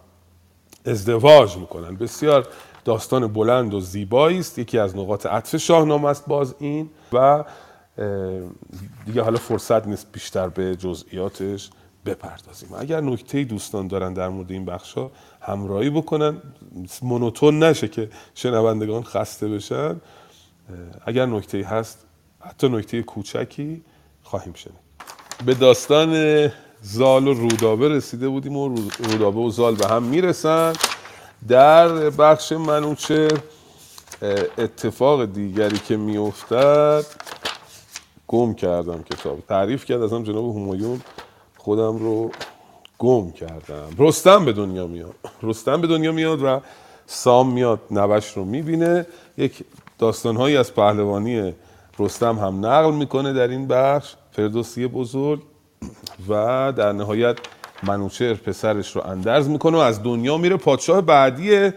ازدواج 0.85 1.57
می‌کنن. 1.57 1.95
بسیار 1.95 2.47
داستان 2.85 3.27
بلند 3.27 3.73
و 3.73 3.79
زیبایی 3.79 4.39
است. 4.39 4.59
یکی 4.59 4.79
از 4.79 4.97
نقاط 4.97 5.25
عطف 5.25 5.57
شاهنامه 5.57 6.09
است 6.09 6.27
باز 6.27 6.55
این. 6.59 6.89
و 7.13 7.43
دیگه 9.05 9.21
حالا 9.21 9.37
فرصت 9.37 9.87
نیست 9.87 10.07
بیشتر 10.11 10.49
به 10.49 10.75
جزئیاتش 10.75 11.69
بپردازیم. 12.07 12.69
اگر 12.77 13.01
نکته 13.01 13.43
دوستان 13.43 13.87
دارن 13.87 14.13
در 14.13 14.29
مورد 14.29 14.51
این 14.51 14.65
بخشا 14.65 15.09
همراهی 15.41 15.89
بکنن 15.89 16.37
مونوتون 17.01 17.63
نشه 17.63 17.87
که 17.87 18.09
شنوندگان 18.35 19.03
خسته 19.03 19.47
بشن. 19.47 20.01
اگر 21.05 21.25
نکته 21.25 21.63
هست 21.63 22.05
حتی 22.39 22.69
نکته 22.69 23.03
کوچکی 23.03 23.81
خواهیم 24.23 24.53
شنید. 24.53 24.87
به 25.45 25.53
داستان 25.53 26.51
زال 26.81 27.27
و 27.27 27.33
رودابه 27.33 27.89
رسیده 27.89 28.29
بودیم 28.29 28.57
و 28.57 28.75
رودابه 28.99 29.39
و 29.39 29.49
زال 29.49 29.75
به 29.75 29.87
هم 29.87 30.03
می‌رسن. 30.03 30.73
در 31.47 32.09
بخش 32.09 32.51
منوچه 32.51 33.27
اتفاق 34.57 35.25
دیگری 35.25 35.79
که 35.79 35.97
میافتد 35.97 37.05
گم 38.27 38.53
کردم 38.53 39.03
کتاب. 39.03 39.39
تعریف 39.39 39.85
کرد 39.85 40.01
ازم 40.01 40.23
جناب 40.23 40.55
همایون. 40.55 41.01
خودم 41.67 41.97
رو 41.97 42.31
گم 42.97 43.31
کردم. 43.31 43.89
رستم 43.97 44.45
به 44.45 44.53
دنیا 44.53 44.87
میاد. 44.87 45.15
رستم 45.43 45.81
به 45.81 45.87
دنیا 45.87 46.11
میاد 46.11 46.43
و 46.43 46.61
سام 47.05 47.53
میاد 47.53 47.79
نوش 47.91 48.37
رو 48.37 48.45
می‌بینه. 48.45 49.05
یک 49.37 49.63
داستانهایی 49.99 50.57
از 50.57 50.73
پهلوانی 50.73 51.53
رستم 51.99 52.39
هم 52.39 52.65
نقل 52.65 52.93
می‌کنه 52.93 53.33
در 53.33 53.47
این 53.47 53.67
بخش. 53.67 54.15
فردوسی 54.31 54.87
بزرگ. 54.87 55.41
و 56.29 56.73
در 56.77 56.91
نهایت 56.91 57.37
منوچهر 57.83 58.33
پسرش 58.33 58.95
رو 58.95 59.01
اندرز 59.05 59.49
می‌کنه 59.49 59.77
و 59.77 59.81
از 59.81 60.03
دنیا 60.03 60.37
میره. 60.37 60.57
پادشاه 60.57 61.01
بعدی 61.01 61.71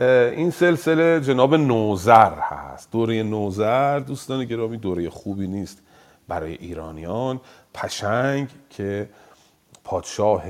این 0.00 0.50
سلسله 0.50 1.20
جناب 1.20 1.54
نوزر 1.54 2.34
هست. 2.40 2.88
دوره 2.92 3.22
نوزر 3.22 3.98
دوستان 3.98 4.44
گرامی 4.44 4.76
دوره 4.76 5.10
خوبی 5.10 5.46
نیست 5.46 5.78
برای 6.28 6.52
ایرانیان. 6.52 7.40
پشنگ 7.74 8.48
که 8.70 9.08
پادشاه 9.88 10.42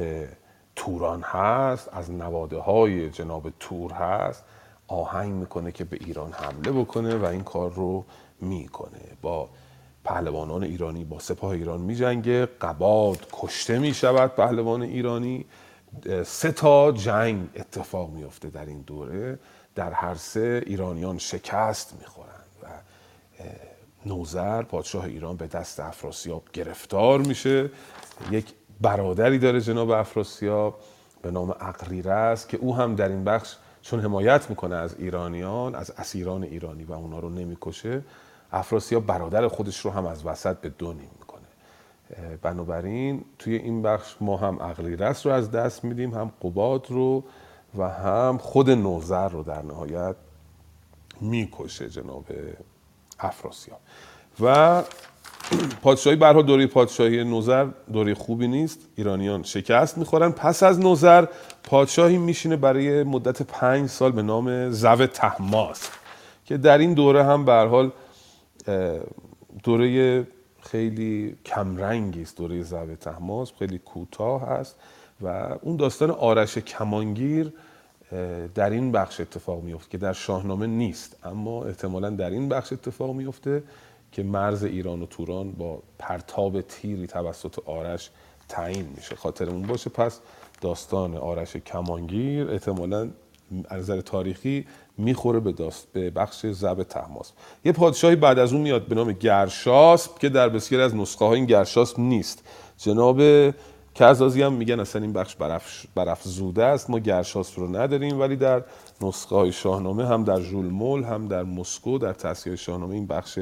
توران 0.76 1.22
هست 1.22 1.88
از 1.92 2.10
نواده 2.10 2.58
های 2.58 3.10
جناب 3.10 3.50
تور 3.60 3.92
هست 3.92 4.44
آهنگ 4.88 5.32
می‌کنه 5.32 5.72
که 5.72 5.84
به 5.84 5.98
ایران 6.00 6.32
حمله 6.32 6.72
بکنه 6.72 7.16
و 7.16 7.24
این 7.24 7.42
کار 7.42 7.70
رو 7.72 8.04
می‌کنه. 8.40 9.00
با 9.22 9.48
پهلوانان 10.04 10.62
ایرانی 10.64 11.04
با 11.04 11.18
سپاه 11.18 11.50
ایران 11.50 11.80
میجنگه 11.80 12.46
قباد 12.46 13.26
کشته 13.32 13.78
می‌شود 13.78 14.34
پهلوان 14.34 14.82
ایرانی. 14.82 15.46
سه 16.24 16.52
تا 16.52 16.92
جنگ 16.92 17.48
اتفاق 17.56 18.10
میفته 18.10 18.50
در 18.50 18.66
این 18.66 18.80
دوره. 18.80 19.38
در 19.74 19.92
هر 19.92 20.14
سه 20.14 20.62
ایرانیان 20.66 21.18
شکست 21.18 21.94
می‌خورند 22.00 22.48
و 22.62 22.66
نوزر 24.06 24.62
پادشاه 24.62 25.04
ایران 25.04 25.36
به 25.36 25.46
دست 25.46 25.80
افراسیاب 25.80 26.42
گرفتار 26.52 27.18
میشه. 27.18 27.70
یک 28.30 28.54
برادری 28.80 29.38
داره 29.38 29.60
جناب 29.60 29.90
افراسیاب 29.90 30.80
به 31.22 31.30
نام 31.30 31.50
اقریرس 31.60 32.46
که 32.46 32.56
او 32.56 32.76
هم 32.76 32.94
در 32.94 33.08
این 33.08 33.24
بخش 33.24 33.56
چون 33.82 34.00
حمایت 34.00 34.50
می‌کنه 34.50 34.76
از 34.76 34.94
ایرانیان 34.98 35.74
از 35.74 35.90
اسیران 35.90 36.42
ایرانی 36.42 36.84
و 36.84 36.92
اونا 36.92 37.18
رو 37.18 37.30
نمی‌کشه 37.30 38.02
افراسیاب 38.52 39.06
برادر 39.06 39.48
خودش 39.48 39.80
رو 39.80 39.90
هم 39.90 40.06
از 40.06 40.26
وسط 40.26 40.56
به 40.56 40.68
دو 40.68 40.92
نیم 40.92 41.10
می‌کنه. 41.18 41.38
بنابراین 42.42 43.24
توی 43.38 43.56
این 43.56 43.82
بخش 43.82 44.16
ما 44.20 44.36
هم 44.36 44.60
اقلیرس 44.60 45.26
رو 45.26 45.32
از 45.32 45.50
دست 45.50 45.84
میدیم 45.84 46.14
هم 46.14 46.32
قباد 46.42 46.86
رو 46.88 47.24
و 47.78 47.88
هم 47.88 48.38
خود 48.38 48.70
نوزر 48.70 49.28
رو 49.28 49.42
در 49.42 49.62
نهایت 49.62 50.16
می‌کشه 51.20 51.88
جناب 51.88 52.24
افراسیاب. 53.20 53.80
و 54.40 54.82
پادشاهی 55.82 56.16
برها 56.16 56.42
دوره 56.42 56.66
پادشاهی 56.66 57.24
نوزر 57.24 57.66
دوره 57.92 58.14
خوبی 58.14 58.48
نیست. 58.48 58.80
ایرانیان 58.96 59.42
شکست 59.42 59.98
می‌خورن. 59.98 60.30
پس 60.30 60.62
از 60.62 60.80
نوزر 60.80 61.26
پادشاهی 61.62 62.18
میشینه 62.18 62.56
برای 62.56 63.02
مدت 63.02 63.42
پنج 63.42 63.88
سال 63.88 64.12
به 64.12 64.22
نام 64.22 64.70
زو 64.70 65.06
تحماس 65.06 65.90
که 66.44 66.56
در 66.56 66.78
این 66.78 66.94
دوره 66.94 67.24
هم 67.24 67.44
به 67.44 67.52
حال 67.52 67.90
دوره 69.64 70.26
خیلی 70.60 71.36
کمرنگی 71.44 72.22
است 72.22 72.36
دوره 72.36 72.62
زو 72.62 72.94
تحماس. 73.00 73.52
خیلی 73.58 73.78
کوتاه 73.78 74.48
هست 74.48 74.76
و 75.20 75.56
اون 75.62 75.76
داستان 75.76 76.10
آرش 76.10 76.58
کمانگیر 76.58 77.52
در 78.54 78.70
این 78.70 78.92
بخش 78.92 79.20
اتفاق 79.20 79.62
میفته 79.62 79.90
که 79.90 79.98
در 79.98 80.12
شاهنامه 80.12 80.66
نیست 80.66 81.16
اما 81.24 81.64
احتمالا 81.64 82.10
در 82.10 82.30
این 82.30 82.48
بخش 82.48 82.72
اتفاق 82.72 83.14
میفته 83.14 83.62
که 84.12 84.22
مرز 84.22 84.64
ایران 84.64 85.02
و 85.02 85.06
توران 85.06 85.52
با 85.52 85.82
پرتاب 85.98 86.60
تیری 86.60 87.06
توسط 87.06 87.58
آرش 87.66 88.10
تعیین 88.48 88.88
میشه. 88.96 89.16
خاطرمون 89.16 89.62
باشه 89.62 89.90
پس 89.90 90.20
داستان 90.60 91.16
آرش 91.16 91.56
کمانگیر 91.56 92.50
احتمالا 92.50 93.10
از 93.68 93.80
نظر 93.80 94.00
تاریخی 94.00 94.66
می‌خوره 94.98 95.40
به 95.40 95.52
داست 95.52 95.88
به 95.92 96.10
بخش 96.10 96.46
زب 96.46 96.82
تحماس. 96.82 97.32
یه 97.64 97.72
پادشاهی 97.72 98.16
بعد 98.16 98.38
از 98.38 98.52
اون 98.52 98.62
میاد 98.62 98.86
به 98.86 98.94
نام 98.94 99.12
گرشاسب 99.12 100.18
که 100.18 100.28
در 100.28 100.48
بسیاری 100.48 100.84
از 100.84 100.94
نسخه 100.94 101.24
ها 101.24 101.34
این 101.34 101.44
گرشاسب 101.44 102.00
نیست. 102.00 102.44
جناب 102.78 103.20
کزازی 103.94 104.42
هم 104.42 104.52
میگن 104.52 104.80
اصلا 104.80 105.02
این 105.02 105.12
بخش 105.12 105.36
برف 105.36 105.86
برافزوده 105.94 106.64
است. 106.64 106.90
ما 106.90 106.98
گرشاس 106.98 107.58
رو 107.58 107.76
نداریم 107.76 108.20
ولی 108.20 108.36
در 108.36 108.62
نسخه 109.00 109.36
های 109.36 109.52
شاهنامه 109.52 110.06
هم 110.06 110.24
در 110.24 110.40
ژولمول 110.40 111.04
هم 111.04 111.28
در 111.28 111.42
مسکو 111.42 111.98
در 111.98 112.12
تصحیح 112.12 112.56
شاهنامه 112.56 112.94
این 112.94 113.06
بخش 113.06 113.38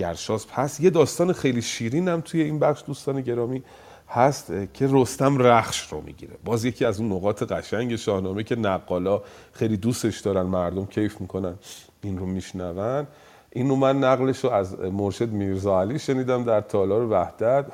گرشاس 0.00 0.46
پس 0.52 0.80
یه 0.80 0.90
داستان 0.90 1.32
خیلی 1.32 1.62
شیرین 1.62 2.08
هم 2.08 2.20
توی 2.20 2.42
این 2.42 2.58
بخش 2.58 2.82
دوستان 2.86 3.20
گرامی 3.20 3.62
هست 4.08 4.52
که 4.74 4.88
رستم 4.90 5.38
رخش 5.38 5.92
رو 5.92 6.00
می‌گیره. 6.00 6.32
باز 6.44 6.64
یکی 6.64 6.84
از 6.84 7.00
اون 7.00 7.12
نقاط 7.12 7.42
قشنگ 7.42 7.96
شاهنامه 7.96 8.42
که 8.42 8.56
نقالا 8.56 9.22
خیلی 9.52 9.76
دوستش 9.76 10.20
دارن 10.20 10.42
مردم 10.42 10.86
کیف 10.86 11.20
می‌کنن 11.20 11.54
این 12.02 12.18
رو 12.18 12.26
میشنون. 12.26 13.06
این 13.50 13.68
رو 13.68 13.76
من 13.76 13.98
نقلش 13.98 14.44
رو 14.44 14.50
از 14.50 14.80
مرشد 14.80 15.28
میرزا 15.28 15.80
علی 15.80 15.98
شنیدم 15.98 16.44
در 16.44 16.60
تالار 16.60 17.06
وحدت. 17.10 17.66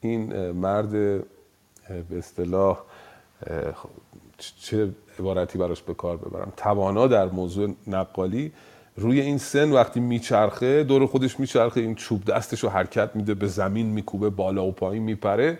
این 0.00 0.50
مرد 0.50 0.90
به 0.90 2.18
اصطلاح 2.18 2.78
چه 4.60 4.88
عبارتی 5.18 5.58
براش 5.58 5.82
به 5.82 5.94
کار 5.94 6.16
ببرم؟ 6.16 6.52
توانا 6.56 7.06
در 7.06 7.26
موضوع 7.26 7.74
نقالی. 7.86 8.52
روی 8.98 9.20
این 9.20 9.38
سن 9.38 9.72
وقتی 9.72 10.00
میچرخه 10.00 10.84
دور 10.84 11.06
خودش 11.06 11.40
میچرخه 11.40 11.80
این 11.80 11.94
چوب 11.94 12.24
دستش 12.24 12.64
رو 12.64 12.68
حرکت 12.68 13.10
میده 13.14 13.34
به 13.34 13.46
زمین 13.46 13.86
میکوبه 13.86 14.30
بالا 14.30 14.64
و 14.64 14.72
پایین 14.72 15.02
میپره. 15.02 15.58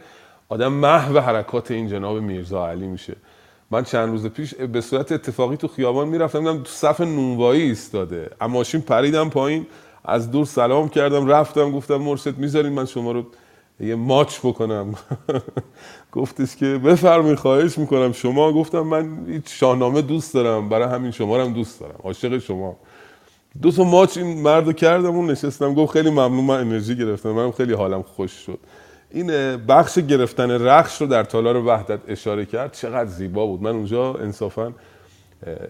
آدم 0.49 0.73
محو 0.73 1.19
حرکات 1.19 1.71
این 1.71 1.89
جناب 1.89 2.19
میرزا 2.19 2.69
علی 2.69 2.87
میشه. 2.87 3.17
من 3.71 3.85
چند 3.85 4.09
روز 4.09 4.27
پیش 4.27 4.55
به 4.55 4.81
صورت 4.81 5.13
اتفاقی 5.13 5.57
تو 5.57 5.69
خیابان 5.69 6.09
می‌رفتم 6.09 6.39
دیدم 6.39 6.59
تو 6.59 6.71
صف 6.71 7.01
نونوایی 7.01 7.63
ایستاده. 7.63 8.31
اما 8.41 8.55
ماشین 8.55 8.81
پریدم 8.81 9.31
پایین 9.31 9.67
از 10.05 10.31
دور 10.31 10.45
سلام 10.45 10.89
کردم 10.89 11.27
رفتم 11.27 11.73
گفتم 11.73 11.97
مرشد 11.97 12.39
می‌ذارین 12.39 12.73
من 12.73 12.85
شما 12.85 13.13
رو 13.13 13.25
یه 13.81 13.95
ماچ 13.95 14.39
بکنم. 14.39 14.95
گفتش 16.13 16.57
که 16.57 16.67
بفرمی 16.67 17.37
خواهش 17.37 17.79
می‌کنم. 17.79 18.13
شما 18.13 18.53
گفتم 18.53 18.81
من 18.81 19.43
شاهنامه 19.47 20.03
دوست 20.03 20.35
دارم 20.35 20.69
برای 20.69 20.89
همین 20.89 21.11
شما 21.11 21.37
رو 21.37 21.45
هم 21.45 21.53
دوست 21.53 21.81
دارم. 21.81 22.01
عاشق 22.05 22.39
شما. 22.39 22.77
دو 23.63 23.71
تا 23.71 23.85
ماچ 23.85 24.19
این 24.19 24.43
مرد 24.43 24.77
کردم 24.77 25.17
اون 25.17 25.31
نشستم 25.31 25.75
گفت 25.75 25.93
خیلی 25.93 26.11
ممنون 26.11 26.45
من 26.45 26.61
انرژی 26.61 26.97
گرفتم 26.97 27.31
منم 27.31 27.53
خیلی 27.53 27.73
حالم 27.73 28.03
خوش 28.03 28.33
شد. 28.33 28.59
این 29.11 29.57
بخش 29.57 29.99
گرفتن 29.99 30.51
رخش 30.51 31.01
رو 31.01 31.07
در 31.07 31.25
تالار 31.25 31.57
وحدت 31.57 32.01
اشاره 32.09 32.47
کرد 32.47 32.73
چقدر 32.73 33.11
زیبا 33.11 33.47
بود. 33.47 33.63
من 33.63 33.71
اونجا 33.71 34.15
انصافا 34.15 34.73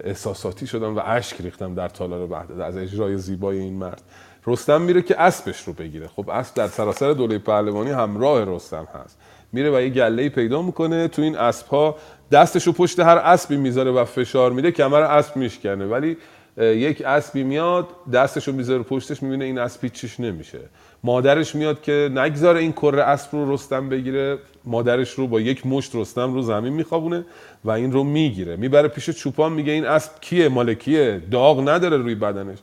احساساتی 0.05 0.67
شدم 0.67 0.97
و 0.97 1.01
اشک 1.05 1.37
ریختم 1.41 1.75
در 1.75 1.89
تالار 1.89 2.33
وحدت 2.33 2.61
از 2.61 2.77
اجرای 2.77 3.17
زیبای 3.17 3.59
این 3.59 3.75
مرد. 3.75 4.03
رستم 4.47 4.81
میره 4.81 5.03
که 5.03 5.21
اسبش 5.21 5.63
رو 5.63 5.73
بگیره. 5.73 6.09
خب 6.17 6.31
اسب 6.31 6.55
در 6.55 6.67
سراسر 6.67 7.13
دوله 7.13 7.39
پهلوانی 7.39 7.91
همراه 7.91 8.45
رستم 8.45 8.89
هست. 9.05 9.19
میره 9.53 9.71
و 9.71 9.81
یه 9.81 9.89
گله 9.89 10.29
پیدا 10.29 10.63
می‌کنه 10.63 11.09
تو 11.09 11.23
این 11.23 11.37
اسب 11.37 11.67
ها 11.67 11.97
دستش 12.33 12.67
رو 12.67 12.73
پشت 12.73 13.01
هر 13.01 13.17
اسبی 13.17 13.57
می‌ذاره 13.57 13.91
و 13.91 14.05
فشار 14.05 14.53
میده 14.53 14.71
کمر 14.71 15.03
اسب 15.03 15.37
میشکنه. 15.37 15.87
ولی 15.87 16.17
یک 16.59 17.03
اسبی 17.03 17.43
میاد 17.43 17.87
دستش 18.13 18.49
رو 18.49 18.55
می‌ذاره 18.55 18.83
پشتش 18.83 19.23
می‌بینه 19.23 19.45
این 19.45 19.59
اسب 19.59 19.89
چیش 19.89 20.21
نمیشه. 20.21 20.59
مادرش 21.05 21.55
میاد 21.55 21.83
که 21.83 22.11
نگذاره 22.15 22.61
این 22.61 22.73
کره 22.73 23.03
اسب 23.03 23.29
رو 23.33 23.55
رستم 23.55 23.89
بگیره 23.89 24.39
مادرش 24.65 25.11
رو 25.11 25.27
با 25.27 25.41
یک 25.41 25.67
مشت 25.67 25.95
رستم 25.95 26.35
رو 26.35 26.43
زمین 26.43 26.73
میخوابونه 26.73 27.25
و 27.65 27.71
این 27.71 27.93
رو 27.93 28.05
می‌گیره. 28.05 28.57
می‌بره 28.57 28.89
پیش 28.89 29.11
چوپان 29.11 29.53
میگه 29.53 29.73
این 29.73 29.85
اسب 29.87 30.13
کیه؟ 30.21 30.49
مال 30.49 30.75
کیه؟ 30.75 31.23
داغ 31.31 31.69
نداره 31.69 31.97
روی 31.97 32.15
بدنش. 32.15 32.59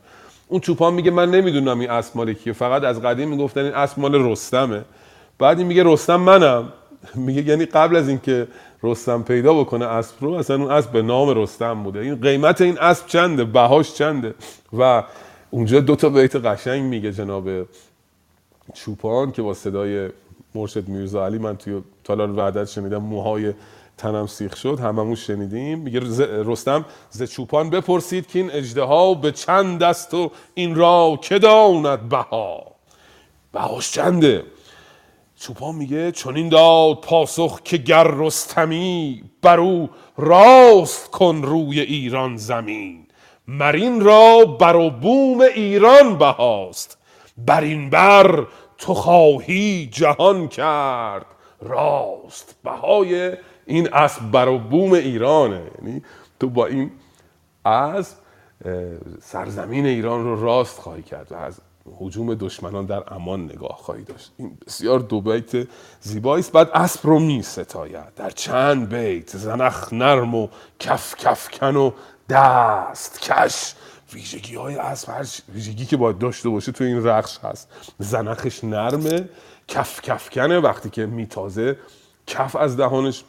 اون 0.48 0.62
چوپان 0.62 0.93
میگه 0.93 1.12
من 1.12 1.32
نمی‌دونم 1.32 1.80
این 1.80 1.89
اسب 1.89 2.18
مال 2.18 2.34
کیه. 2.34 2.54
فقط 2.54 2.84
از 2.84 3.02
قدیم 3.02 3.30
می‌گفتن 3.30 3.62
این 3.62 3.74
اسب 3.74 4.00
مال 4.00 4.32
رستمه. 4.32 4.82
بعد 5.39 5.58
این 5.58 5.68
میگه 5.68 5.84
رستم 5.86 6.16
منم. 6.16 6.74
میگه 7.16 7.41
یعنی 7.41 7.66
قبل 7.66 7.96
از 7.96 8.10
اینکه 8.10 8.48
رستم 8.86 9.24
پیدا 9.24 9.54
بکنه 9.54 9.86
اسب 9.86 10.16
رو 10.22 10.32
اصلا 10.32 10.56
اون 10.56 10.72
اسب 10.72 10.92
به 10.92 11.02
نام 11.02 11.30
رستم 11.30 11.84
بوده. 11.84 12.00
این 12.00 12.22
قیمت 12.22 12.62
این 12.62 12.78
اسب 12.80 13.08
چنده؟ 13.08 13.44
بهاش 13.44 13.94
چنده؟ 13.94 14.36
و 14.78 15.04
اونجا 15.50 15.80
دو 15.80 15.96
تا 15.96 16.10
بیت 16.10 16.36
قشنگ 16.36 16.84
میگه 16.84 17.12
جناب 17.12 17.50
چوپان 18.74 19.32
که 19.32 19.42
با 19.42 19.54
صدای 19.54 20.10
مرشد 20.56 20.88
میرزا 20.88 21.26
علی 21.26 21.38
من 21.38 21.58
توی 21.58 21.82
تالار 22.04 22.32
وعدت 22.32 22.68
شنیدم 22.68 22.98
موهای 22.98 23.54
تنم 23.98 24.28
سیخ 24.28 24.58
شد 24.58 24.80
هممون 24.80 25.16
شنیدیم. 25.16 25.80
میگه 25.80 26.00
رستم 26.24 26.86
ز 27.10 27.24
چوپان 27.24 27.70
بپرسید 27.70 28.28
که 28.28 28.40
این 28.40 28.52
اجده 28.52 29.16
به 29.22 29.32
چند 29.32 29.80
دست 29.80 30.14
و 30.14 30.32
این 30.54 30.76
را 30.76 31.20
که 31.22 31.40
داند 31.40 32.10
بها؟ 32.10 32.64
بهاش 33.52 33.92
چنده؟ 33.92 34.44
چوپان 35.46 35.76
میگه 35.76 36.12
چون 36.12 36.36
این 36.36 36.50
داد 36.50 37.02
پاسخ 37.02 37.62
که 37.64 37.78
گر 37.78 38.04
رستمی 38.04 39.24
بر 39.41 39.60
او 39.60 39.89
راست 40.18 41.12
کن 41.12 41.41
روی 41.43 41.80
ایران 41.80 42.38
زمین. 42.38 43.08
مرین 43.48 44.02
را 44.02 44.46
بر 44.46 44.76
و 44.76 44.89
بوم 44.89 45.41
ایران 45.41 46.18
بهاست. 46.18 46.98
بر 47.38 47.62
این 47.62 47.89
بر 47.89 48.48
تو 48.78 48.93
خواهی 48.93 49.89
جهان 49.91 50.48
کرد. 50.48 51.26
راست. 51.62 52.56
بهای 52.64 53.32
این 53.66 53.93
اسب 53.93 54.32
بر 54.32 54.48
و 54.48 54.60
بوم 54.60 54.93
ایرانه. 54.93 55.62
یعنی 55.82 56.02
تو 56.39 56.50
با 56.50 56.66
این 56.66 56.91
اسب 57.66 58.18
سرزمین 59.22 59.86
ایران 59.86 60.24
رو 60.24 60.46
راست 60.46 60.80
خواهی 60.80 61.04
کرد. 61.04 61.32
و 61.32 61.36
از 61.36 61.62
حجوم 62.00 62.36
دشمنان 62.36 62.86
در 62.86 63.14
امان 63.14 63.44
نگاه 63.44 63.78
خواهی 63.78 64.04
داشت. 64.04 64.32
این 64.38 64.58
بسیار 64.68 65.00
دو 65.00 65.22
بیت 65.22 65.68
زیبایی 66.02 66.40
است. 66.40 66.52
بعد 66.52 66.70
اسب 66.74 67.08
رو 67.08 67.20
می 67.20 67.42
ستاید. 67.42 68.14
در 68.16 68.30
چند 68.30 68.90
بیت 68.94 69.38
زنخ 69.38 69.94
نرم 69.94 70.36
و 70.36 70.48
کف 70.80 71.16
کف 71.16 71.50
کن 71.50 71.76
و 71.76 71.92
دست 72.30 73.22
کش. 73.22 73.74
ویژگی 74.14 74.56
های 74.56 74.76
اسب 74.76 75.10
هر 75.10 75.26
ویژگی 75.54 75.86
که 75.86 75.98
باید 75.98 76.18
داشته 76.18 76.50
باشه 76.50 76.72
تو 76.72 76.84
این 76.84 77.08
رخش 77.08 77.38
هست. 77.38 77.70
زنخش 78.00 78.64
نرمه 78.64 79.30
کف 79.68 80.02
کف 80.02 80.30
کنه. 80.30 80.60
وقتی 80.60 80.90
که 80.90 81.06
میتازه 81.06 81.78
کف 82.28 82.56
از 82.56 82.78
دهانش 82.78 83.24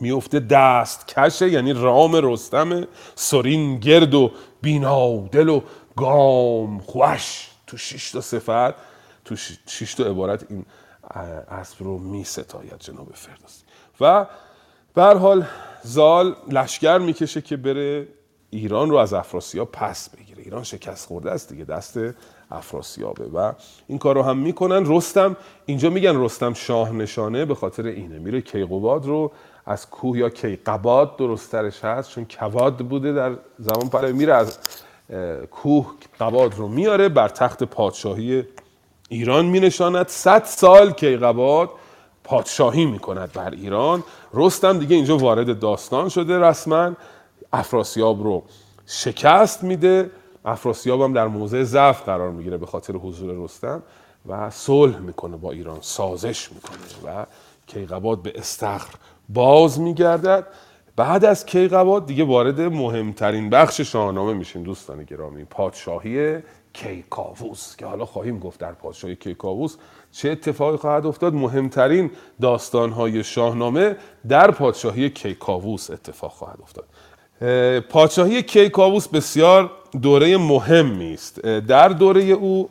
میفته 0.00 0.40
دست 0.40 1.08
کشه 1.08 1.50
یعنی 1.50 1.72
رام 1.72 2.16
رستمه 2.16 2.86
سرین 3.14 3.78
گرد 3.78 4.14
و 4.14 4.30
بینادل 4.62 5.48
و 5.48 5.60
گام 5.96 6.78
خوش. 6.78 7.51
تو 7.72 7.78
شش 7.78 8.10
تا 8.10 8.20
صفت 8.20 8.74
تو 9.24 9.36
شش 9.66 9.94
تا 9.94 10.04
عبارت 10.04 10.46
این 10.50 10.64
اسب 11.48 11.84
رو 11.84 11.98
می 11.98 12.24
ستاید 12.24 12.78
جناب 12.78 13.08
فردوسی. 13.14 13.64
و 14.00 14.26
به 14.94 15.02
حال 15.02 15.46
زال 15.82 16.36
لشکر 16.48 16.98
می‌کشه 16.98 17.40
که 17.40 17.56
بره 17.56 18.08
ایران 18.50 18.90
رو 18.90 18.96
از 18.96 19.12
افراسیاب 19.12 19.72
پس 19.72 20.08
بگیره. 20.08 20.42
ایران 20.42 20.62
شکست 20.62 21.06
خورده 21.06 21.30
است 21.30 21.48
دیگه 21.48 21.64
دست 21.64 21.98
افراسیابه. 22.50 23.24
و 23.24 23.52
این 23.86 23.98
کار 23.98 24.14
رو 24.14 24.22
هم 24.22 24.38
می‌کنن. 24.38 24.84
رستم 24.86 25.36
اینجا 25.66 25.90
میگن 25.90 26.20
رستم 26.24 26.54
شاه 26.54 26.92
نشانه 26.92 27.44
به 27.44 27.54
خاطر 27.54 27.86
اینه. 27.86 28.18
میره 28.18 28.40
کیقوباد 28.40 29.06
رو 29.06 29.32
از 29.66 29.90
کوه 29.90 30.18
یا 30.18 30.30
کیقباد 30.30 31.16
درسترش 31.16 31.84
هست 31.84 32.10
چون 32.10 32.26
کواد 32.30 32.76
بوده 32.76 33.12
در 33.12 33.36
زمان 33.58 33.90
پهلوی 33.90 34.12
میره 34.12 34.34
از 34.34 34.58
کوه 35.50 35.86
قباد 36.20 36.54
رو 36.54 36.68
میاره 36.68 37.08
بر 37.08 37.28
تخت 37.28 37.62
پادشاهی 37.62 38.44
ایران 39.08 39.44
می 39.46 39.60
نشاند 39.60 40.08
صد 40.08 40.44
سال 40.44 40.92
کیقباد 40.92 41.70
پادشاهی 42.24 42.86
می 42.86 42.98
کند 42.98 43.32
بر 43.32 43.50
ایران. 43.50 44.04
رستم 44.34 44.78
دیگه 44.78 44.96
اینجا 44.96 45.16
وارد 45.16 45.58
داستان 45.58 46.08
شده 46.08 46.38
رسما. 46.38 46.92
افراسیاب 47.52 48.22
رو 48.22 48.42
شکست 48.86 49.64
میده. 49.64 50.10
افراسیاب 50.44 51.00
هم 51.00 51.12
در 51.12 51.26
موضع 51.26 51.62
ضعف 51.62 52.02
قرار 52.02 52.30
می‌گیره 52.30 52.58
به 52.58 52.66
خاطر 52.66 52.92
حضور 52.92 53.44
رستم 53.44 53.82
و 54.28 54.50
صلح 54.50 54.98
می‌کنه 54.98 55.36
با 55.36 55.50
ایران 55.50 55.78
سازش 55.80 56.52
می‌کنه 56.52 56.78
و 57.14 57.26
کیقباد 57.66 58.22
به 58.22 58.32
استخر 58.36 58.94
باز 59.28 59.80
میگردد. 59.80 60.46
بعد 60.96 61.24
از 61.24 61.46
کیقباد 61.46 62.06
دیگه 62.06 62.24
وارد 62.24 62.60
مهمترین 62.60 63.50
بخش 63.50 63.80
شاهنامه 63.80 64.34
میشیم 64.34 64.62
دوستان 64.62 65.04
گرامی. 65.04 65.44
پادشاهی 65.44 66.38
کیکاووس 66.72 67.76
که 67.76 67.86
حالا 67.86 68.04
خواهیم 68.04 68.38
گفت 68.38 68.60
در 68.60 68.72
پادشاهی 68.72 69.16
کیکاووس 69.16 69.76
چه 70.12 70.30
اتفاقی 70.30 70.76
خواهد 70.76 71.06
افتاد. 71.06 71.34
مهمترین 71.34 72.10
داستانهای 72.40 73.24
شاهنامه 73.24 73.96
در 74.28 74.50
پادشاهی 74.50 75.10
کیکاووس 75.10 75.90
اتفاق 75.90 76.30
خواهد 76.30 76.58
افتاد. 76.62 76.86
پادشاهی 77.80 78.42
کیکاووس 78.42 79.08
بسیار 79.08 79.70
دوره 80.02 80.36
مهمی 80.36 81.14
است. 81.14 81.40
در 81.40 81.88
دوره 81.88 82.22
او 82.22 82.68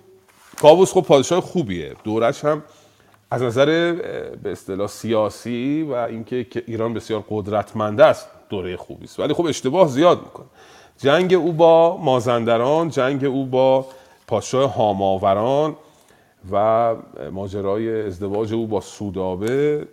کاووس 0.61 0.93
خب 0.93 1.01
پادشاه 1.01 1.41
خوبیه. 1.41 1.95
دورش 2.03 2.45
هم 2.45 2.63
از 3.32 3.41
نظر 3.41 3.65
به 4.43 4.51
اصطلاح 4.51 4.88
سیاسی 4.88 5.88
و 5.89 5.93
اینکه 5.93 6.45
ایران 6.67 6.93
بسیار 6.93 7.23
قدرتمند 7.29 8.01
است 8.01 8.27
دوره 8.49 8.77
خوبی 8.77 9.05
است. 9.05 9.19
ولی 9.19 9.34
خب 9.34 9.45
اشتباه 9.45 9.88
زیاد 9.88 10.21
می‌کنه. 10.21 10.45
جنگ 10.97 11.34
او 11.34 11.53
با 11.53 11.97
مازندران 11.97 12.89
جنگ 12.89 13.25
او 13.25 13.45
با 13.45 13.86
پادشاه 14.27 14.73
هاماوران 14.73 15.75
و 16.51 16.95
ماجرای 17.32 18.01
ازدواج 18.01 18.53
او 18.53 18.67
با 18.67 18.82
سودابه 18.82 19.88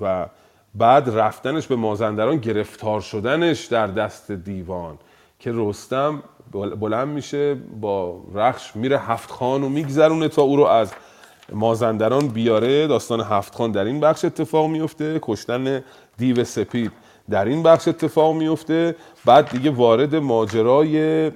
و 0.00 0.26
بعد 0.74 1.10
رفتنش 1.10 1.66
به 1.66 1.76
مازندران 1.76 2.36
گرفتار 2.36 3.00
شدنش 3.00 3.66
در 3.66 3.86
دست 3.86 4.32
دیوان 4.32 4.98
که 5.38 5.52
رستم 5.54 6.22
بلند 6.52 7.08
میشه 7.08 7.54
با 7.80 8.20
رخش 8.34 8.76
میره 8.76 8.98
هفت 8.98 9.30
خان 9.30 9.64
و 9.64 9.68
میگذرونه 9.68 10.28
تا 10.28 10.42
او 10.42 10.56
رو 10.56 10.64
از 10.64 10.92
مازندران 11.52 12.28
بیاره 12.28 12.86
داستان 12.86 13.20
هفت 13.20 13.54
خان 13.54 13.72
در 13.72 13.84
این 13.84 14.00
بخش 14.00 14.24
اتفاق 14.24 14.66
میفته 14.66 15.18
کشتن 15.22 15.84
دیو 16.16 16.44
سپید 16.44 16.92
در 17.30 17.44
این 17.44 17.62
بخش 17.62 17.88
اتفاق 17.88 18.34
میفته. 18.34 18.96
بعد 19.24 19.50
دیگه 19.50 19.70
وارد 19.70 20.14
ماجرای 20.14 21.30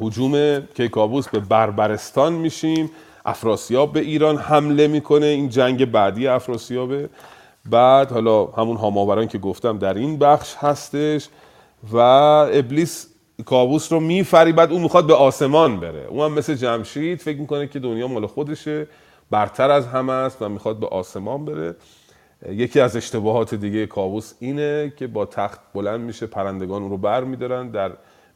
حجوم 0.00 0.60
کیکاووس 0.60 1.28
به 1.28 1.40
بربرستان 1.40 2.32
میشیم. 2.32 2.90
افراسیاب 3.24 3.92
به 3.92 4.00
ایران 4.00 4.36
حمله 4.36 4.86
می‌کنه 4.86 5.26
این 5.26 5.48
جنگ 5.48 5.84
بعدی 5.84 6.26
افراسیابه. 6.26 7.08
بعد 7.70 8.12
حالا 8.12 8.46
همون 8.46 8.76
هاماوران 8.76 9.28
که 9.28 9.38
گفتم 9.38 9.78
در 9.78 9.94
این 9.94 10.18
بخش 10.18 10.54
هستش 10.54 11.28
و 11.92 11.96
ابلیس 11.96 13.06
کابوس 13.44 13.92
رو 13.92 14.00
میفری 14.00 14.52
بعد 14.52 14.72
اون 14.72 14.82
می‌خواد 14.82 15.06
به 15.06 15.14
آسمان 15.14 15.80
بره. 15.80 16.06
اون 16.08 16.30
هم 16.30 16.38
مثل 16.38 16.54
جمشید 16.54 17.20
فکر 17.20 17.38
می‌کنه 17.38 17.66
که 17.66 17.78
دنیا 17.78 18.08
مال 18.08 18.26
خودشه 18.26 18.86
برتر 19.30 19.70
از 19.70 19.86
همه 19.86 20.12
است 20.12 20.42
و 20.42 20.48
می‌خواد 20.48 20.80
به 20.80 20.86
آسمان 20.86 21.44
بره. 21.44 21.76
یکی 22.50 22.80
از 22.80 22.96
اشتباهات 22.96 23.54
دیگه 23.54 23.86
کابوس 23.86 24.32
اینه 24.40 24.92
که 24.96 25.06
با 25.06 25.26
تخت 25.26 25.60
بلند 25.74 26.00
میشه 26.00 26.26
پرندگان 26.26 26.82
اون 26.82 26.90
رو 26.90 26.96
بر 26.96 27.24
میدارن 27.24 27.70
در 27.70 27.92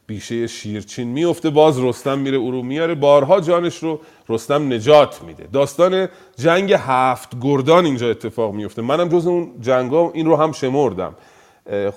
بیشه 0.07 0.47
شیرچین 0.47 1.07
میفته 1.07 1.49
باز 1.49 1.79
رستم 1.79 2.19
میره 2.19 2.37
او 2.37 2.51
رو 2.51 2.61
میاره. 2.61 2.95
بارها 2.95 3.41
جانش 3.41 3.77
رو 3.77 3.99
رستم 4.29 4.73
نجات 4.73 5.21
میده. 5.21 5.47
داستان 5.53 6.07
جنگ 6.37 6.73
هفت 6.73 7.29
گردان 7.41 7.85
اینجا 7.85 8.09
اتفاق 8.09 8.53
میفته 8.53 8.81
منم 8.81 9.09
جز 9.09 9.27
اون 9.27 9.51
جنگا 9.61 10.11
این 10.13 10.25
رو 10.25 10.35
هم 10.35 10.51
شمردم. 10.51 11.15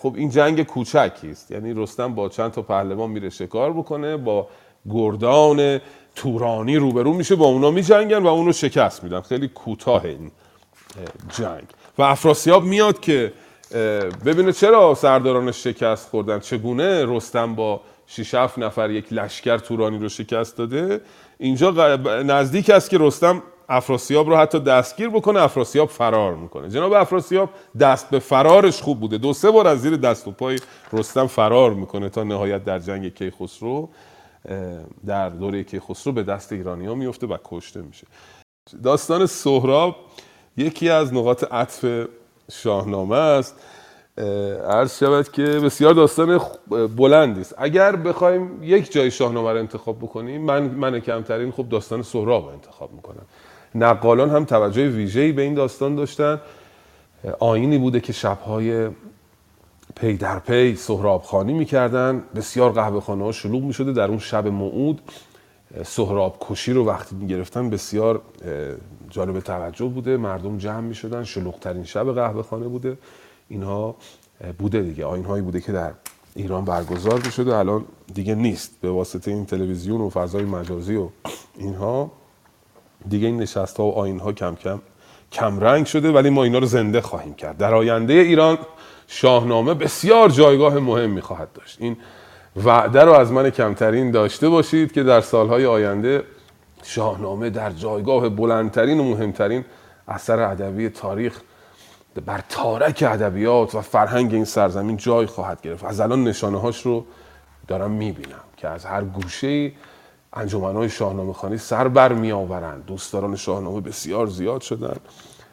خب 0.03 0.15
این 0.17 0.31
جنگ 0.31 0.63
کوچکی 0.63 1.31
است. 1.31 1.51
یعنی 1.51 1.75
رستم 1.75 2.15
با 2.15 2.29
چند 2.29 2.51
تا 2.51 2.63
پهلوان 2.63 3.11
میره 3.11 3.31
شکار 3.31 3.73
بکنه 3.73 4.17
با 4.17 4.49
گردان 4.91 5.81
تورانی 6.15 6.77
روبرو 6.77 7.13
میشه 7.13 7.37
با 7.37 7.47
اونا 7.47 7.71
میجنگن 7.71 8.19
و 8.19 8.27
اونو 8.27 8.53
شکست 8.53 9.05
میدن. 9.05 9.21
خیلی 9.21 9.49
کوتاه 9.49 10.05
این 10.05 10.31
جنگ. 11.39 11.65
و 11.99 12.03
افراسیاب 12.03 12.65
میاد 12.65 13.01
که 13.01 13.33
ببینه 14.25 14.53
چرا 14.53 14.95
سردارانش 14.95 15.65
شکست 15.65 16.09
خوردن. 16.09 16.41
چگونه 16.41 17.05
رستم 17.17 17.55
با 17.55 17.81
6 18.07 18.35
7 18.35 18.59
نفر 18.59 18.91
یک 18.91 19.13
لشکر 19.13 19.59
تورانی 19.59 19.99
رو 19.99 20.09
شکست 20.09 20.57
داده؟ 20.57 21.01
اینجا 21.39 21.97
نزدیک 22.23 22.71
است 22.71 22.91
که 22.91 22.99
رستم 23.01 23.43
افراسیاب 23.69 24.29
رو 24.29 24.37
حتی 24.37 24.61
دستگیر 24.61 25.09
بکنه 25.09 25.43
افراسیاب 25.43 25.89
فرار 25.89 26.35
می‌کنه. 26.35 26.69
جناب 26.69 26.93
افراسیاب 26.93 27.51
دست 27.81 28.11
به 28.11 28.19
فرارش 28.19 28.83
خوب 28.83 29.01
بوده. 29.01 29.19
دو 29.19 29.33
سه 29.33 29.51
بار 29.51 29.67
از 29.67 29.81
زیر 29.81 29.97
دست 29.97 30.29
و 30.29 30.31
پای 30.31 30.59
رستم 30.93 31.27
فرار 31.27 31.75
می‌کنه 31.75 32.09
تا 32.09 32.25
نهایت 32.25 32.65
در 32.65 32.79
جنگ 32.79 33.15
کیخسرو 33.15 33.89
در 35.07 35.29
دوره 35.29 35.65
کیخسرو 35.65 36.13
به 36.13 36.23
دست 36.23 36.53
ایرانی 36.53 36.87
ها 36.87 36.95
میفته 36.95 37.27
و 37.27 37.37
کشته 37.45 37.83
میشه. 37.83 38.07
داستان 38.83 39.27
سهراب 39.27 39.97
یکی 40.57 40.91
از 40.91 41.15
نقاط 41.15 41.45
عطف 41.53 42.07
شاهنامه 42.51 43.17
است. 43.17 43.55
عرض 44.69 44.99
شود 44.99 45.29
که 45.29 45.43
بسیار 45.43 45.95
داستان 45.95 46.41
بلندی 46.97 47.41
است. 47.41 47.55
اگر 47.59 47.97
بخوایم 47.97 48.63
یک 48.63 48.93
جای 48.93 49.11
شاهنامه 49.11 49.53
رو 49.53 49.59
انتخاب 49.59 49.99
بکنیم 49.99 50.43
من 50.43 50.63
من 50.63 51.01
کمترین 51.01 51.53
خب 51.53 51.69
داستان 51.69 52.03
سهراب 52.03 52.45
رو 52.45 52.51
انتخاب 52.51 52.93
می‌کنم. 52.93 53.27
نقالان 53.77 54.31
هم 54.31 54.45
توجه 54.45 54.89
ویژه‌ای 54.89 55.33
به 55.33 55.43
این 55.43 55.55
داستان 55.55 55.95
داشتن. 55.95 56.41
آینی 57.39 57.79
بوده 57.79 58.01
که 58.01 58.13
شبهای 58.13 58.89
پی 59.97 60.17
در 60.17 60.39
پی 60.39 60.77
سهراب 60.77 61.23
خانی 61.23 61.53
می‌کردن. 61.53 62.23
بسیار 62.35 62.73
قهوه 62.73 63.01
خانه 63.01 63.25
ها 63.25 63.33
شلوغ 63.33 63.63
می‌شده. 63.63 63.93
در 63.93 64.09
اون 64.09 64.19
شب 64.19 64.47
موعود 64.47 65.01
سهراب 65.85 66.37
کشی 66.41 66.73
رو 66.73 66.87
وقتی 66.87 67.17
می‌گرفتن 67.17 67.71
بسیار 67.71 68.21
جالب 69.11 69.41
توجه 69.41 69.87
بوده. 69.87 70.17
مردم 70.17 70.59
جمع 70.59 70.81
می‌شدن. 70.81 71.25
شلوغ 71.25 71.59
ترین 71.59 71.85
شب 71.85 72.15
قهوه 72.15 72.43
خانه 72.43 72.69
بوده. 72.69 72.99
اینها 73.49 73.97
بوده 74.59 74.83
دیگه. 74.83 75.05
آین 75.05 75.25
هایی 75.25 75.43
بوده 75.43 75.61
که 75.61 75.73
در 75.73 75.93
ایران 76.35 76.65
برگزار 76.65 77.21
می‌شده. 77.25 77.57
الان 77.57 77.85
دیگه 78.15 78.35
نیست. 78.35 78.71
به 78.81 78.91
واسطه 78.91 79.31
این 79.31 79.47
تلویزیون 79.47 80.01
و 80.01 80.11
فضای 80.11 80.45
مجازی 80.45 80.97
و 80.97 81.09
اینها. 81.57 82.11
دیگه 83.09 83.27
این 83.27 83.37
نشست 83.37 83.77
ها 83.77 83.85
و 83.85 83.99
آین 83.99 84.21
ها 84.21 84.33
کم 84.33 84.55
کم 84.55 84.81
کم 85.33 85.61
رنگ 85.61 85.87
شده 85.87 86.13
ولی 86.13 86.31
ما 86.31 86.45
اینا 86.45 86.59
رو 86.59 86.67
زنده 86.67 87.01
خواهیم 87.01 87.35
کرد. 87.35 87.59
در 87.59 87.75
آینده 87.75 88.13
ایران 88.13 88.59
شاهنامه 89.07 89.75
بسیار 89.75 90.29
جایگاه 90.29 90.79
مهمی 90.79 91.21
خواهد 91.21 91.53
داشت. 91.53 91.77
این 91.81 91.97
وعده 92.65 93.05
رو 93.05 93.13
از 93.13 93.33
من 93.33 93.51
کمترین 93.51 94.11
داشته 94.11 94.49
باشید 94.49 94.93
که 94.93 95.03
در 95.03 95.21
سالهای 95.21 95.67
آینده 95.67 96.25
شاهنامه 96.83 97.51
در 97.51 97.71
جایگاه 97.71 98.29
بلندترین 98.29 99.01
و 99.01 99.05
مهمترین 99.05 99.65
اثر 100.09 100.41
ادبی 100.41 100.89
تاریخ 100.89 101.41
بر 102.27 102.41
تارک 102.49 103.05
ادبیات 103.07 103.75
و 103.75 103.81
فرهنگ 103.81 104.35
این 104.35 104.45
سرزمین 104.45 104.97
جای 104.97 105.27
خواهد 105.27 105.61
گرفت. 105.61 105.85
از 105.85 106.01
الان 106.01 106.25
نشانه 106.25 106.61
هاش 106.61 106.87
رو 106.87 107.07
دارم 107.69 107.91
می‌بینم 107.91 108.45
که 108.57 108.69
از 108.69 108.85
هر 108.85 109.05
گوشه 109.05 109.73
های 110.37 110.89
شاهنامه 110.89 111.33
خانی 111.33 111.59
سر 111.59 111.89
بر 111.89 112.13
می 112.13 112.33
آورند 112.33 112.87
دوستداران 112.87 113.37
شاهنامه 113.37 113.81
بسیار 113.81 114.27
زیاد 114.27 114.61
شدن 114.61 114.97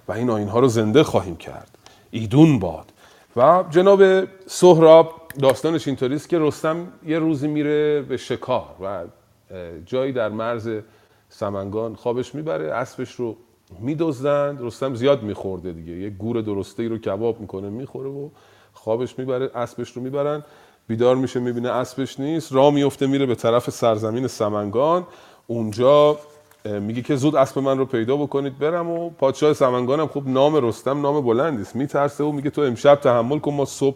و 0.08 0.12
این 0.12 0.30
آین 0.30 0.48
ها 0.48 0.60
رو 0.60 0.68
زنده 0.68 1.04
خواهیم 1.04 1.36
کرد. 1.36 1.78
ایدون 2.12 2.60
باد. 2.60 2.86
و 3.36 3.64
جناب 3.70 4.26
سهراب 4.48 5.14
داستانش 5.42 5.88
اینطوری 5.88 6.16
است 6.16 6.30
که 6.30 6.40
رستم 6.40 6.88
یه 7.06 7.20
روزی 7.20 7.48
میره 7.48 8.02
به 8.02 8.18
شکار 8.18 8.76
و 8.82 9.04
جایی 9.86 10.12
در 10.12 10.30
مرز 10.30 10.70
سمنگان 11.30 11.96
خوابش 11.96 12.36
می‌بره 12.36 12.74
اسبش 12.74 13.12
رو 13.12 13.36
میدزدند. 13.80 14.62
رستم 14.62 14.96
زیاد 14.96 15.24
میخورده 15.24 15.72
دیگه. 15.72 15.92
یه 15.94 16.10
گور 16.10 16.42
درسته 16.42 16.84
ای 16.84 16.90
رو 16.90 16.98
کباب 16.98 17.40
می‌کنه 17.40 17.70
می‌خوره 17.70 18.10
و 18.10 18.30
خوابش 18.74 19.20
می‌بره 19.20 19.52
اسبش 19.56 19.92
رو 19.92 20.02
می‌برن. 20.02 20.44
بیدار 20.88 21.16
میشه 21.16 21.40
می‌بینه 21.40 21.70
اسبش 21.70 22.20
نیست. 22.20 22.54
راه 22.54 22.74
میفته 22.74 23.08
میره 23.08 23.26
به 23.26 23.36
طرف 23.36 23.70
سرزمین 23.70 24.28
سمنگان. 24.28 25.08
اونجا 25.48 26.18
میگه 26.66 27.02
که 27.02 27.16
زود 27.16 27.36
اسب 27.36 27.60
من 27.60 27.78
رو 27.78 27.86
پیدا 27.86 28.18
بکنید 28.18 28.60
برم 28.60 28.90
و 28.90 29.10
پادشاه 29.10 29.54
سمنگانم 29.54 30.08
خب 30.08 30.24
نام 30.26 30.56
رستم 30.56 31.02
نام 31.02 31.22
بلندی 31.22 31.62
است. 31.62 31.76
میترسه 31.76 32.24
و 32.24 32.32
میگه 32.32 32.50
تو 32.50 32.62
امشب 32.62 32.96
تحمل 32.96 33.40
کن 33.40 33.54
ما 33.54 33.66
صبح 33.66 33.96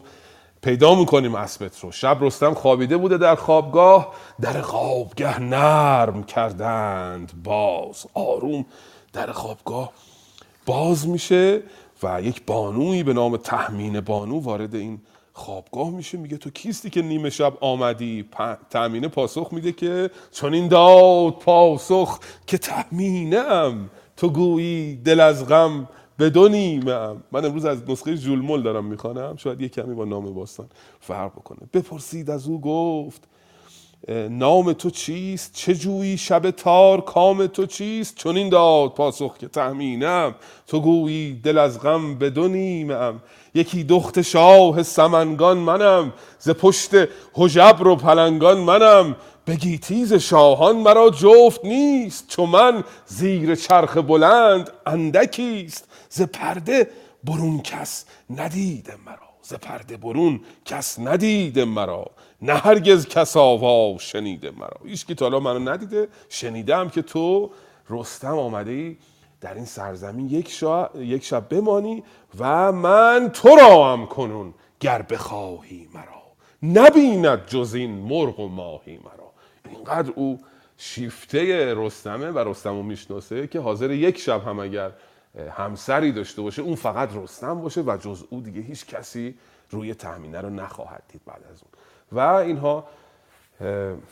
پیدا 0.61 0.95
می‌کنیم 0.95 1.35
اسبت 1.35 1.79
رو. 1.79 1.91
شب 1.91 2.17
رستم 2.21 2.53
خوابیده 2.53 2.97
بوده 2.97 3.17
در 3.17 3.35
خوابگاه. 3.35 4.13
در 4.41 4.61
خوابگاه 4.61 5.39
نرم 5.41 6.23
کردند 6.23 7.31
باز 7.43 8.05
آروم. 8.13 8.65
در 9.13 9.31
خوابگاه 9.31 9.91
باز 10.65 11.07
میشه 11.07 11.61
و 12.03 12.21
یک 12.21 12.45
بانویی 12.45 13.03
به 13.03 13.13
نام 13.13 13.37
تحمین 13.37 13.99
بانو 13.99 14.39
وارد 14.39 14.75
این 14.75 15.01
خوابگاه 15.37 15.89
میشه 15.89 16.17
میگه 16.17 16.37
تو 16.37 16.49
کیستی 16.49 16.89
که 16.89 17.01
نیمه 17.01 17.29
شب 17.29 17.53
آمدی؟ 17.61 18.25
تأمینه 18.69 19.07
پاسخ 19.07 19.47
میده 19.51 19.71
که 19.71 20.09
چون 20.31 20.53
این 20.53 20.67
داد 20.67 21.33
پاسخ 21.33 22.19
که 22.47 22.57
تأمینم. 22.57 23.89
تو 24.17 24.29
گویی 24.29 24.95
دل 24.95 25.19
از 25.19 25.47
غم 25.47 25.89
به 26.17 26.29
دو 26.29 26.47
نیمه 26.47 27.15
من 27.31 27.45
امروز 27.45 27.65
از 27.65 27.89
نسخه 27.89 28.17
جولمول 28.17 28.61
دارم 28.61 28.85
می‌خوانم. 28.85 29.35
شاید 29.35 29.61
یه 29.61 29.69
کمی 29.69 29.95
با 29.95 30.05
نام 30.05 30.33
باستان 30.33 30.67
فرق 30.99 31.31
بکنه. 31.31 31.59
بپرسید 31.73 32.29
از 32.29 32.47
او 32.47 32.61
گفت 32.61 33.23
نام 34.29 34.73
تو 34.73 34.89
چیست؟ 34.89 35.53
چه 35.53 35.75
جویی 35.75 36.17
شب 36.17 36.51
تار؟ 36.51 37.01
کام 37.01 37.47
تو 37.47 37.65
چیست؟ 37.65 38.15
چون 38.15 38.37
این 38.37 38.49
داد 38.49 38.93
پاسخ 38.93 39.37
که 39.37 39.47
تهمینم 39.47 40.35
تو 40.67 40.79
گویی 40.79 41.33
دل 41.43 41.57
از 41.57 41.81
غم 41.81 42.15
به 42.15 42.29
دو 42.29 42.47
نیمم. 42.47 43.21
یکی 43.57 43.83
دخت 43.83 44.21
شاه 44.21 44.83
سمنگان 44.83 45.57
منم 45.57 46.13
ز 46.39 46.49
پشت 46.49 46.91
حجبر 47.33 47.87
و 47.87 47.95
پلنگان 47.95 48.57
منم. 48.57 49.15
بگی 49.47 49.77
تیز 49.77 50.13
شاهان 50.13 50.75
مرا 50.75 51.09
جفت 51.09 51.65
نیست 51.65 52.27
چو 52.27 52.45
من 52.45 52.83
زیر 53.05 53.55
چرخ 53.55 53.97
بلند 53.97 54.69
اندکیست. 54.85 55.87
ز 56.09 56.21
پرده 56.21 56.89
برون 57.23 57.61
کس 57.61 58.05
ندیده 58.29 58.93
مرا 59.05 59.29
ز 59.41 59.53
پرده 59.53 59.97
برون 59.97 60.41
کس 60.65 60.99
ندیده 60.99 61.65
مرا. 61.65 62.05
نه 62.41 62.53
هرگز 62.53 63.07
کس 63.07 63.37
آوا 63.37 63.97
شنیده 63.97 64.51
مرا. 64.51 64.77
هیچ 64.85 65.05
کی 65.05 65.15
تا 65.15 65.29
منو 65.29 65.59
ندیده 65.59 66.07
شنیدم 66.29 66.89
که 66.89 67.01
تو 67.01 67.51
رستم 67.89 68.37
آمده 68.39 68.71
ای 68.71 68.97
در 69.41 69.53
این 69.53 69.65
سرزمین 69.65 70.29
یک, 70.29 70.49
شا... 70.49 70.89
یک 70.95 71.23
شب 71.23 71.49
بمانی 71.49 72.03
و 72.39 72.71
من 72.71 73.29
تو 73.33 73.55
را 73.55 73.93
هم 73.93 74.05
کنون 74.05 74.53
گر 74.79 75.01
بخواهی 75.01 75.89
مرا. 75.93 76.23
نبیند 76.63 77.45
جز 77.45 77.73
این 77.75 77.91
مرغ 77.91 78.39
و 78.39 78.47
ماهی 78.47 78.97
مرا. 78.97 79.31
اینقدر 79.69 80.11
او 80.15 80.39
شیفته 80.77 81.73
رستمه 81.77 82.31
و 82.31 82.39
رستم 82.49 82.69
رو 82.69 82.83
می‌شناسه 82.83 83.47
که 83.47 83.59
حاضر 83.59 83.91
یک 83.91 84.19
شب 84.19 84.47
هم 84.47 84.59
اگر 84.59 84.91
همسری 85.51 86.11
داشته 86.11 86.41
باشه 86.41 86.61
اون 86.61 86.75
فقط 86.75 87.09
رستم 87.15 87.61
باشه 87.61 87.81
و 87.81 87.97
جز 87.97 88.23
او 88.29 88.41
دیگه 88.41 88.61
هیچ 88.61 88.85
کسی 88.85 89.35
روی 89.69 89.93
تهمینه 89.93 90.41
رو 90.41 90.49
نخواهد 90.49 91.03
دید 91.11 91.21
بعد 91.25 91.41
از 91.51 91.61
اون. 91.61 91.71
و 92.11 92.19
اینها 92.35 92.87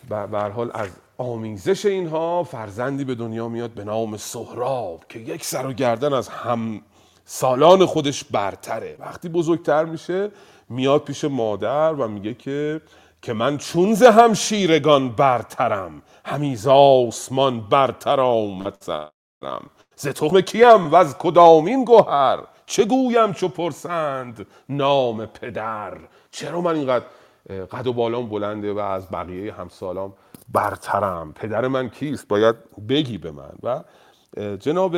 به 0.10 0.52
حال 0.56 0.72
از 0.74 0.89
آمیزش 1.18 1.86
اینها 1.86 2.43
فرزندی 2.43 3.04
به 3.04 3.16
دنیا 3.16 3.48
میاد 3.48 3.72
به 3.72 3.84
نام 3.84 4.18
سهراب 4.18 5.06
که 5.10 5.20
یک 5.20 5.46
سر 5.46 5.66
و 5.66 5.74
گردن 5.74 6.14
از 6.14 6.30
هم 6.30 6.82
سالان 7.26 7.86
خودش 7.86 8.24
برتره. 8.24 8.96
وقتی 9.00 9.30
بزرگتر 9.30 9.86
میشه 9.86 10.32
میاد 10.70 11.04
پیش 11.04 11.24
مادر 11.24 11.93
و 11.93 12.08
میگه 12.08 12.34
که 12.34 12.82
که 13.22 13.34
من 13.34 13.58
چون 13.58 13.93
ز 13.93 14.04
هم 14.04 14.34
شیرگان 14.34 15.10
برترم 15.10 16.02
همیز 16.26 16.68
آسمان 16.68 17.62
برتر 17.62 18.20
آمد 18.20 18.78
سرم 18.80 19.70
ز 19.96 20.08
تخم 20.08 20.41
کیم 20.41 20.91
و 20.91 20.96
از 20.96 21.18
کدامین 21.18 21.86
گوهر؟ 21.86 22.39
چه 22.66 22.86
گویم 22.86 23.34
چو 23.34 23.48
پرسند 23.48 24.48
نام 24.70 25.26
پدر؟ 25.26 25.98
چرا 26.32 26.62
من 26.62 26.76
اینقدر 26.76 27.06
قد 27.50 27.88
و 27.88 27.93
بالام 27.93 28.30
بلنده 28.30 28.74
و 28.74 28.80
از 28.80 29.10
بقیه 29.12 29.54
همسالام 29.54 30.14
برترم. 30.52 31.34
پدر 31.34 31.68
من 31.68 31.89
کیست؟ 31.89 32.28
باید 32.28 32.56
بگی 32.89 33.18
به 33.18 33.32
من. 33.32 33.54
و 33.64 33.84
جناب 34.56 34.98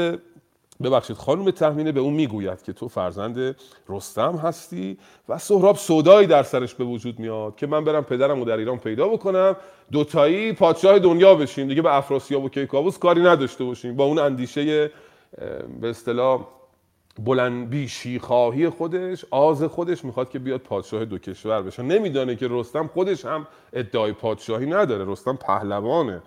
ببخشید 0.84 1.16
خانم 1.16 1.52
تهمینه 1.52 1.92
به 1.92 2.00
اون 2.00 2.14
می‌گوید 2.14 2.64
که 2.64 2.74
تو 2.74 2.88
فرزند 2.88 3.56
رستم 3.90 4.36
هستی 4.36 4.98
و 5.30 5.38
سهراب 5.38 5.76
سودایی 5.76 6.28
در 6.28 6.44
سرش 6.44 6.76
به 6.76 6.84
وجود 6.84 7.20
میاد 7.20 7.56
که 7.56 7.68
من 7.68 7.84
برم 7.84 8.04
پدرم 8.04 8.40
رو 8.40 8.46
در 8.46 8.58
ایران 8.58 8.78
پیدا 8.78 9.08
بکنم 9.08 9.56
دوتایی 9.92 10.54
پادشاه 10.54 11.00
دنیا 11.00 11.36
بشیم. 11.36 11.68
دیگه 11.68 11.82
به 11.82 11.96
افراسیاب 11.96 12.44
و 12.44 12.50
کیکاووس 12.50 12.98
کاری 12.98 13.22
نداشته 13.22 13.64
باشیم. 13.64 13.96
با 13.96 14.04
اون 14.04 14.20
اندیشه 14.20 14.92
به 15.82 15.90
اصطلاح 15.90 16.48
بلند 17.20 17.70
بیشی 17.70 18.20
خواهی 18.20 18.70
خودش 18.70 19.26
آز 19.32 19.64
خودش 19.64 20.06
می‌خواد 20.06 20.30
که 20.30 20.40
بیاد 20.40 20.62
پادشاه 20.62 21.06
دو 21.06 21.18
کشور 21.18 21.62
بشه. 21.62 21.84
نمیدانه 21.84 22.36
که 22.36 22.48
رستم 22.50 22.88
خودش 22.88 23.26
هم 23.26 23.48
ادعای 23.74 24.12
پادشاهی 24.12 24.66
نداره. 24.66 25.12
رستم 25.12 25.36
پهلوان 25.36 26.22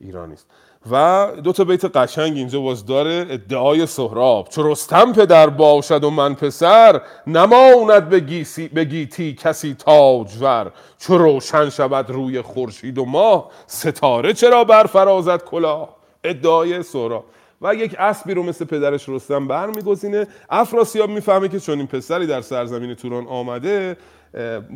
ایرانی 0.00 0.32
است. 0.32 0.46
و 0.90 1.28
دو 1.44 1.52
تا 1.52 1.64
بیت 1.64 1.96
قشنگ 1.96 2.36
اینجا 2.36 2.60
باز 2.60 2.86
داره 2.86 3.26
ادعای 3.30 3.86
سهراب. 3.86 4.48
چو 4.48 4.72
رستم 4.72 5.12
پدر 5.12 5.50
باشد 5.50 6.04
و 6.04 6.10
من 6.10 6.34
پسر 6.34 7.00
نماند 7.26 8.08
به, 8.08 8.44
به 8.74 8.84
گیتی 8.84 9.34
کسی 9.34 9.74
تاجور. 9.74 10.72
چو 10.98 11.18
روشن 11.18 11.70
شود 11.70 12.10
روی 12.10 12.40
خورشید 12.40 12.98
و 12.98 13.04
ماه 13.04 13.50
ستاره 13.66 14.32
چرا 14.32 14.64
برفرازد 14.64 15.44
کلاه؟ 15.44 15.96
ادعای 16.24 16.82
سهراب. 16.82 17.24
و 17.62 17.74
یک 17.74 17.96
اسبی 17.98 18.34
رو 18.34 18.42
مثل 18.42 18.64
پدرش 18.64 19.08
رستم 19.08 19.48
برمیگزینه. 19.48 20.26
افراسیاب 20.50 21.10
می‌فهمه 21.10 21.48
که 21.48 21.60
چون 21.60 21.78
این 21.78 21.86
پسری 21.86 22.26
در 22.26 22.40
سرزمین 22.40 22.94
توران 22.94 23.26
آمده 23.26 23.96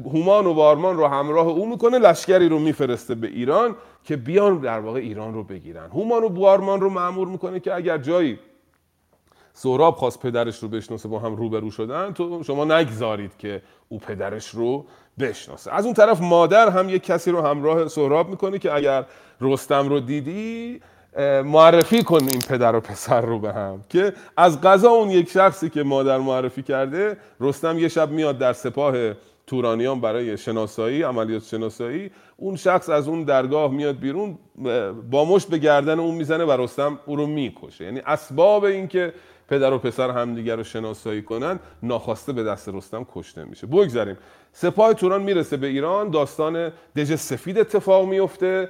هومان 0.05 0.47
و 0.47 0.55
بارمان 0.55 0.97
رو 0.97 1.07
همراه 1.07 1.47
او 1.47 1.71
می‌کنه 1.71 1.99
لشکری 1.99 2.49
رو 2.49 2.59
میفرسته 2.59 3.15
به 3.15 3.27
ایران 3.27 3.77
که 4.05 4.17
بیان 4.17 4.59
در 4.59 4.81
واقع 4.81 5.01
ایران 5.01 5.35
رو 5.35 5.45
بگیرن. 5.45 5.89
هومان 5.91 6.25
و 6.25 6.29
بارمان 6.29 6.81
رو 6.81 6.91
معمور 6.91 7.29
می‌کنه 7.29 7.61
که 7.61 7.75
اگر 7.75 7.99
جایی 7.99 8.39
سهراب 9.53 9.95
خواست 9.95 10.21
پدرش 10.21 10.59
رو 10.59 10.69
بشناسه 10.69 11.09
با 11.09 11.19
هم 11.19 11.37
روبرو 11.37 11.71
شدن 11.71 12.13
تو 12.13 12.43
شما 12.43 12.65
نگذارید 12.65 13.37
که 13.39 13.63
او 13.89 13.99
پدرش 13.99 14.49
رو 14.49 14.87
بشناسه. 15.19 15.75
از 15.75 15.85
اون 15.85 15.95
طرف 15.95 16.21
مادر 16.21 16.69
هم 16.69 16.89
یک 16.89 17.03
کسی 17.03 17.31
رو 17.31 17.43
همراه 17.43 17.89
سهراب 17.89 18.31
می‌کنه 18.31 18.59
که 18.59 18.75
اگر 18.75 19.05
رستم 19.41 19.89
رو 19.89 20.01
دیدی 20.01 20.81
معرفی 21.45 22.03
کن 22.03 22.29
این 22.29 22.41
پدر 22.49 22.77
و 22.77 22.81
پسر 22.81 23.21
رو 23.21 23.39
به 23.39 23.53
هم. 23.53 23.85
که 23.89 24.13
از 24.37 24.61
قضا 24.61 24.91
اون 24.91 25.11
یک 25.11 25.31
شخصی 25.31 25.71
که 25.71 25.83
مادر 25.83 26.19
معرفی 26.19 26.63
کرده 26.63 27.17
رستم 27.41 27.79
یه 27.79 27.89
شب 27.89 28.11
میاد 28.11 28.39
در 28.39 28.53
سپاه 28.53 28.95
تورانیان 29.47 30.01
برای 30.01 30.37
شناسایی 30.37 31.03
عملیات 31.03 31.45
شناسایی. 31.45 32.11
اون 32.37 32.57
شخص 32.57 32.89
از 32.89 33.09
اون 33.09 33.25
درگاه 33.25 33.71
میاد 33.71 33.99
بیرون 33.99 34.39
با 35.11 35.25
مشت 35.25 35.49
به 35.49 35.59
گردن 35.59 36.01
اون 36.01 36.15
می‌زنه 36.15 36.45
و 36.45 36.63
رستم 36.63 36.99
او 37.07 37.17
رو 37.17 37.27
می‌کشه. 37.27 37.85
یعنی 37.85 38.03
اسباب 38.07 38.65
اینکه 38.65 39.13
پدر 39.49 39.73
و 39.73 39.79
پسر 39.79 40.11
همدیگر 40.11 40.57
رو 40.57 40.65
شناسایی 40.65 41.23
کنن 41.23 41.61
ناخواسته 41.83 42.33
به 42.33 42.43
دست 42.43 42.69
رستم 42.69 43.07
کشته 43.15 43.45
میشه. 43.45 43.67
بگذاریم. 43.67 44.17
سپاه 44.53 44.95
توران 44.95 45.23
می‌رسه 45.23 45.57
به 45.57 45.67
ایران 45.67 46.11
داستان 46.11 46.73
دژ 46.97 47.15
سفید 47.15 47.59
اتفاق 47.59 48.09
میفته. 48.09 48.69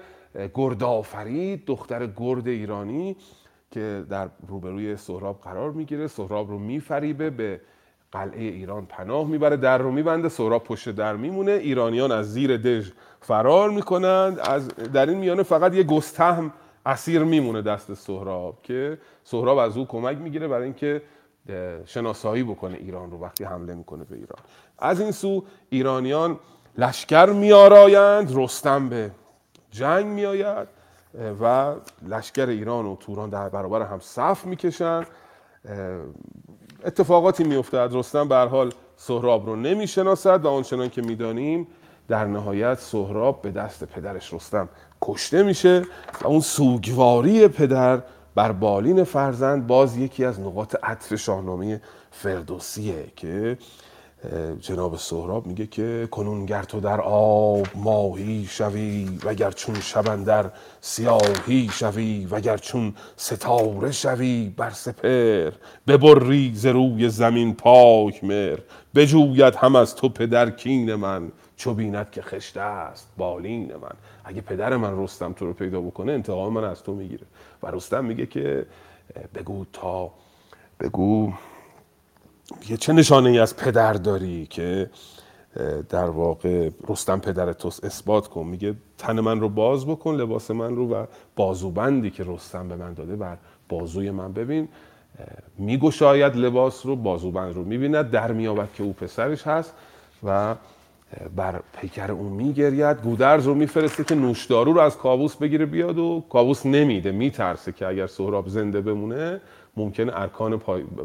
گردآفرید 0.55 1.65
دختر 1.67 2.07
گرد 2.07 2.49
ایرانی 2.49 3.17
که 3.71 4.05
در 4.11 4.29
روبروی 4.49 4.97
سهراب 4.97 5.41
قرار 5.41 5.71
می‌گیره. 5.71 6.07
سهراب 6.07 6.51
رو 6.51 6.59
میفریبه 6.59 7.31
به 7.31 7.61
قلعه 8.13 8.43
ایران 8.43 8.87
پناه 8.87 9.27
می‌بره 9.27 9.57
در 9.57 9.79
رو 9.79 9.93
میبنده 9.93 10.29
سهراب 10.29 10.65
پشت 10.65 10.91
در 10.91 11.17
میمونه. 11.17 11.53
ایرانیان 11.53 12.13
از 12.13 12.33
زیر 12.33 12.57
دژ 12.57 12.91
فرار 13.21 13.71
می‌کنند. 13.71 14.39
از 14.39 14.69
در 14.69 15.07
این 15.07 15.19
میانه 15.19 15.43
فقط 15.43 15.75
یه 15.75 15.83
گستهم 15.83 16.53
اسیر 16.87 17.25
میمونه 17.25 17.63
دست 17.63 17.95
سهراب 17.95 18.63
که 18.63 18.99
سهراب 19.25 19.59
از 19.59 19.77
او 19.77 19.87
کمک 19.87 20.19
می‌گیره 20.19 20.49
برای 20.49 20.65
اینکه 20.65 21.03
شناسایی 21.85 22.43
بکنه 22.43 22.77
ایران 22.77 23.11
رو 23.11 23.19
وقتی 23.19 23.45
حمله 23.45 23.75
می‌کنه 23.75 24.05
به 24.05 24.17
ایران. 24.17 24.39
از 24.79 25.01
این 25.01 25.11
سو 25.11 25.45
ایرانیان 25.71 26.39
لشکر 26.79 27.27
میارایند 27.27 28.33
رستم 28.35 28.89
به 28.89 29.11
جنگ 29.71 30.07
میآید 30.07 30.69
و 31.41 31.75
لشکر 32.09 32.49
ایران 32.49 32.87
و 32.87 32.97
توران 32.97 33.31
در 33.31 33.49
برابر 33.49 33.83
هم 33.83 33.99
صف 34.01 34.45
می‌کشن. 34.47 35.05
اتفاقاتی 36.85 37.45
میافتد. 37.45 37.91
رستم 37.93 38.29
به 38.29 38.37
حال 38.37 38.73
سهراب 38.97 39.47
رو 39.47 39.57
نمی‌شناسد 39.57 40.45
و 40.45 40.49
آنچنان 40.49 40.91
که 40.91 41.03
می‌دانیم 41.03 41.67
در 42.09 42.25
نهایت 42.25 42.79
سهراب 42.79 43.43
به 43.43 43.51
دست 43.51 43.85
پدرش 43.85 44.35
رستم 44.35 44.69
کشته 45.03 45.43
میشه 45.43 45.83
و 46.23 46.27
اون 46.27 46.41
سوگواری 46.41 47.49
پدر 47.49 48.03
بر 48.35 48.53
بالین 48.53 49.05
فرزند 49.05 49.67
باز 49.67 49.97
یکی 49.97 50.25
از 50.25 50.41
نقاط 50.41 50.77
عطف 50.83 51.15
شاهنامه 51.15 51.81
فردوسیه 52.11 53.13
که 53.17 53.59
جناب 54.61 54.97
سهراب 54.97 55.47
میگه 55.47 55.67
که 55.67 56.09
کنونگر 56.11 56.63
تو 56.63 56.81
در 56.81 57.01
آب 57.01 57.67
ماهی 57.75 58.47
شوی 58.51 59.19
وگر 59.25 59.51
چون 59.51 59.81
شبندر 59.81 60.51
سیاهی 60.81 61.69
شوی 61.73 62.27
وگر 62.31 62.57
چون 62.57 62.95
ستاره 63.17 63.93
شوی 63.93 64.55
بر 64.57 64.71
سپر 64.71 65.53
ببری 65.87 66.53
ز 66.55 66.67
روی 66.67 67.09
زمین 67.09 67.55
پاک 67.55 68.25
مر 68.25 68.59
بجوید 68.95 69.55
هم 69.55 69.77
از 69.77 69.97
تو 69.97 70.09
پدر 70.09 70.51
کین 70.51 70.95
من 70.95 71.33
چو 71.57 71.75
بیند 71.75 72.11
که 72.11 72.23
خشته 72.23 72.61
است 72.61 73.09
بالین 73.17 73.73
من. 73.83 73.97
اگه 74.25 74.41
پدر 74.41 74.77
من 74.77 75.03
رستم 75.05 75.33
تو 75.33 75.47
رو 75.47 75.53
پیدا 75.53 75.81
بکنه 75.81 76.13
انتقام 76.13 76.53
من 76.53 76.65
از 76.65 76.83
تو 76.83 76.95
می‌گیره. 76.95 77.27
و 77.63 77.71
رستم 77.71 78.05
میگه 78.05 78.27
که 78.27 78.67
بگو 79.35 79.65
تا 79.73 80.11
بگو 80.81 81.33
یه 82.69 82.77
چه 82.77 82.93
نشانه 82.93 83.31
ای 83.31 83.39
از 83.39 83.57
پدر 83.57 83.93
داری 83.93 84.47
که 84.47 84.91
در 85.89 86.05
واقع 86.05 86.71
رستم 86.89 87.21
پدر 87.21 87.53
توس 87.53 87.85
اثبات 87.85 88.29
کن. 88.29 88.47
میگه 88.47 88.75
تن 88.99 89.21
من 89.21 89.41
رو 89.41 89.49
باز 89.49 89.87
بکن 89.87 90.15
لباس 90.15 90.51
من 90.51 90.77
رو 90.77 90.95
و 90.95 91.07
بازوبندی 91.37 92.11
که 92.11 92.25
رستم 92.27 92.69
به 92.69 92.77
من 92.77 92.95
داده 92.95 93.17
بر 93.17 93.37
بازوی 93.69 94.11
من 94.11 94.33
ببین. 94.33 94.69
میگشاید 95.59 96.37
لباس 96.37 96.87
رو 96.87 96.97
بازوبند 96.97 97.55
رو 97.55 97.65
می‌بیند. 97.65 98.11
در 98.11 98.33
میابد 98.33 98.69
که 98.75 98.83
او 98.83 98.93
پسرش 98.93 99.47
هست 99.47 99.75
و 100.25 100.55
بر 101.37 101.61
پیکر 101.81 102.13
اون 102.13 102.33
میگرید. 102.33 103.03
گودرز 103.03 103.47
رو 103.47 103.55
میفرسته 103.55 104.05
که 104.05 104.15
نوشدارو 104.15 104.73
رو 104.73 104.81
از 104.81 104.99
کابوس 104.99 105.37
بگیره 105.37 105.67
بیاد 105.67 105.99
و 105.99 106.25
کابوس 106.29 106.67
نمیده. 106.67 107.13
میترسه 107.13 107.73
که 107.73 107.87
اگر 107.87 108.07
سهراب 108.07 108.49
زنده 108.49 108.81
بمونه 108.81 109.41
ممکنه 109.81 110.13
ارکان 110.15 110.59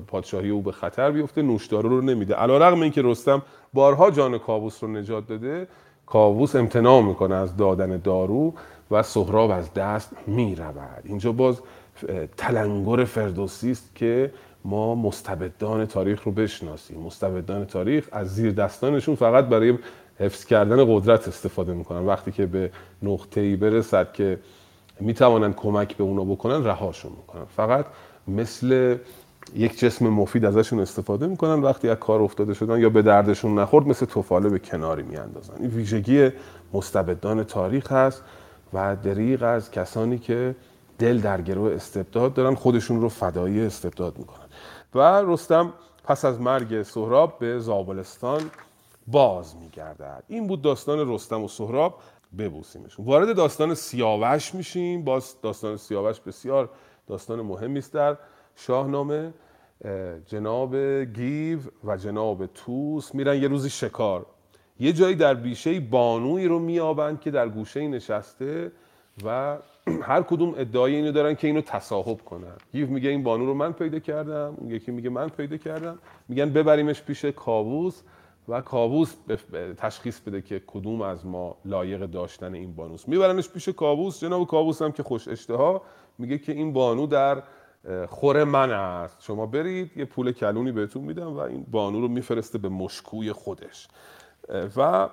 پادشاهی 0.07 0.49
او 0.49 0.61
به 0.61 0.71
خطر 0.71 1.11
بیفته 1.11 1.41
نوشدارو 1.41 1.89
رو 1.89 2.01
نمیده. 2.01 2.33
علا 2.33 2.57
رقم 2.57 2.81
این 2.81 2.91
که 2.91 3.01
رستم 3.01 3.41
بارها 3.73 4.11
جان 4.11 4.37
کابوس 4.37 4.83
رو 4.83 4.89
نجات 4.89 5.27
داده 5.27 5.67
کابوس 6.05 6.55
امتناع 6.55 7.01
می‌کنه 7.01 7.35
از 7.35 7.57
دادن 7.57 7.97
دارو 7.97 8.53
و 8.91 9.03
سهراب 9.03 9.51
از 9.51 9.73
دست 9.73 10.11
می‌رود. 10.27 11.03
اینجا 11.03 11.31
باز 11.31 11.61
تلنگر 12.37 13.03
فردوسی 13.03 13.71
است 13.71 13.95
که 13.95 14.31
ما 14.65 14.95
مستبدان 14.95 15.85
تاریخ 15.85 16.23
رو 16.23 16.31
بشناسیم. 16.31 16.99
مستبدان 16.99 17.65
تاریخ 17.65 18.09
از 18.11 18.35
زیر 18.35 18.51
دستانشون 18.51 19.15
فقط 19.15 19.45
برای 19.45 19.77
حفظ 20.19 20.45
کردن 20.45 20.95
قدرت 20.95 21.27
استفاده 21.27 21.73
می‌کنن. 21.73 22.05
وقتی 22.05 22.31
که 22.31 22.45
به 22.45 22.71
نقطه 23.03 23.41
ای 23.41 23.55
برسد 23.55 24.13
که 24.13 24.39
می‌توانند 24.99 25.55
کمک 25.55 25.97
به 25.97 26.03
اونا 26.03 26.23
بکنن 26.23 26.63
رهاشون 26.63 27.11
می‌کنن. 27.11 27.45
فقط 27.55 27.85
مثل 28.27 28.97
یک 29.55 29.79
جسم 29.79 30.09
مفید 30.09 30.45
ازشون 30.45 30.79
استفاده 30.79 31.27
می‌کنن 31.27 31.61
وقتی 31.61 31.89
از 31.89 31.97
کار 31.97 32.21
افتاده 32.21 32.53
شدن 32.53 32.79
یا 32.79 32.89
به 32.89 33.01
دردشون 33.01 33.59
نخورد 33.59 33.87
مثل 33.87 34.05
توفاله 34.05 34.49
به 34.49 34.59
کناری 34.59 35.03
میاندازن. 35.03 35.53
این 35.59 35.69
ویژگی 35.69 36.29
مستبدان 36.73 37.43
تاریخ 37.43 37.91
هست 37.91 38.23
و 38.73 38.95
دریغ 38.95 39.43
از 39.43 39.71
کسانی 39.71 40.17
که 40.17 40.55
دل 40.99 41.19
در 41.19 41.41
گروه 41.41 41.73
استبداد 41.73 42.33
دارن 42.33 42.55
خودشون 42.55 43.01
رو 43.01 43.09
فدایی 43.09 43.61
استبداد 43.61 44.17
می‌کنن. 44.17 44.45
و 44.95 45.21
رستم 45.25 45.73
پس 46.03 46.25
از 46.25 46.41
مرگ 46.41 46.83
سهراب 46.83 47.39
به 47.39 47.59
زابلستان 47.59 48.41
باز 49.07 49.55
میگردد. 49.55 50.23
این 50.27 50.47
بود 50.47 50.61
داستان 50.61 51.13
رستم 51.13 51.43
و 51.43 51.47
سهراب. 51.47 51.99
ببوسیمشون. 52.37 53.05
وارد 53.05 53.35
داستان 53.35 53.73
سیاوش 53.73 54.55
میشیم. 54.55 55.03
باز 55.03 55.35
داستان 55.41 55.77
سیاوش 55.77 56.19
بسیار 56.19 56.69
داستان 57.07 57.41
مهمی 57.41 57.79
است 57.79 57.93
در 57.93 58.17
شاهنامه 58.55 59.33
جناب 60.25 60.75
گیو 61.03 61.59
و 61.83 61.97
جناب 61.97 62.45
توس 62.45 63.15
میرن 63.15 63.41
یه 63.41 63.47
روزی 63.47 63.69
شکار. 63.69 64.25
یه 64.79 64.93
جایی 64.93 65.15
در 65.15 65.33
بیشه 65.33 65.79
بانوی 65.79 66.47
رو 66.47 66.59
میابند 66.59 67.21
که 67.21 67.31
در 67.31 67.49
گوشه 67.49 67.87
نشسته 67.87 68.71
و 69.25 69.57
هر 70.01 70.21
کدوم 70.21 70.53
ادعای 70.57 70.95
اینو 70.95 71.11
دارن 71.11 71.35
که 71.35 71.47
اینو 71.47 71.61
تصاحب 71.61 72.21
کنن. 72.21 72.57
گیو 72.71 72.87
میگه 72.87 73.09
این 73.09 73.23
بانو 73.23 73.45
رو 73.45 73.53
من 73.53 73.71
پیدا 73.71 73.99
کردم 73.99 74.55
اون 74.57 74.71
یکی 74.71 74.91
میگه 74.91 75.09
من 75.09 75.29
پیدا 75.29 75.57
کردم. 75.57 75.99
میگن 76.27 76.49
ببریمش 76.49 77.03
پیش 77.03 77.25
کاووس 77.25 78.01
و 78.47 78.61
کاووس 78.61 79.15
تشخیص 79.77 80.19
بده 80.19 80.41
که 80.41 80.61
کدوم 80.67 81.01
از 81.01 81.25
ما 81.25 81.57
لایق 81.65 82.05
داشتن 82.05 82.53
این 82.53 82.75
بانوس 82.75 83.07
میبرنش 83.07 83.49
پیش 83.49 83.69
کاووس 83.69 84.19
جناب 84.19 84.47
کاووس 84.47 84.81
هم 84.81 84.91
که 84.91 85.03
خوش 85.03 85.27
اشتها 85.27 85.81
میگه 86.17 86.37
که 86.37 86.51
این 86.51 86.73
بانو 86.73 87.07
در 87.07 87.43
خور 88.09 88.43
من 88.43 88.71
است. 88.71 89.17
شما 89.19 89.45
برید 89.45 89.97
یه 89.97 90.05
پول 90.05 90.31
کلونی 90.31 90.71
بهتون 90.71 91.03
میدم 91.03 91.33
و 91.33 91.39
این 91.39 91.65
بانو 91.71 92.01
رو 92.01 92.07
میفرسته 92.07 92.57
به 92.57 92.69
مشکوی 92.69 93.31
خودش. 93.31 93.87
و 94.77 95.09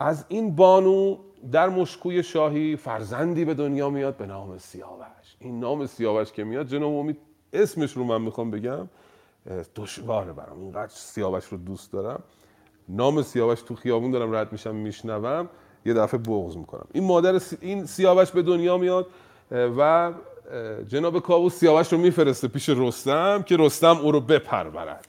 از 0.00 0.24
این 0.28 0.56
بانو 0.56 1.16
در 1.52 1.68
مشکوی 1.68 2.22
شاهی 2.22 2.76
فرزندی 2.76 3.44
به 3.44 3.54
دنیا 3.54 3.90
میاد 3.90 4.16
به 4.16 4.26
نام 4.26 4.58
سیاوش. 4.58 5.36
این 5.38 5.60
نام 5.60 5.86
سیاوش 5.86 6.32
که 6.32 6.44
میاد 6.44 6.66
جناب 6.66 6.92
امید 6.92 7.18
اسمش 7.52 7.92
رو 7.92 8.04
من 8.04 8.22
می‌خوام 8.22 8.50
بگم. 8.50 8.88
دشواره 9.76 10.32
برام. 10.32 10.60
اینقدر 10.60 10.92
سیاوش 10.92 11.44
رو 11.44 11.58
دوست 11.58 11.92
دارم. 11.92 12.22
نام 12.88 13.22
سیاوش 13.22 13.62
تو 13.62 13.74
خیابون 13.74 14.10
دارم 14.10 14.34
رد 14.34 14.52
میشم 14.52 14.74
میشنوم. 14.74 15.48
یه 15.86 15.94
دفعه 15.94 16.20
بغض 16.20 16.56
می‌کنم. 16.56 16.86
این 16.92 17.04
مادر 17.04 17.40
این 17.60 17.86
سیاوش 17.86 18.30
به 18.30 18.42
دنیا 18.42 18.78
میاد 18.78 19.06
و 19.50 20.12
جناب 20.88 21.18
کاووس 21.18 21.54
سیاوش 21.54 21.92
رو 21.92 21.98
میفرسته 21.98 22.48
پیش 22.48 22.68
رستم 22.68 23.42
که 23.42 23.56
رستم 23.56 23.96
او 23.96 24.12
رو 24.12 24.20
بپرورد. 24.20 25.06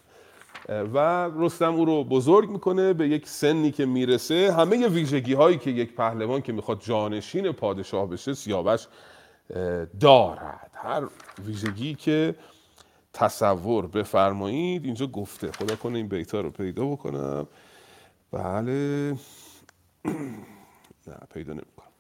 و 0.69 1.29
رستم 1.37 1.75
او 1.75 1.85
رو 1.85 2.03
بزرگ 2.03 2.49
می‌کنه 2.49 2.93
به 2.93 3.07
یک 3.07 3.27
سنی 3.27 3.71
که 3.71 3.85
می‌رسه. 3.85 4.53
همه 4.53 4.87
ویژگی 4.87 5.33
هایی 5.33 5.57
که 5.57 5.71
یک 5.71 5.95
پهلوان 5.95 6.41
که 6.41 6.53
می‌خواد 6.53 6.81
جانشین 6.81 7.51
پادشاه 7.51 8.09
بشه 8.09 8.33
سیاوش 8.33 8.87
دارد. 9.99 10.71
هر 10.73 11.03
ویژگی 11.45 11.95
که 11.95 12.35
تصور 13.13 13.87
بفرمایید 13.87 14.85
اینجا 14.85 15.07
گفته. 15.07 15.51
خدا 15.51 15.75
کنه 15.75 15.97
این 15.97 16.07
بیتا 16.07 16.41
رو 16.41 16.51
پیدا 16.51 16.85
بکنم. 16.85 17.47
بله. 18.31 19.11
نه 21.07 21.17
پیدا 21.33 21.53
نمی‌کنم. 21.53 21.91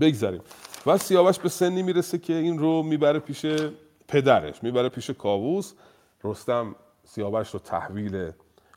بگذاریم. 0.00 0.40
و 0.86 0.98
سیاوش 0.98 1.38
به 1.38 1.48
سنی 1.48 1.82
می‌رسه 1.82 2.18
که 2.18 2.32
این 2.32 2.58
رو 2.58 2.82
می‌بره 2.82 3.18
پیش 3.18 3.46
پدرش 4.08 4.62
می‌بره 4.62 4.88
پیش 4.88 5.10
کاووس. 5.10 5.72
رستم 6.24 6.74
سیاوش 7.04 7.50
رو 7.50 7.58
تحویل 7.58 8.30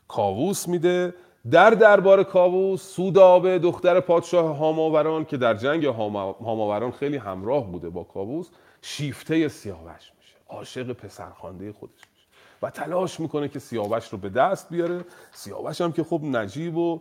کاووس 0.08 0.68
میده. 0.68 1.14
در 1.50 1.70
دربار 1.70 2.24
کاووس 2.24 2.82
سودابه 2.82 3.58
دختر 3.58 4.00
پادشاه 4.00 4.56
هاماوران 4.56 5.24
که 5.24 5.36
در 5.36 5.54
جنگ 5.54 5.84
هاماوران 5.84 6.90
خیلی 6.90 7.16
همراه 7.16 7.66
بوده 7.66 7.90
با 7.90 8.04
کاووس 8.04 8.48
شیفته 8.82 9.48
سیاوش 9.48 10.12
میشه. 10.18 10.36
عاشق 10.48 10.92
پسرخوانده 10.92 11.72
خودش 11.72 11.92
میشه. 11.94 12.26
و 12.62 12.70
تلاش 12.70 13.20
می‌کنه 13.20 13.48
که 13.48 13.58
سیاوش 13.58 14.08
رو 14.08 14.18
به 14.18 14.28
دست 14.28 14.68
بیاره. 14.70 15.04
سیاوش 15.32 15.80
هم 15.80 15.92
که 15.92 16.04
خب 16.04 16.20
نجیب 16.22 16.76
و 16.76 17.00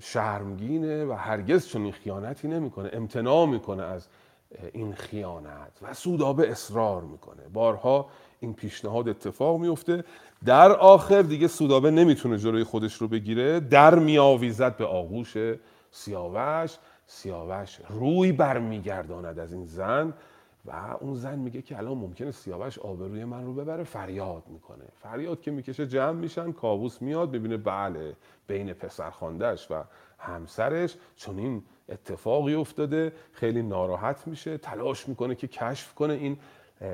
شرمگینه 0.00 1.04
و 1.04 1.12
هرگز 1.12 1.68
چون 1.68 1.90
خیانتی 1.90 2.48
نمی‌کنه. 2.48 2.90
امتناع 2.92 3.46
می‌کنه 3.46 3.82
از 3.82 4.08
این 4.72 4.94
خیانت 4.94 5.72
و 5.82 5.94
سودابه 5.94 6.50
اصرار 6.50 7.02
می‌کنه. 7.02 7.42
بارها 7.52 8.06
این 8.40 8.54
پیشنهاد 8.54 9.08
اتفاق 9.08 9.60
میفته 9.60 10.04
در 10.44 10.72
آخر 10.72 11.22
دیگه 11.22 11.48
سودابه 11.48 11.90
نمی‌تونه 11.90 12.38
جلوی 12.38 12.64
خودش 12.64 12.94
رو 12.94 13.08
بگیره. 13.08 13.60
در 13.60 13.94
میآویزد 13.94 14.76
به 14.76 14.86
آغوش 14.86 15.36
سیاوش. 15.90 16.76
سیاوش 17.06 17.78
روی 17.88 18.32
برمیگرداند 18.32 19.38
از 19.38 19.52
این 19.52 19.66
زن. 19.66 20.12
و 20.64 20.96
اون 21.00 21.14
زن 21.14 21.38
میگه 21.38 21.62
که 21.62 21.78
الان 21.78 21.98
ممکنه 21.98 22.30
سیاوش 22.30 22.78
آبروی 22.78 23.24
من 23.24 23.44
رو 23.44 23.54
ببره 23.54 23.84
فریاد 23.84 24.42
می‌کنه. 24.46 24.84
فریاد 25.02 25.40
که 25.40 25.50
می‌کشه 25.50 25.86
جمع 25.86 26.12
میشن 26.12 26.52
کاووس 26.52 27.02
میاد 27.02 27.30
ببینه 27.30 27.56
بله 27.56 28.16
بین 28.46 28.72
پسرخواندهش 28.72 29.66
و 29.70 29.84
همسرش 30.18 30.96
چون 31.16 31.38
این 31.38 31.62
اتفاقی 31.88 32.54
افتاده 32.54 33.12
خیلی 33.32 33.62
ناراحت 33.62 34.26
میشه 34.26 34.58
تلاش 34.58 35.08
می‌کنه 35.08 35.34
که 35.34 35.48
کشف 35.48 35.94
کنه 35.94 36.14
این 36.14 36.36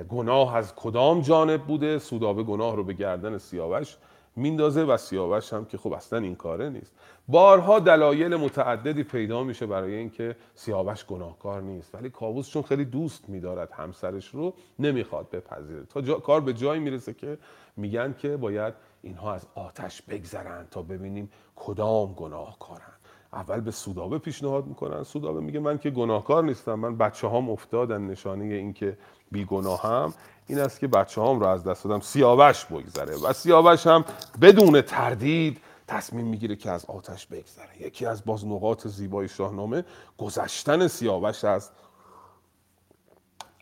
گناه 0.08 0.56
از 0.56 0.74
کدام 0.74 1.20
جانب 1.20 1.62
بوده؟ 1.62 1.98
سودابه 1.98 2.42
گناه 2.42 2.76
رو 2.76 2.84
به 2.84 2.92
گردن 2.92 3.38
سیاوش 3.38 3.96
میندازه 4.37 4.83
و 4.83 4.97
سیاوش 4.97 5.53
هم 5.53 5.64
که 5.64 5.79
خب 5.79 5.93
اصلا 5.93 6.18
این 6.18 6.35
کاره 6.35 6.70
نیست. 6.70 6.93
بارها 7.29 7.79
دلایل 7.79 8.37
متعددی 8.37 9.03
پیدا 9.03 9.45
میشه 9.45 9.66
برای 9.66 9.95
اینکه 9.95 10.37
سیاوش 10.55 11.05
گناهکار 11.05 11.62
نیست. 11.62 11.95
ولی 11.95 12.11
کاووس 12.11 12.49
چون 12.49 12.62
خیلی 12.62 12.85
دوست 12.85 13.29
میدارد 13.29 13.72
همسرش 13.72 14.29
رو 14.29 14.55
نمی‌خواد 14.79 15.31
بپذیره. 15.31 15.83
تا 15.85 16.03
کار 16.03 16.41
به 16.41 16.53
جایی 16.53 16.81
می‌رسه 16.81 17.14
که 17.14 17.39
میگن 17.76 18.14
که 18.18 18.37
باید 18.37 18.74
اینها 19.03 19.35
از 19.35 19.47
آتش 19.55 20.03
بگذرن 20.03 20.66
تا 20.70 20.83
ببینیم 20.83 21.31
کدام 21.57 22.12
گناهکارن. 22.12 22.93
اول 23.33 23.61
به 23.61 23.70
سودابه 23.70 24.18
پیشنهاد 24.18 24.66
می‌کنن. 24.66 25.03
سودابه 25.03 25.41
میگه 25.41 25.61
من 25.61 25.79
که 25.79 25.91
گناهکار 25.91 26.45
نیستم. 26.45 26.74
من 26.74 26.97
بچه 26.97 27.26
هام 27.26 27.51
افتادن. 27.51 28.07
نشانه 28.07 28.45
اینکه 28.45 28.99
بیگناهم. 29.33 30.14
این 30.49 30.59
است 30.59 30.80
که 30.80 30.86
بچه 30.86 31.20
هام 31.20 31.40
رو 31.40 31.46
از 31.46 31.64
دست 31.64 31.84
دادم. 31.84 32.01
سیاوش 32.01 32.64
بگذره 32.64 33.16
و 33.16 33.32
سیاوش 33.32 33.86
هم 33.86 34.05
بدون 34.40 34.80
تردید 34.80 35.61
تصمیم 35.86 36.26
می‌گیره 36.26 36.57
که 36.57 36.70
از 36.70 36.84
آتش 36.84 37.26
بگذره. 37.26 37.82
یکی 37.82 38.07
از 38.07 38.24
باز 38.24 38.46
نقاط 38.46 38.86
زیبای 38.86 39.28
شاهنامه 39.28 39.84
گذشتن 40.18 40.86
سیاوش 40.86 41.44
از 41.44 41.70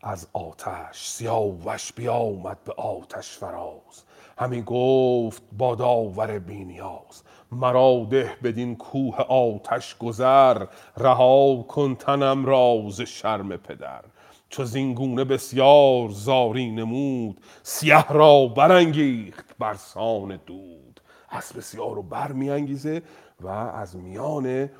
از 0.03 0.27
آتش 0.33 1.09
سیاوش 1.09 1.93
بیامد 1.93 2.59
به 2.65 2.73
آتش 2.73 3.39
فراز. 3.39 4.03
همین 4.39 4.63
گفت 4.67 5.43
با 5.53 5.75
داور 5.75 6.39
بینیاز 6.39 7.23
مرا 7.53 8.07
ده 8.11 8.37
بدین 8.43 8.77
کوه 8.77 9.21
آتش 9.21 9.97
گذر 9.99 10.67
رها 10.97 11.63
کن 11.63 11.95
تنم 11.95 12.47
راز 12.47 13.01
شرم 13.01 13.57
پدر. 13.57 14.05
چو 14.49 14.65
زینگونه 14.65 15.25
بسیار 15.25 16.09
زاری 16.09 16.71
نمود 16.71 17.41
سیه 17.63 18.13
را 18.13 18.47
برانگیخت 18.47 19.45
برسان 19.59 20.41
دود. 20.47 21.01
اسب 21.31 21.57
بسیار 21.57 21.95
رو 21.95 22.03
برمیانگیزه 22.03 23.03
و 23.41 23.49
از 23.49 23.97
میان 23.97 24.71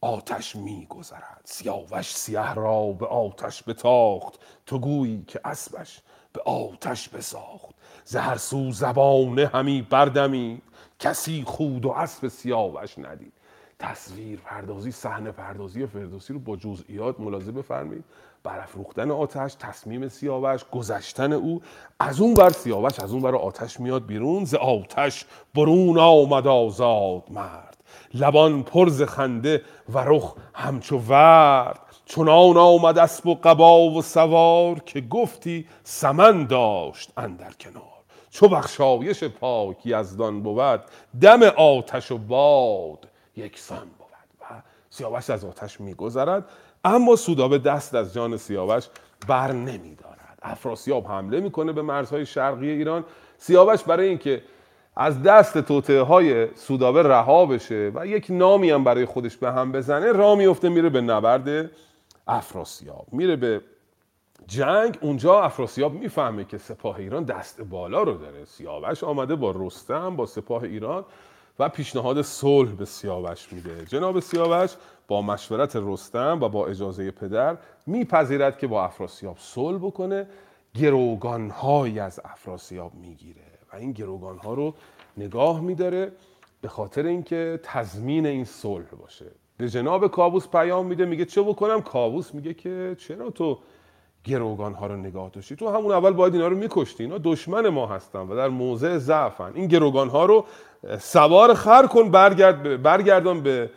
آتش 0.00 0.56
میگذرد. 0.56 1.40
سیاوش 1.44 2.16
سیه 2.16 2.54
را 2.54 2.92
به 2.92 3.06
آتش 3.06 3.62
بتاخت. 3.68 4.40
تو 4.66 4.78
گویی 4.78 5.24
که 5.26 5.40
اسبش 5.44 6.00
به 6.32 6.42
آتش 6.42 7.08
بساخت. 7.08 7.74
زهر 8.04 8.36
سو 8.36 8.72
زبانه 8.72 9.46
همی 9.46 9.82
بردمی. 9.82 10.62
کسی 10.98 11.42
خود 11.46 11.84
و 11.84 11.90
اسب 11.90 12.28
سیاوش 12.28 12.98
ندید. 12.98 13.32
تصویر 13.78 14.40
پردازی 14.40 14.90
صحنه 14.90 15.30
پردازی 15.30 15.86
فردوسی 15.86 16.32
رو 16.32 16.38
با 16.38 16.56
جزئیات 16.56 17.20
ملاحظه 17.20 17.52
بفرمایید. 17.52 18.04
برافروختن 18.48 19.10
آتش 19.10 19.54
تصمیم 19.54 20.08
سیاوش 20.08 20.64
گذشتن 20.72 21.32
او. 21.32 21.62
از 22.00 22.20
اون 22.20 22.34
بر 22.34 22.50
سیاوش 22.50 23.00
از 23.00 23.12
اون 23.12 23.22
بر 23.22 23.36
آتش 23.36 23.80
میاد 23.80 24.06
بیرون 24.06 24.44
ز 24.44 24.54
آتش 24.54 25.24
برون 25.54 25.98
آمد 25.98 26.46
آزاد 26.46 27.22
مرد. 27.30 27.76
لبان 28.14 28.62
پرز 28.62 29.02
خنده 29.02 29.62
و 29.88 29.98
رخ 29.98 30.34
همچو 30.54 30.98
ورد. 30.98 31.80
چنان 32.06 32.56
آمد 32.56 32.98
اسب 32.98 33.26
و 33.26 33.34
قبا 33.34 33.90
و 33.90 34.02
سوار 34.02 34.78
که 34.78 35.00
گفتی 35.00 35.66
سمن 35.84 36.46
داشت 36.46 37.12
اندر 37.16 37.52
کنار. 37.60 37.82
چو 38.30 38.48
بخشایش 38.48 39.24
پاک 39.24 39.86
یزدان 39.86 40.42
بود 40.42 40.80
دم 41.20 41.42
آتش 41.42 42.10
و 42.10 42.18
باد 42.18 43.08
یکسان 43.36 43.88
بود. 43.98 44.08
و 44.40 44.44
سیاوش 44.90 45.30
از 45.30 45.44
آتش 45.44 45.80
میگذرد. 45.80 46.44
اما 46.84 47.16
سودابه 47.16 47.58
دست 47.58 47.94
از 47.94 48.14
جان 48.14 48.36
سیاوش 48.36 48.88
بر 49.28 49.52
نمیدارد. 49.52 50.38
افراسیاب 50.42 51.06
حمله 51.06 51.40
می‌کنه 51.40 51.72
به 51.72 51.82
مرزهای 51.82 52.26
شرقی 52.26 52.70
ایران. 52.70 53.04
سیاوش 53.38 53.82
برای 53.82 54.08
اینکه 54.08 54.42
از 54.96 55.22
دست 55.22 55.58
توطعه 55.58 56.02
های 56.02 56.54
سودابه 56.54 57.02
رها 57.02 57.46
بشه 57.46 57.92
و 57.94 58.06
یک 58.06 58.26
نامی 58.30 58.70
هم 58.70 58.84
برای 58.84 59.04
خودش 59.04 59.36
به 59.36 59.52
هم 59.52 59.72
بزنه 59.72 60.12
را 60.12 60.34
میفته 60.34 60.68
میره 60.68 60.88
به 60.88 61.00
نبرد 61.00 61.70
افراسیاب. 62.28 63.06
میره 63.12 63.36
به 63.36 63.60
جنگ. 64.46 64.98
اونجا 65.00 65.40
افراسیاب 65.40 65.92
می‌فهمه 65.92 66.44
که 66.44 66.58
سپاه 66.58 66.96
ایران 66.96 67.24
دست 67.24 67.60
بالا 67.60 68.02
رو 68.02 68.12
داره. 68.12 68.44
سیاوش 68.44 69.04
آمده 69.04 69.36
با 69.36 69.54
رستم 69.56 70.16
با 70.16 70.26
سپاه 70.26 70.62
ایران. 70.62 71.04
و 71.58 71.68
پیشنهاد 71.68 72.22
صلح 72.22 72.70
به 72.70 72.84
سیاوش 72.84 73.52
میده. 73.52 73.84
جناب 73.84 74.20
سیاوش 74.20 74.70
با 75.08 75.22
مشورت 75.22 75.76
رستم 75.76 76.38
و 76.42 76.48
با 76.48 76.66
اجازه 76.66 77.10
پدر 77.10 77.56
میپذیرد 77.86 78.58
که 78.58 78.66
با 78.66 78.84
افراسیاب 78.84 79.36
صلح 79.38 79.78
بکنه. 79.78 80.26
گروگانهایی 80.74 82.00
از 82.00 82.20
افراسیاب 82.24 82.94
می‌گیره 82.94 83.44
و 83.72 83.76
این 83.76 83.92
گروگانها 83.92 84.54
رو 84.54 84.74
نگاه 85.16 85.60
میداره 85.60 86.12
به 86.60 86.68
خاطر 86.68 87.06
اینکه 87.06 87.60
تضمین 87.62 88.26
این 88.26 88.44
صلح 88.44 88.90
باشه. 89.00 89.26
به 89.56 89.68
جناب 89.68 90.06
کابوس 90.06 90.48
پیام 90.48 90.86
میده 90.86 91.04
میگه 91.04 91.24
چه 91.24 91.42
بکنم؟ 91.42 91.80
کابوس 91.82 92.34
میگه 92.34 92.54
که 92.54 92.96
چرا 92.98 93.30
تو 93.30 93.58
گروگان 94.24 94.74
ها 94.74 94.86
رو 94.86 94.96
نگاه 94.96 95.30
داشتی؟ 95.30 95.56
تو 95.56 95.68
همون 95.68 95.92
اول 95.92 96.12
باید 96.12 96.34
اینا 96.34 96.48
رو 96.48 96.56
میکشتی. 96.56 97.02
اینا 97.02 97.18
دشمن 97.24 97.68
ما 97.68 97.86
هستن 97.86 98.18
و 98.18 98.36
در 98.36 98.48
موضع 98.48 98.98
ضعفن. 98.98 99.52
این 99.54 99.66
گروگان 99.66 100.08
ها 100.08 100.24
رو 100.24 100.44
سوار 101.00 101.54
خر 101.54 101.86
کن 101.86 102.10
برگرد 102.10 102.82
برگردان 102.82 103.42
به 103.42 103.70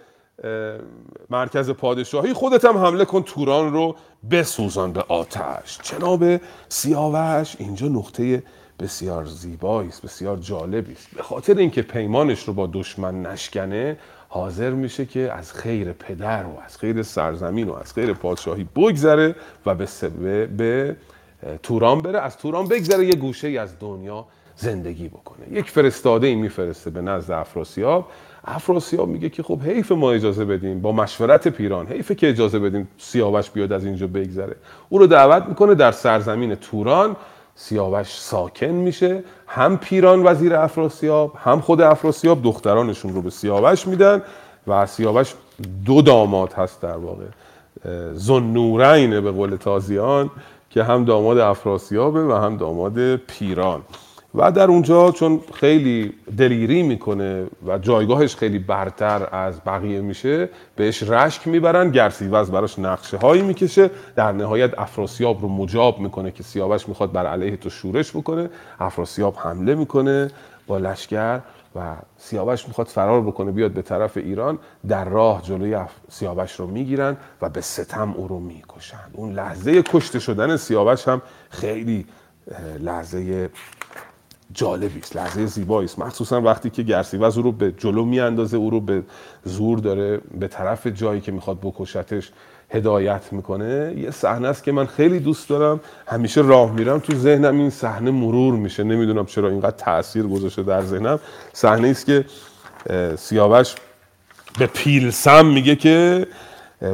مرکز 1.30 1.70
پادشاهی. 1.70 2.34
خودت 2.34 2.66
هم 2.66 2.78
حمله 2.78 3.06
کن 3.06 3.24
توران 3.24 3.74
رو 3.74 3.96
بسوزان 4.32 4.94
به 4.94 5.06
آتش. 5.08 5.80
جناب 5.84 6.24
سیاوش 6.70 7.56
اینجا 7.60 7.88
نقطه 7.88 8.44
بسیار 8.80 9.26
زیبایی 9.26 9.90
است 9.90 10.02
بسیار 10.02 10.38
جالبی 10.38 10.94
است. 10.94 11.08
به 11.16 11.24
خاطر 11.24 11.58
اینکه 11.58 11.82
پیمانش 11.82 12.44
رو 12.44 12.54
با 12.54 12.70
دشمن 12.74 13.22
نشکنه 13.22 13.98
حاضر 14.30 14.70
میشه 14.70 15.06
که 15.06 15.34
از 15.34 15.54
خیر 15.54 15.94
پدر 15.94 16.46
و 16.46 16.60
از 16.66 16.78
خیر 16.78 17.04
سرزمین 17.04 17.70
و 17.70 17.74
از 17.74 17.94
خیر 17.94 18.14
پادشاهی 18.14 18.64
بگذره 18.76 19.36
و 19.66 19.76
به, 19.76 20.48
به 20.48 20.96
توران 21.64 22.00
بره. 22.00 22.20
از 22.20 22.38
توران 22.38 22.68
بگذره 22.68 23.06
یه 23.06 23.16
گوشه 23.16 23.48
ای 23.48 23.58
از 23.58 23.80
دنیا 23.80 24.26
زندگی 24.56 25.08
بکنه. 25.08 25.46
یک 25.52 25.70
فرستاده 25.70 26.28
ای 26.28 26.36
میفرسته 26.36 26.90
به 26.90 27.02
نزد 27.02 27.32
افراسیاب. 27.32 28.08
افراسیاب 28.46 29.08
میگه 29.08 29.30
که 29.30 29.44
خب 29.44 29.60
حیف 29.62 29.92
ما 29.92 30.12
اجازه 30.12 30.46
بدیم. 30.46 30.82
با 30.82 30.92
مشورت 30.92 31.48
پیران. 31.48 31.88
حیف 31.88 32.12
که 32.12 32.30
اجازه 32.30 32.60
بدیم 32.60 32.88
سیاوش 32.98 33.50
بیاد 33.50 33.74
از 33.74 33.86
اینجا 33.86 34.08
بگذره. 34.08 34.56
او 34.90 34.98
رو 34.98 35.08
دعوت 35.08 35.46
می‌کنه 35.46 35.76
در 35.76 35.92
سرزمین 35.92 36.56
توران. 36.56 37.16
سیاوش 37.56 38.20
ساکن 38.20 38.66
میشه. 38.66 39.24
هم 39.48 39.78
پیران 39.78 40.24
وزیر 40.26 40.56
افراسیاب 40.56 41.34
هم 41.38 41.62
خود 41.62 41.82
افراسیاب 41.82 42.42
دخترانشون 42.44 43.14
رو 43.14 43.22
به 43.22 43.30
سیاوش 43.30 43.88
میدن 43.88 44.22
و 44.68 44.86
سیاوش 44.86 45.34
دو 45.86 46.02
داماد 46.02 46.54
هست 46.54 46.82
در 46.82 46.98
واقع. 46.98 47.26
زنورینه 48.14 49.22
به 49.22 49.32
قول 49.32 49.56
تازیان 49.56 50.30
که 50.70 50.84
هم 50.84 51.06
داماد 51.06 51.38
افراسیابه 51.38 52.24
و 52.24 52.32
هم 52.32 52.58
داماد 52.58 53.16
پیران. 53.16 53.82
و 54.36 54.52
در 54.52 54.68
اونجا 54.68 55.12
چون 55.12 55.42
خیلی 55.54 56.14
دلیری 56.38 56.84
می‌کنه 56.84 57.46
و 57.68 57.78
جایگاهش 57.78 58.36
خیلی 58.36 58.60
برتر 58.60 59.28
از 59.32 59.62
بقیه 59.66 60.02
میشه 60.02 60.50
بهش 60.76 61.04
رشک 61.04 61.48
می‌برن 61.48 61.92
گرسیوز 61.92 62.52
براش 62.52 62.80
نقشه 62.80 63.18
هایی 63.18 63.42
می‌کشه 63.42 63.90
در 64.16 64.32
نهایت 64.32 64.80
افراسیاب 64.80 65.42
رو 65.42 65.48
مجاب 65.48 66.00
می‌کنه 66.00 66.32
که 66.32 66.44
سیاوش 66.44 66.90
می‌خواد 66.90 67.12
بر 67.12 67.26
علیه 67.26 67.58
تو 67.58 67.70
شورش 67.70 68.12
بکنه 68.12 68.50
افراسیاب 68.80 69.36
حمله 69.38 69.76
می‌کنه 69.76 70.32
با 70.68 70.78
لشکر 70.78 71.40
و 71.76 71.96
سیاوش 72.18 72.68
می‌خواد 72.68 72.88
فرار 72.88 73.22
بکنه 73.22 73.52
بیاد 73.52 73.72
به 73.72 73.82
طرف 73.82 74.18
ایران 74.18 74.60
در 74.88 75.06
راه 75.06 75.42
جلوی 75.42 75.78
سیاوش 76.10 76.52
رو 76.52 76.68
می‌گیرن 76.68 77.18
و 77.42 77.50
به 77.50 77.62
ستم 77.62 78.14
او 78.18 78.28
رو 78.28 78.40
می‌کشن. 78.40 78.98
اون 79.14 79.34
لحظه 79.34 79.82
کشته 79.82 80.20
شدن 80.20 80.58
سیاوش 80.58 81.08
هم 81.08 81.22
خیلی 81.50 82.06
لحظه 82.80 83.50
جالبی 84.54 85.00
است. 85.00 85.16
لحظه 85.16 85.46
زیبایی 85.46 85.86
است. 85.86 86.00
مخصوصا 86.00 86.42
وقتی 86.42 86.70
که 86.70 86.84
گرسیوز 86.84 87.38
او 87.38 87.44
رو 87.44 87.52
به 87.52 87.72
جلو 87.72 88.06
میاندازه 88.06 88.58
او 88.58 88.70
رو 88.70 88.80
به 88.80 89.04
زور 89.44 89.80
داره 89.80 90.22
به 90.40 90.48
طرف 90.48 90.88
جایی 90.88 91.22
که 91.22 91.32
می‌خواد 91.32 91.58
بکشتش 91.62 92.32
هدایت 92.70 93.34
می‌کنه. 93.34 93.94
یه 93.98 94.12
صحنه 94.12 94.48
است 94.48 94.64
که 94.64 94.72
من 94.72 94.86
خیلی 94.86 95.20
دوست 95.20 95.50
دارم. 95.50 95.80
همیشه 96.08 96.42
راه 96.42 96.72
میرم 96.72 97.00
تو 97.00 97.16
ذهنم. 97.16 97.58
این 97.58 97.70
صحنه 97.70 98.12
مرور 98.12 98.54
میشه. 98.54 98.84
نمی‌دونم 98.84 99.26
چرا 99.26 99.50
اینقدر 99.50 99.76
تاثیر 99.78 100.24
گذاشته 100.24 100.64
در 100.64 100.82
ذهنم. 100.82 101.20
صحنه 101.54 101.88
است 101.88 102.06
که 102.06 102.26
سیاوش 103.18 103.76
به 104.60 104.68
پیلسم 104.68 105.46
میگه 105.46 105.76
که 105.76 106.28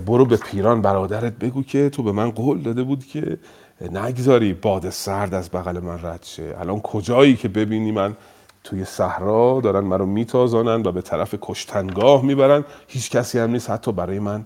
برو 0.05 0.25
به 0.25 0.37
پیران 0.37 0.81
برادرت 0.81 1.33
بگو 1.33 1.63
که 1.63 1.89
تو 1.89 2.03
به 2.03 2.11
من 2.11 2.31
قول 2.31 2.61
داده 2.61 2.83
بود 2.83 3.05
که 3.05 3.37
نگذاری 3.81 4.53
باد 4.53 4.89
سرد 4.89 5.33
از 5.33 5.49
بغل 5.49 5.79
من 5.79 5.99
رد 6.03 6.23
شه. 6.23 6.55
الان 6.59 6.79
کجایی 6.79 7.35
که 7.35 7.47
ببینی 7.47 7.91
من؟ 7.91 8.15
توی 8.63 8.85
صحرا 8.85 9.61
دارن 9.63 9.79
منو 9.79 10.05
میتازانن 10.05 10.87
و 10.87 10.91
به 10.91 11.01
طرف 11.01 11.35
کشتنگاه 11.41 12.25
می‌برن. 12.25 12.65
هیچ 12.87 13.11
کسی 13.11 13.39
هم 13.39 13.51
نیست 13.51 13.69
حتی 13.69 13.91
برای 13.91 14.19
من 14.19 14.45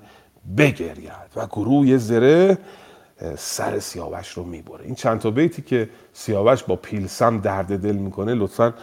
بگرید 0.58 1.12
و 1.36 1.48
گروه 1.48 1.98
زره 1.98 2.58
سر 3.38 3.80
سیاوش 3.80 4.28
رو 4.28 4.44
می‌بره. 4.44 4.86
این 4.86 4.96
چند 4.96 5.20
تا 5.20 5.32
بیتی 5.32 5.62
که 5.62 5.90
سیاوش 6.14 6.64
با 6.64 6.76
پیلسم 6.76 7.40
درد 7.40 7.80
دل 7.80 7.96
می‌کنه 7.96 8.34
لطفا 8.34 8.74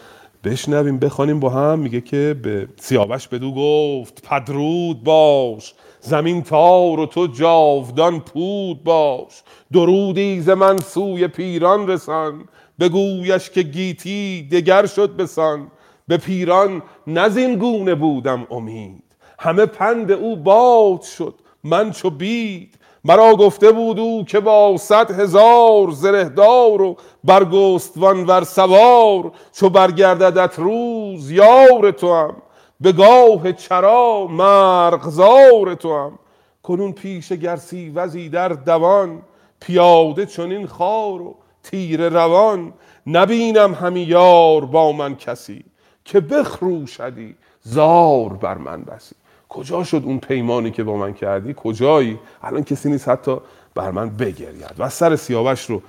بشنویم 0.44 0.98
بخوانیم 0.98 1.40
با 1.40 1.50
هم. 1.50 1.78
میگه 1.78 2.00
که 2.00 2.36
به 2.42 2.68
سیاوش 2.76 3.28
بدو 3.28 3.54
گفت 3.54 4.22
پدرود 4.22 5.04
باش. 5.04 5.74
زمین 6.08 6.42
تار 6.42 7.00
و 7.00 7.06
تو 7.06 7.26
جاودان 7.26 8.20
پود 8.20 8.84
باش. 8.84 9.42
درودی 9.72 10.40
ز 10.40 10.48
من 10.48 10.78
سوی 10.78 11.28
پیران 11.28 11.88
رسان. 11.88 12.48
بگویش 12.80 13.50
که 13.50 13.62
گیتی 13.62 14.48
دگر 14.52 14.86
شد 14.86 15.16
بسان 15.16 15.70
به 16.08 16.16
پیران 16.16 16.82
نزین 17.06 17.54
گونه 17.58 17.94
بودم 17.94 18.46
امید. 18.50 19.04
همه 19.38 19.66
پند 19.66 20.12
او 20.12 20.36
باد 20.36 21.02
شد 21.02 21.34
من 21.64 21.90
چو 21.90 22.10
بید. 22.10 22.78
مرا 23.04 23.34
گفته 23.34 23.72
بود 23.72 23.98
او 23.98 24.24
که 24.24 24.40
با 24.40 24.76
صد 24.76 25.20
هزار 25.20 25.90
زرهدار 25.90 26.82
و 26.82 26.96
برگستوان 27.24 28.26
ور 28.26 28.44
سوار. 28.44 29.32
چو 29.52 29.68
برگرددت 29.68 30.58
روز 30.58 31.30
یار 31.30 31.90
تو 31.90 32.14
هم 32.14 32.36
به 32.80 32.92
گاه 32.92 33.52
چرا 33.52 34.26
مرغزار 34.26 35.74
تو 35.74 35.96
هم. 35.96 36.18
کنون 36.62 36.92
پیش 36.92 37.32
گرسی 37.32 37.90
وزی 37.90 38.28
در 38.28 38.48
دوان 38.48 39.22
پیاده 39.60 40.26
چنین 40.26 40.66
خار 40.66 41.22
و 41.22 41.34
تیر 41.62 42.08
روان. 42.08 42.72
نبینم 43.06 43.74
همی 43.74 44.00
یار 44.00 44.64
با 44.64 44.92
من 44.92 45.16
کسی 45.16 45.64
که 46.04 46.20
بخروشدی 46.20 47.34
زار 47.62 48.28
بر 48.28 48.58
من 48.58 48.82
بسی. 48.82 49.14
کجا 49.48 49.84
شد 49.84 50.02
اون 50.04 50.18
پیمانی 50.18 50.70
که 50.70 50.84
با 50.84 50.96
من 50.96 51.14
کردی؟ 51.14 51.54
کجایی؟ 51.56 52.18
الان 52.42 52.64
کسی 52.64 52.90
نیست 52.90 53.08
حتی 53.08 53.36
بر 53.74 53.90
من 53.90 54.10
بگرید. 54.10 54.74
و 54.78 54.88
سر 54.88 55.16
سیاوش 55.16 55.70
رو 55.70 55.82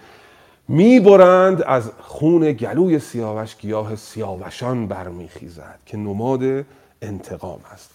می‌برند 0.71 1.61
از 1.61 1.91
خون 1.99 2.51
گلوی 2.51 2.99
سیاوش 2.99 3.55
گیاه 3.57 3.95
سیاوشان 3.95 4.87
برمیخیزد 4.87 5.79
که 5.85 5.97
نماد 5.97 6.65
انتقام 7.01 7.59
است. 7.73 7.91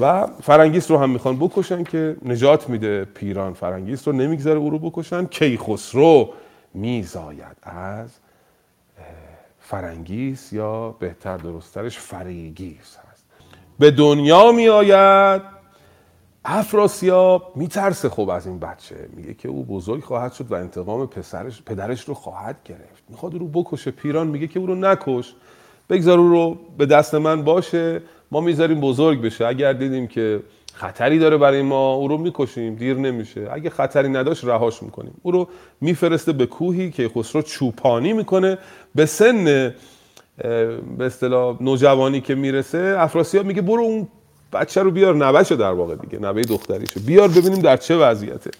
و 0.00 0.26
فرنگیس 0.42 0.90
رو 0.90 0.98
هم 0.98 1.10
می‌خوان 1.10 1.36
بکشن 1.36 1.84
که 1.84 2.16
نجات 2.24 2.68
میده 2.68 3.04
پیران 3.04 3.52
فرنگیس 3.52 4.08
رو. 4.08 4.14
نمی‌گذاره 4.14 4.58
او 4.58 4.70
رو 4.70 4.78
بکشن 4.78 5.24
کیخسرو 5.24 6.30
میزاید 6.74 7.56
از 7.62 8.08
فرنگیس 9.60 10.52
یا 10.52 10.90
بهتر 10.98 11.36
درسترش 11.36 11.98
فریگیس 11.98 12.96
هست. 13.10 13.24
به 13.78 13.90
دنیا 13.90 14.52
میآید 14.52 15.42
افراسیاب 16.44 17.52
میترسه 17.56 18.08
خوب 18.08 18.30
از 18.30 18.46
این 18.46 18.58
بچه. 18.58 19.08
میگه 19.16 19.34
که 19.34 19.48
او 19.48 19.64
بزرگ 19.64 20.04
خواهد 20.04 20.32
شد 20.32 20.52
و 20.52 20.54
انتقام 20.54 21.06
پسرش 21.06 21.62
پدرش 21.62 22.00
رو 22.00 22.14
خواهد 22.14 22.56
گرفت. 22.64 23.04
می‌خواد 23.08 23.32
او 23.32 23.38
رو 23.38 23.48
بکشه 23.48 23.90
پیران 23.90 24.26
میگه 24.26 24.46
که 24.46 24.60
او 24.60 24.66
رو 24.66 24.74
نکش. 24.74 25.34
بگذار 25.90 26.18
او 26.18 26.28
رو 26.28 26.58
به 26.78 26.86
دست 26.86 27.14
من 27.14 27.42
باشه. 27.42 28.02
ما 28.30 28.40
می‌ذاریم 28.40 28.80
بزرگ 28.80 29.20
بشه. 29.20 29.46
اگر 29.46 29.72
دیدیم 29.72 30.06
که 30.06 30.42
خطری 30.74 31.18
داره 31.18 31.36
برای 31.36 31.62
ما 31.62 31.94
او 31.94 32.08
رو 32.08 32.18
می‌کشیم. 32.18 32.74
دیر 32.74 32.96
نمیشه. 32.96 33.48
اگه 33.52 33.70
خطری 33.70 34.08
نداشت 34.08 34.44
رهاش 34.44 34.82
می‌کنیم. 34.82 35.14
او 35.22 35.30
رو 35.30 35.48
میفرسته 35.80 36.32
به 36.32 36.46
کوهی 36.46 36.90
که 36.90 37.08
خسرو 37.08 37.42
چوپانی 37.42 38.12
می‌کنه. 38.12 38.58
به 38.94 39.06
سن 39.06 39.44
به 40.98 41.04
اصطلاح 41.04 41.62
نوجوانی 41.62 42.20
که 42.20 42.34
می‌رسه 42.34 42.96
افراسیاب 42.98 43.46
میگه 43.46 43.62
برو 43.62 43.82
اون 43.82 44.08
بچه 44.54 44.82
رو 44.82 44.90
بیار 44.90 45.14
نوهشو 45.14 45.54
در 45.54 45.72
واقع 45.72 45.94
دیگه 45.94 46.18
نوه 46.18 46.42
دختریشو. 46.42 47.00
بیار 47.00 47.28
ببینیم 47.28 47.62
در 47.62 47.76
چه 47.76 47.96
وضعیته. 47.96 48.50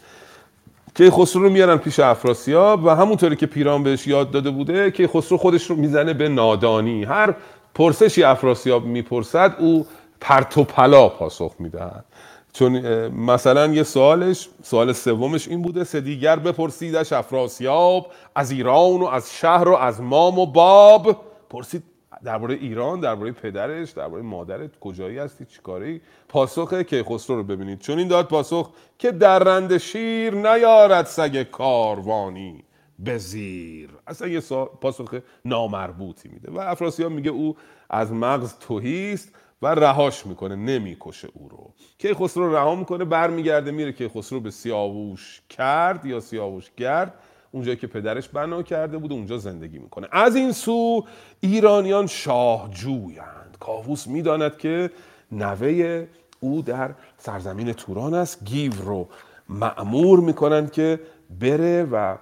که 0.95 1.11
خسرو 1.11 1.43
رو 1.43 1.51
میارن 1.51 1.77
پیش 1.77 2.01
افراسیاب 2.01 2.85
و 2.85 2.89
همونطوری 2.89 3.37
که 3.37 3.47
پیران 3.47 3.83
بهش 3.83 4.07
یاد 4.07 4.31
داده 4.31 4.51
بوده 4.51 4.91
که 4.91 5.09
خسرو 5.09 5.39
خودش 5.39 5.71
رو 5.71 5.77
می‌زنه 5.77 6.13
به 6.13 6.29
نادانی. 6.29 7.05
هر 7.05 7.35
پرسشی 7.75 8.23
افراسیاب 8.23 8.85
می‌پرسد 8.85 9.57
او 9.59 9.87
پرت 10.21 10.59
و 10.59 10.65
پلا 10.65 11.09
پاسخ 11.09 11.55
می‌دهد. 11.59 12.05
چون 12.53 12.79
مثلا 13.09 13.67
یه 13.67 13.83
سوالش 13.83 14.49
سوال 14.63 14.93
سومش 14.93 15.49
این 15.49 15.63
بوده 15.63 15.85
سه 15.85 16.01
دیگر 16.01 16.37
بپرسیدش 16.37 17.13
افراسیاب 17.13 18.07
از 18.35 18.51
ایران 18.51 19.01
و 19.01 19.05
از 19.05 19.35
شهر 19.35 19.69
و 19.69 19.75
از 19.75 20.01
مام 20.01 20.39
و 20.39 20.47
باب. 20.47 21.17
پرسید 21.51 21.83
درباره 22.25 22.55
ایران 22.55 23.01
درباره 23.01 23.33
پدرش 23.33 23.91
درباره 23.91 24.23
مادرت 24.23 24.79
کجایی 24.79 25.19
هستی 25.19 25.45
چیکاری 25.45 26.01
پاسخ 26.29 26.83
کیخسرو 26.83 27.37
رو 27.37 27.43
ببینید. 27.45 27.79
چون 27.79 27.99
این 27.99 28.09
داد 28.09 28.29
پاسخ 28.29 28.71
که 28.99 29.13
درنده 29.13 29.79
شیر 29.79 30.35
نیارد 30.35 31.07
سگ 31.07 31.43
کاروانی 31.43 32.65
به 32.99 33.19
زیر. 33.19 33.91
اصلا 34.07 34.29
یه 34.29 34.41
پاسخ 34.81 35.15
نامربوطی 35.45 36.29
میده 36.29 36.53
و 36.53 36.59
افراسیاب 36.59 37.13
میگه 37.13 37.31
او 37.31 37.57
از 37.91 38.13
مغز 38.13 38.59
توهیست 38.59 39.35
و 39.63 39.67
رهاش 39.67 40.27
می‌کنه 40.27 40.57
نمی‌کشه 40.57 41.29
او 41.35 41.49
رو. 41.49 41.73
کیخسرو 41.99 42.55
رها 42.57 42.75
می‌کنه 42.75 43.05
برمیگرده 43.05 43.71
میره 43.71 43.93
کیخسرو 43.93 44.41
به 44.41 44.51
سیاووش 44.51 45.43
کرد 45.49 46.07
یا 46.07 46.21
سیاووش 46.21 46.71
گرد. 46.77 47.15
اونجایی 47.55 47.77
که 47.77 47.87
پدرش 47.87 48.29
بنا 48.29 48.63
کرده 48.63 48.99
بود 48.99 49.13
اونجا 49.13 49.39
زندگی 49.39 49.79
می‌کنه. 49.79 50.09
از 50.13 50.37
این 50.37 50.53
سو 50.53 51.05
ایرانیان 51.41 52.07
شاهجویند. 52.07 53.57
کاووس 53.61 54.07
می‌داند 54.07 54.57
که 54.57 54.91
نوه 55.33 56.07
او 56.41 56.63
در 56.63 56.95
سرزمین 57.19 57.73
توران 57.73 58.15
است. 58.15 58.45
گیو 58.45 58.73
رو 58.85 59.09
معمور 59.49 60.21
می‌کنند 60.21 60.73
که 60.73 61.01
بره 61.41 61.85
و 61.93 62.17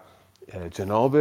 جناب 0.71 1.17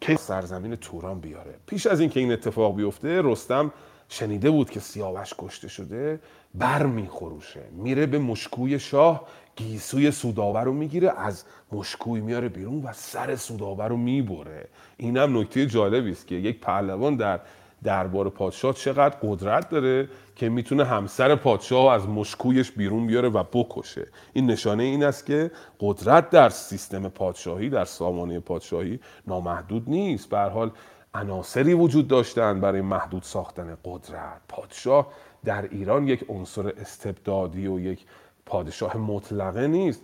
که 0.00 0.16
سرزمین 0.16 0.76
توران 0.76 1.20
بیاره. 1.20 1.54
پیش 1.66 1.86
از 1.86 2.00
اینکه 2.00 2.20
این 2.20 2.32
اتفاق 2.32 2.76
بیفته 2.76 3.22
رستم 3.24 3.72
شنیده 4.08 4.50
بود 4.50 4.70
که 4.70 4.80
سیاوش 4.80 5.34
کشته 5.38 5.68
شده 5.68 6.20
بر 6.54 6.86
میخروشه 6.86 7.60
میره 7.72 8.06
به 8.06 8.18
مشکوی 8.18 8.78
شاه 8.78 9.26
گیسوی 9.56 10.10
سوداور 10.10 10.64
رو 10.64 10.72
می‌گیره 10.72 11.20
از 11.20 11.44
مشکوی 11.72 12.20
میاره 12.20 12.48
بیرون 12.48 12.82
و 12.82 12.92
سر 12.92 13.36
سوداور 13.36 13.88
رو 13.88 13.96
می‌بره. 13.96 14.68
اینم 14.96 15.38
نکته 15.38 15.66
جالبی 15.66 16.10
است 16.10 16.26
که 16.26 16.34
یک 16.34 16.60
پهلوان 16.60 17.16
در 17.16 17.40
دربار 17.82 18.30
پادشاه 18.30 18.74
چقدر 18.74 19.16
قدرت 19.22 19.68
داره 19.68 20.08
که 20.36 20.48
می‌تونه 20.48 20.84
همسر 20.84 21.34
پادشاه 21.34 21.94
از 21.94 22.08
مشکویش 22.08 22.70
بیرون 22.70 23.06
بیاره 23.06 23.28
و 23.28 23.42
بکشه. 23.52 24.06
این 24.32 24.50
نشانه 24.50 24.82
این 24.82 25.04
است 25.04 25.26
که 25.26 25.50
قدرت 25.80 26.30
در 26.30 26.48
سیستم 26.48 27.08
پادشاهی 27.08 27.70
در 27.70 27.84
سامانه 27.84 28.40
پادشاهی 28.40 29.00
نامحدود 29.26 29.90
نیست. 29.90 30.30
به 30.30 30.38
حال 30.38 30.70
عناصری 31.14 31.74
وجود 31.74 32.08
داشتن 32.08 32.60
برای 32.60 32.80
محدود 32.80 33.22
ساختن 33.22 33.76
قدرت. 33.84 34.40
پادشاه 34.48 35.06
در 35.44 35.68
ایران 35.70 36.08
یک 36.08 36.24
عنصر 36.28 36.68
استبدادی 36.68 37.66
و 37.66 37.80
یک 37.80 38.06
پادشاه 38.46 38.96
مطلقه 38.96 39.66
نیست. 39.66 40.02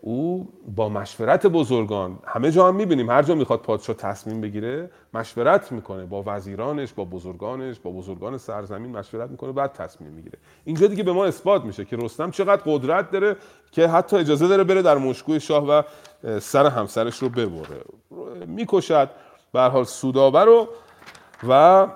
او 0.00 0.48
با 0.76 0.88
مشورت 0.88 1.46
بزرگان 1.46 2.18
همه 2.26 2.50
جا 2.50 2.68
هم 2.68 2.74
می‌بینیم 2.74 3.10
هر 3.10 3.22
جا 3.22 3.34
می‌خواد 3.34 3.60
پادشاه 3.60 3.96
تصمیم 3.96 4.40
بگیره 4.40 4.90
مشورت 5.14 5.72
می‌کنه. 5.72 6.04
با 6.04 6.22
وزیرانش 6.26 6.92
با 6.92 7.04
بزرگانش 7.04 7.78
با 7.78 7.90
بزرگان 7.90 8.38
سرزمین 8.38 8.96
مشورت 8.96 9.30
می‌کنه 9.30 9.52
بعد 9.52 9.72
تصمیم 9.72 10.10
می‌گیره. 10.10 10.38
اینجا 10.64 10.86
دیگه 10.86 11.02
به 11.02 11.12
ما 11.12 11.24
اثبات 11.24 11.64
میشه 11.64 11.84
که 11.84 11.96
رستم 11.96 12.30
چقدر 12.30 12.62
قدرت 12.66 13.10
داره 13.10 13.36
که 13.70 13.88
حتی 13.88 14.16
اجازه 14.16 14.48
داره 14.48 14.64
بره 14.64 14.82
در 14.82 14.98
مشکوی 14.98 15.40
شاه 15.40 15.66
و 15.68 15.82
سر 16.40 16.66
همسرش 16.66 17.18
رو 17.18 17.28
ببره. 17.28 17.82
می‌کشد 18.46 19.10
به 19.52 19.60
حال 19.60 19.84
سودابه 19.84 20.40
رو 20.44 20.68
و 21.48 21.86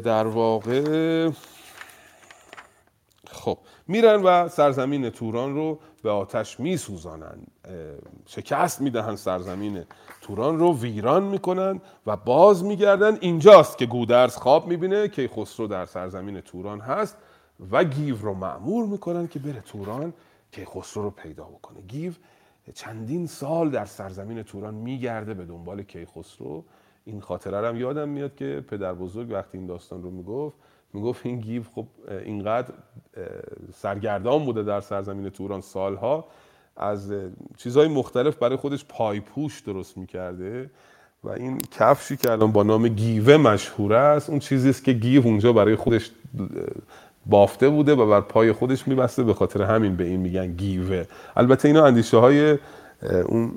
در 0.00 0.26
واقع 0.26 1.30
خب 3.44 3.58
میرن 3.88 4.22
و 4.22 4.48
سرزمین 4.48 5.10
توران 5.10 5.54
رو 5.54 5.78
به 6.02 6.10
آتش 6.10 6.60
میسوزانن. 6.60 7.38
شکست 8.26 8.80
می‌دهن 8.80 9.16
سرزمین 9.16 9.84
توران 10.20 10.58
رو 10.58 10.78
ویران 10.78 11.22
می‌کنن 11.22 11.80
و 12.06 12.16
باز 12.16 12.64
میگردن. 12.64 13.18
اینجاست 13.20 13.78
که 13.78 13.86
گودرز 13.86 14.36
خواب 14.36 14.66
می‌بینه 14.66 15.08
که 15.08 15.28
خسرو 15.28 15.66
در 15.66 15.86
سرزمین 15.86 16.40
توران 16.40 16.80
هست 16.80 17.16
و 17.70 17.84
گیو 17.84 18.16
رو 18.16 18.34
معمور 18.34 18.86
می‌کنن 18.86 19.28
که 19.28 19.38
بره 19.38 19.60
توران 19.60 20.12
که 20.52 20.64
خسرو 20.64 21.02
رو 21.02 21.10
پیدا 21.10 21.44
بکنه. 21.44 21.80
گیو 21.80 22.12
چندین 22.74 23.26
سال 23.26 23.70
در 23.70 23.84
سرزمین 23.84 24.42
توران 24.42 24.74
میگرده 24.74 25.34
به 25.34 25.44
دنبال 25.44 25.82
کیخسرو. 25.82 26.64
این 27.04 27.20
خاطره 27.20 27.68
هم 27.68 27.76
یادم 27.76 28.08
میاد 28.08 28.34
که 28.34 28.64
پدر 28.68 28.94
بزرگ 28.94 29.30
وقتی 29.30 29.58
این 29.58 29.66
داستان 29.66 30.02
رو 30.02 30.10
می‌گفت 30.10 30.56
می‌گفت 30.94 31.26
این 31.26 31.40
گیو 31.40 31.62
خب 31.74 31.86
اینقدر 32.24 32.72
سرگردان 33.74 34.44
بوده 34.44 34.62
در 34.62 34.80
سرزمین 34.80 35.30
توران 35.30 35.60
سالها. 35.60 36.24
از 36.76 37.12
چیزهای 37.56 37.88
مختلف 37.88 38.36
برای 38.36 38.56
خودش 38.56 38.84
پایپوش 38.88 39.60
درست 39.60 39.98
می‌کرده 39.98 40.70
و 41.24 41.28
این 41.28 41.58
کفشی 41.70 42.16
که 42.16 42.30
الان 42.30 42.52
با 42.52 42.62
نام 42.62 42.88
گیوه 42.88 43.36
مشهور 43.36 43.94
است 43.94 44.30
اون 44.30 44.38
چیزی 44.38 44.70
است 44.70 44.84
که 44.84 44.92
گیو 44.92 45.22
اونجا 45.26 45.52
برای 45.52 45.76
خودش 45.76 46.10
بافته 47.26 47.68
بوده 47.68 47.94
و 47.94 48.06
بر 48.10 48.20
پای 48.20 48.52
خودش 48.52 48.88
میبسته. 48.88 49.22
به 49.22 49.34
خاطر 49.34 49.62
همین 49.62 49.96
به 49.96 50.04
این 50.04 50.20
میگن 50.20 50.52
گیوه. 50.52 51.04
البته 51.36 51.68
اینا 51.68 51.86
اندیشه 51.86 52.16
های 52.16 52.58
اون 53.26 53.52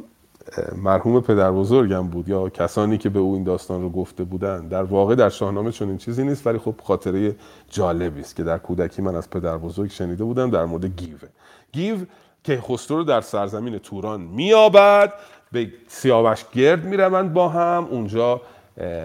مرحوم 0.76 1.22
پدر 1.22 1.52
بزرگم 1.52 2.08
بود 2.08 2.30
یا 2.30 2.50
کسانی 2.50 2.98
که 2.98 3.10
به 3.10 3.20
او 3.20 3.34
این 3.34 3.44
داستان 3.44 3.82
رو 3.82 3.90
گفته 3.90 4.24
بودن 4.24 4.68
در 4.68 4.84
واقع 4.84 5.16
در 5.16 5.30
شاهنامه 5.30 5.72
چون 5.72 5.88
این 5.88 5.98
چیزی 5.98 6.24
نیست 6.24 6.48
ولی 6.48 6.58
خب 6.58 6.76
خاطره 6.84 7.36
جالبی 7.70 8.22
است 8.22 8.36
که 8.36 8.44
در 8.44 8.58
کودکی 8.58 9.02
من 9.02 9.16
از 9.16 9.30
پدر 9.30 9.58
بزرگ 9.58 9.92
شنیده 9.92 10.24
بودم 10.24 10.50
در 10.50 10.66
مورد 10.66 10.86
گیوه 10.86 11.30
گیو 11.72 11.98
که 12.44 12.62
خسرو 12.62 12.98
رو 12.98 13.04
در 13.04 13.22
سرزمین 13.22 13.78
توران 13.78 14.22
میابد 14.22 15.14
به 15.52 15.72
سیاوش 15.88 16.46
گرد 16.54 16.86
می‌روند 16.86 17.34
با 17.34 17.50
هم 17.50 17.88
اونجا 17.92 18.42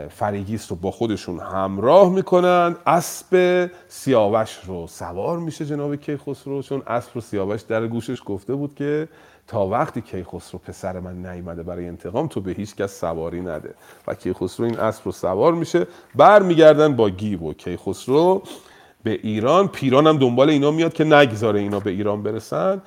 فریگیست 0.08 0.70
رو 0.70 0.76
با 0.76 0.90
خودشون 0.90 1.40
همراه 1.40 2.10
می‌کنن. 2.10 2.76
اسب 2.86 3.70
سیاوش 3.88 4.58
رو 4.66 4.86
سوار 4.86 5.38
میشه 5.38 5.66
جناب 5.66 5.96
کیخسرو 5.96 6.62
چون 6.62 6.82
اسب 6.86 7.10
رو 7.14 7.20
سیاوش 7.20 7.60
در 7.60 7.86
گوشش 7.86 8.22
گفته 8.26 8.54
بود 8.54 8.74
که 8.74 9.08
تا 9.46 9.66
وقتی 9.66 10.00
کیخسرو 10.00 10.58
پسر 10.58 11.00
من 11.00 11.26
نیامده 11.26 11.62
برای 11.62 11.88
انتقام 11.88 12.26
تو 12.26 12.40
به 12.40 12.52
هیچ 12.52 12.76
کس 12.76 13.00
سواری 13.00 13.40
نده. 13.40 13.74
و 14.06 14.14
کیخسرو 14.14 14.66
این 14.66 14.78
اسب 14.78 15.02
رو 15.04 15.12
سوار 15.12 15.52
میشه 15.52 15.86
برمیگردن 16.14 16.96
با 16.96 17.10
گیو 17.10 17.40
و 17.40 17.52
کیخسرو 17.52 18.42
به 19.02 19.10
ایران. 19.10 19.68
پیران 19.68 20.06
هم 20.06 20.18
دنبال 20.18 20.50
اینا 20.50 20.70
میاد 20.70 20.92
که 20.92 21.04
نگذاره 21.04 21.60
اینا 21.60 21.80
به 21.80 21.90
ایران 21.90 22.22
برسن. 22.22 22.82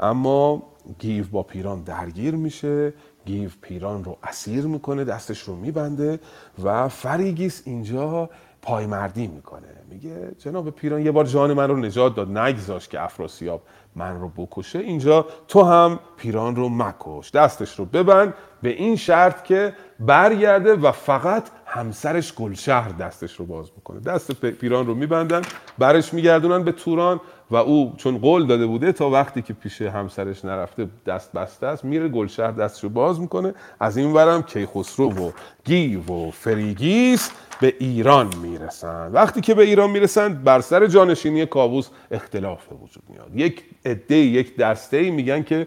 اما 0.00 0.62
گیو 0.98 1.24
با 1.32 1.42
پیران 1.42 1.82
درگیر 1.82 2.34
میشه. 2.34 2.92
گیو 3.24 3.50
پیران 3.60 4.04
رو 4.04 4.16
اسیر 4.22 4.64
می‌کنه 4.64 5.04
دستش 5.04 5.40
رو 5.40 5.56
میبنده 5.56 6.20
و 6.64 6.88
فریگیس 6.88 7.62
اینجا 7.64 8.30
پایمردی 8.62 9.26
می‌کنه. 9.26 9.68
میگه 9.90 10.30
جناب 10.38 10.70
پیران 10.70 11.00
یه 11.00 11.10
بار 11.10 11.24
جان 11.24 11.52
من 11.52 11.68
رو 11.68 11.76
نجات 11.76 12.14
داد. 12.14 12.38
نگذاشت 12.38 12.88
که 12.88 13.00
افراسیاب 13.00 13.62
من 13.96 14.20
رو 14.20 14.28
بکشه 14.28 14.78
اینجا 14.78 15.26
تو 15.48 15.62
هم 15.62 15.98
پیران 16.16 16.56
رو 16.56 16.68
مکش. 16.68 17.30
دستش 17.30 17.78
رو 17.78 17.84
ببند 17.84 18.34
به 18.62 18.68
این 18.68 18.96
شرط 18.96 19.44
که 19.44 19.72
برگرده 20.00 20.74
و 20.74 20.92
فقط 20.92 21.48
همسرش 21.66 22.34
گلشهر 22.34 22.88
دستش 22.88 23.36
رو 23.36 23.46
باز 23.46 23.70
می‌کنه 23.76 24.00
دست 24.00 24.32
پیران 24.32 24.86
رو 24.86 24.94
میبندن 24.94 25.42
برش 25.78 26.14
میگردونن 26.14 26.64
به 26.64 26.72
توران 26.72 27.20
و 27.50 27.56
او 27.56 27.94
چون 27.96 28.18
قول 28.18 28.46
داده 28.46 28.66
بوده 28.66 28.92
تا 28.92 29.10
وقتی 29.10 29.42
که 29.42 29.52
پیش 29.52 29.82
همسرش 29.82 30.44
نرفته 30.44 30.88
دست 31.06 31.32
بسته 31.32 31.66
است 31.66 31.84
میره 31.84 32.08
گلشهر 32.08 32.50
دستش 32.50 32.84
رو 32.84 32.90
باز 32.90 33.20
می‌کنه. 33.20 33.54
از 33.80 33.96
این 33.96 34.12
ورم 34.12 34.42
کیخسرو 34.42 35.10
و 35.10 35.30
گیو 35.64 36.12
و 36.12 36.30
فریگیس 36.30 37.30
به 37.60 37.74
ایران 37.78 38.30
می‌رسند. 38.42 39.14
وقتی 39.14 39.40
که 39.40 39.54
به 39.54 39.62
ایران 39.62 39.90
می‌رسند 39.90 40.44
بر 40.44 40.60
سر 40.60 40.86
جانشینی 40.86 41.46
کاووس 41.46 41.88
اختلاف 42.10 42.66
به 42.66 42.74
وجود 42.76 43.02
میاد. 43.08 43.30
یک 43.34 43.64
عده 43.84 44.16
یک 44.16 44.56
دسته 44.56 45.10
میگن 45.10 45.42
که 45.42 45.66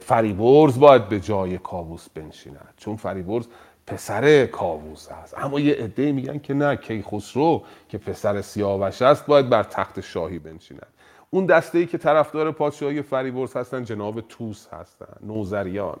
فریبرز 0.00 0.78
باید 0.78 1.08
به 1.08 1.20
جای 1.20 1.58
کاووس 1.58 2.08
بنشیند. 2.14 2.74
چون 2.76 2.96
فریبرز 2.96 3.46
پسر 3.86 4.46
کاووس 4.46 5.08
است. 5.22 5.38
اما 5.38 5.60
یه 5.60 5.74
عده 5.74 6.12
میگن 6.12 6.38
که 6.38 6.54
نه 6.54 6.76
کیخسرو 6.76 7.62
که 7.88 7.98
پسر 7.98 8.40
سیاوش 8.40 9.02
است 9.02 9.26
باید 9.26 9.48
بر 9.48 9.62
تخت 9.62 10.00
شاهی 10.00 10.38
بنشیند. 10.38 10.86
اون 11.30 11.46
دسته 11.46 11.78
ای 11.78 11.86
که 11.86 11.98
طرفدار 11.98 12.52
پادشاهی 12.52 13.02
فریبرز 13.02 13.56
هستن 13.56 13.84
جناب 13.84 14.20
توس 14.20 14.66
هستن 14.72 15.16
نوزریان 15.22 15.96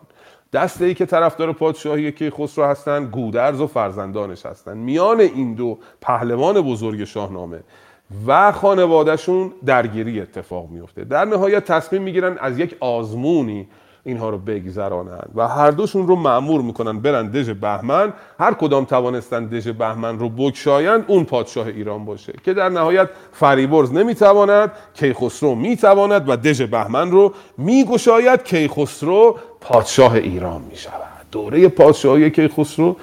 دسته 0.52 0.84
ای 0.84 0.94
که 0.94 1.06
طرفدار 1.06 1.52
پادشاهی 1.52 2.12
کیخسرو 2.12 2.64
هستن 2.64 3.04
گودرز 3.04 3.60
و 3.60 3.66
فرزندانش 3.66 4.46
هستن. 4.46 4.76
میان 4.76 5.20
این 5.20 5.54
دو 5.54 5.78
پهلوان 6.00 6.60
بزرگ 6.60 7.04
شاهنامه 7.04 7.60
و 8.26 8.52
خانوادهشون 8.52 9.52
درگیری 9.66 10.20
اتفاق 10.20 10.68
میفته 10.70 11.04
در 11.04 11.24
نهایت 11.24 11.64
تصمیم 11.64 12.02
می‌گیرن 12.02 12.38
از 12.38 12.58
یک 12.58 12.76
آزمونی 12.80 13.68
اینها 14.04 14.30
رو 14.30 14.38
بگذرانند. 14.38 15.30
و 15.34 15.48
هر 15.48 15.70
دوشون 15.70 16.06
رو 16.06 16.16
معمور 16.16 16.62
می‌کنن 16.62 17.00
برن 17.00 17.30
دژ 17.30 17.50
بهمن. 17.50 18.12
هر 18.38 18.54
کدام 18.54 18.84
توانستن 18.84 19.46
دژ 19.46 19.68
بهمن 19.68 20.18
رو 20.18 20.28
بگشایند 20.28 21.04
اون 21.06 21.24
پادشاه 21.24 21.66
ایران 21.66 22.04
باشه. 22.04 22.32
که 22.44 22.54
در 22.54 22.68
نهایت 22.68 23.08
فریبرز 23.32 23.92
نمی‌تواند 23.92 24.72
کیخسرو 24.94 25.54
می‌تواند 25.54 26.28
و 26.28 26.36
دژ 26.36 26.62
بهمن 26.62 27.10
رو 27.10 27.34
میگشاید 27.58 28.42
کیخسرو 28.42 29.38
پادشاه 29.60 30.14
ایران 30.14 30.62
می‌شود. 30.70 31.26
دوره 31.32 31.68
پادشاهی 31.68 32.30
کیخسرو 32.30 32.96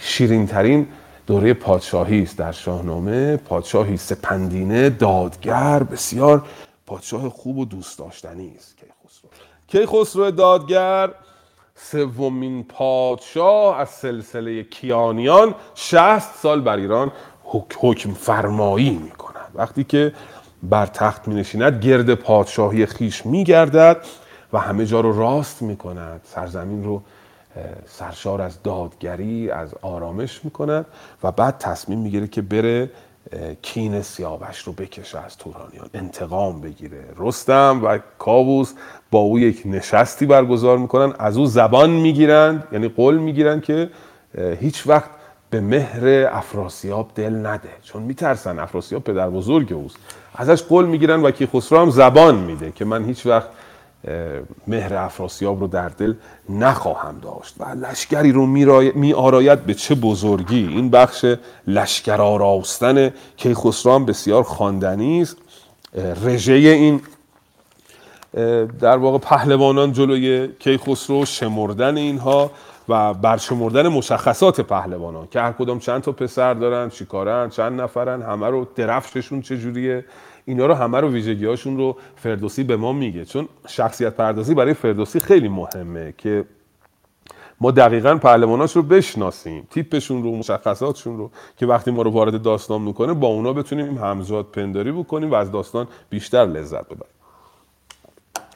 شیرین 0.00 0.46
ترین 0.46 0.86
دوره 1.26 1.54
پادشاهی 1.54 2.22
است 2.22 2.38
در 2.38 2.52
شاهنامه. 2.52 3.36
پادشاهی 3.36 3.96
سپندینه 3.96 4.90
دادگر 4.90 5.82
بسیار 5.82 6.42
پادشاه 6.86 7.28
خوب 7.28 7.58
و 7.58 7.64
دوست 7.64 7.98
داشتنی 7.98 8.52
است. 8.56 8.77
کیخسرو 9.68 9.86
کیخسرو 9.86 10.30
دادگر؟ 10.30 11.10
سومین 11.74 12.64
پادشاه 12.64 13.78
از 13.78 13.88
سلسله 13.88 14.62
کیانیان 14.62 15.54
60 15.74 16.34
سال 16.34 16.60
بر 16.60 16.76
ایران 16.76 17.12
حکم 17.80 18.12
فرمایی 18.12 18.90
می 18.90 19.10
کند 19.10 19.50
وقتی 19.54 19.84
که 19.84 20.12
بر 20.62 20.86
تخت 20.86 21.28
می 21.28 21.34
نشیند 21.34 21.84
گرد 21.84 22.14
پادشاهی 22.14 22.86
خیش 22.86 23.26
می 23.26 23.44
گردد 23.44 23.96
و 24.52 24.58
همه 24.58 24.86
جا 24.86 25.00
رو 25.00 25.18
راست 25.18 25.62
می 25.62 25.76
کند 25.76 26.20
سرزمین 26.24 26.84
رو 26.84 27.02
سرشار 27.86 28.42
از 28.42 28.62
دادگری 28.62 29.50
از 29.50 29.74
آرامش 29.82 30.44
می‌کند 30.44 30.86
و 31.22 31.32
بعد 31.32 31.58
تصمیم 31.58 31.98
می‌گیره 31.98 32.26
که 32.26 32.42
بره 32.42 32.90
کین 33.62 34.02
سیاوش 34.02 34.58
رو 34.58 34.72
بکشه 34.72 35.24
از 35.24 35.36
تورانیان 35.36 35.90
انتقام 35.94 36.60
بگیره. 36.60 37.04
رستم 37.16 37.80
و 37.84 37.98
کاووس 38.18 38.72
با 39.10 39.18
او 39.18 39.38
یک 39.38 39.62
نشستی 39.64 40.26
برگزار 40.26 40.78
می‌کنن 40.78 41.14
از 41.18 41.36
او 41.36 41.46
زبان 41.46 41.90
می‌گیرند 41.90 42.64
یعنی 42.72 42.88
قول 42.88 43.16
می‌گیرند 43.16 43.62
که 43.62 43.90
هیچ 44.60 44.86
وقت 44.86 45.10
به 45.50 45.60
مهر 45.60 46.28
افراسیاب 46.32 47.10
دل 47.14 47.46
نده. 47.46 47.68
چون 47.82 48.02
میترسن 48.02 48.58
افراسیاب 48.58 49.04
پدر 49.04 49.30
بزرگ 49.30 49.72
اوست. 49.72 49.96
ازش 50.34 50.62
قول 50.62 50.86
می‌گیرن 50.86 51.22
و 51.22 51.30
کیخسرو 51.30 51.78
هم 51.78 51.90
زبان 51.90 52.34
میده 52.34 52.72
که 52.72 52.84
من 52.84 53.04
هیچ 53.04 53.26
وقت 53.26 53.48
مهر 54.66 54.94
افراسیاب 54.94 55.60
رو 55.60 55.66
در 55.66 55.88
دل 55.88 56.14
نخواهم 56.48 57.18
داشت 57.22 57.54
و 57.58 57.64
لشکری 57.64 58.32
رو 58.32 58.46
می 58.94 59.12
آراید 59.12 59.64
به 59.64 59.74
چه 59.74 59.94
بزرگی. 59.94 60.68
این 60.68 60.90
بخش 60.90 61.24
لشکر 61.66 62.20
آراستن 62.20 63.12
کیخسرو 63.36 63.98
بسیار 63.98 64.42
خواندنی 64.42 65.22
است. 65.22 65.36
رژه 66.24 66.52
این 66.52 67.00
در 68.80 68.96
واقع 68.96 69.18
پهلوانان 69.18 69.92
جلوی 69.92 70.48
کیخسرو 70.58 71.24
شمردن 71.24 71.96
اینها 71.96 72.50
و 72.88 73.14
برشمردن 73.14 73.88
مشخصات 73.88 74.60
پهلوانان 74.60 75.28
که 75.30 75.40
هر 75.40 75.52
کدام 75.52 75.78
چند 75.78 76.02
تا 76.02 76.12
پسر 76.12 76.54
دارن 76.54 76.90
چیکارن 76.90 77.50
چند 77.50 77.80
نفرن 77.80 78.22
همه 78.22 78.46
رو 78.46 78.68
درفششون 78.76 79.42
چجوریه؟ 79.42 80.04
اینا 80.48 80.66
رو 80.66 80.74
همه 80.74 81.00
رو 81.00 81.10
ویژگی 81.10 81.46
هاشون 81.46 81.76
رو 81.76 81.96
فردوسی 82.16 82.64
به 82.64 82.76
ما 82.76 82.92
میگه. 82.92 83.24
چون 83.24 83.48
شخصیت 83.66 84.14
پردازی 84.14 84.54
برای 84.54 84.74
فردوسی 84.74 85.20
خیلی 85.20 85.48
مهمه 85.48 86.14
که 86.18 86.44
ما 87.60 87.70
دقیقا 87.70 88.16
پهلواناش 88.16 88.76
رو 88.76 88.82
بشناسیم 88.82 89.66
تیپشون 89.70 90.22
رو 90.22 90.36
مشخصاتشون 90.36 91.18
رو 91.18 91.30
که 91.56 91.66
وقتی 91.66 91.90
ما 91.90 92.02
رو 92.02 92.10
وارد 92.10 92.42
داستان 92.42 92.82
می‌کنه 92.82 93.12
با 93.12 93.26
اونا 93.26 93.52
بتونیم 93.52 93.98
همزاد 93.98 94.46
پنداری 94.46 94.92
بکنیم 94.92 95.30
و 95.30 95.34
از 95.34 95.52
داستان 95.52 95.88
بیشتر 96.10 96.46
لذت 96.46 96.84
ببریم. 96.84 97.14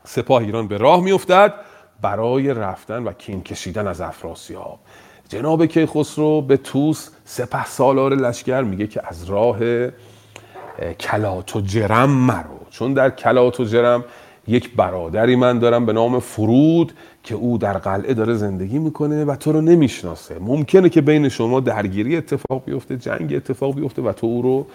سپاه 0.04 0.42
ایران 0.42 0.68
به 0.68 0.76
راه 0.76 1.00
میافتد 1.00 1.54
برای 2.02 2.54
رفتن 2.54 3.02
و 3.04 3.12
کین 3.12 3.42
کشیدن 3.42 3.86
از 3.86 4.00
افراسیاب. 4.00 4.78
جناب 5.28 5.66
کیخسرو 5.66 6.42
به 6.42 6.56
توس 6.56 7.10
سپه 7.24 7.66
سالار 7.66 8.14
لشکر 8.14 8.62
میگه 8.62 8.86
که 8.86 9.00
از 9.04 9.24
راه 9.24 9.58
کلات 11.00 11.56
و 11.56 11.60
جرم 11.60 12.10
مرو. 12.10 12.58
چون 12.70 12.94
در 12.94 13.10
کلات 13.10 13.60
و 13.60 13.64
جرم 13.64 14.04
یک 14.46 14.76
برادری 14.76 15.36
من 15.36 15.58
دارم 15.58 15.86
به 15.86 15.92
نام 15.92 16.20
فرود 16.20 16.92
که 17.22 17.34
او 17.34 17.58
در 17.58 17.78
قلعه 17.78 18.14
داره 18.14 18.34
زندگی 18.34 18.78
می‌کنه 18.78 19.24
و 19.24 19.36
تو 19.36 19.52
رو 19.52 19.60
نمی‌شناسه. 19.60 20.38
ممکنه 20.38 20.88
که 20.88 21.00
بین 21.00 21.28
شما 21.28 21.60
درگیری 21.60 22.16
اتفاق 22.16 22.64
بیفته 22.64 22.96
جنگ 22.96 23.34
اتفاق 23.34 23.74
بیفته 23.74 24.02
و 24.02 24.12
تو 24.12 24.26
او 24.26 24.42
رو 24.42 24.66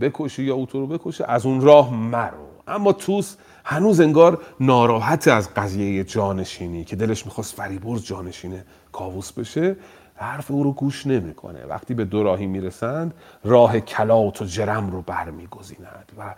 بکشی 0.00 0.42
یا 0.42 0.54
او 0.54 0.66
تو 0.66 0.80
رو 0.80 0.86
بکشه 0.86 1.24
از 1.28 1.46
اون 1.46 1.60
راه 1.60 1.94
مرو. 1.94 2.46
اما 2.68 2.92
توس 2.92 3.36
هنوز 3.64 4.00
انگار 4.00 4.38
ناراحت 4.60 5.28
از 5.28 5.54
قضیه 5.54 6.04
جانشینی 6.04 6.84
که 6.84 6.96
دلش 6.96 7.26
می‌خواست 7.26 7.54
فریبرز 7.54 8.04
جانشینه 8.04 8.64
کاووس 8.92 9.32
بشه. 9.32 9.76
حرف 10.14 10.50
او 10.50 10.62
رو 10.62 10.72
گوش 10.72 11.06
نمی‌کنه. 11.06 11.64
وقتی 11.68 11.94
به 11.94 12.04
دوراهی 12.04 12.46
می‌رسند 12.46 13.14
راه 13.44 13.80
کلات 13.80 14.42
و 14.42 14.44
جرم 14.44 14.90
رو 14.90 15.02
برمیگزیند 15.02 16.12
و 16.18 16.34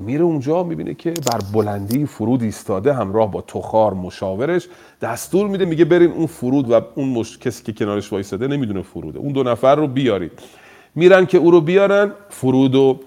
میره 0.00 0.22
اونجا 0.22 0.62
می‌بینه 0.62 0.94
که 0.94 1.10
بر 1.10 1.40
بلندی 1.52 2.06
فرود 2.06 2.42
ایستاده 2.42 2.94
همراه 2.94 3.30
با 3.30 3.40
تخار 3.40 3.94
مشاورش 3.94 4.68
دستور 5.00 5.48
میده 5.48 5.64
میگه 5.64 5.84
برین 5.84 6.10
اون 6.12 6.26
فرود 6.26 6.70
و 6.70 6.80
اون 6.94 7.08
مش... 7.08 7.38
کسی 7.38 7.62
که 7.62 7.72
کنارش 7.72 8.12
وایساده 8.12 8.46
نمی‌دونه 8.46 8.82
فروده. 8.82 9.18
اون 9.18 9.32
دو 9.32 9.42
نفر 9.42 9.74
رو 9.74 9.86
بیارید. 9.86 10.32
میرن 10.94 11.26
که 11.26 11.38
او 11.38 11.50
رو 11.50 11.60
بیارن 11.60 12.12
فرود 12.28 12.74
و 12.74 13.00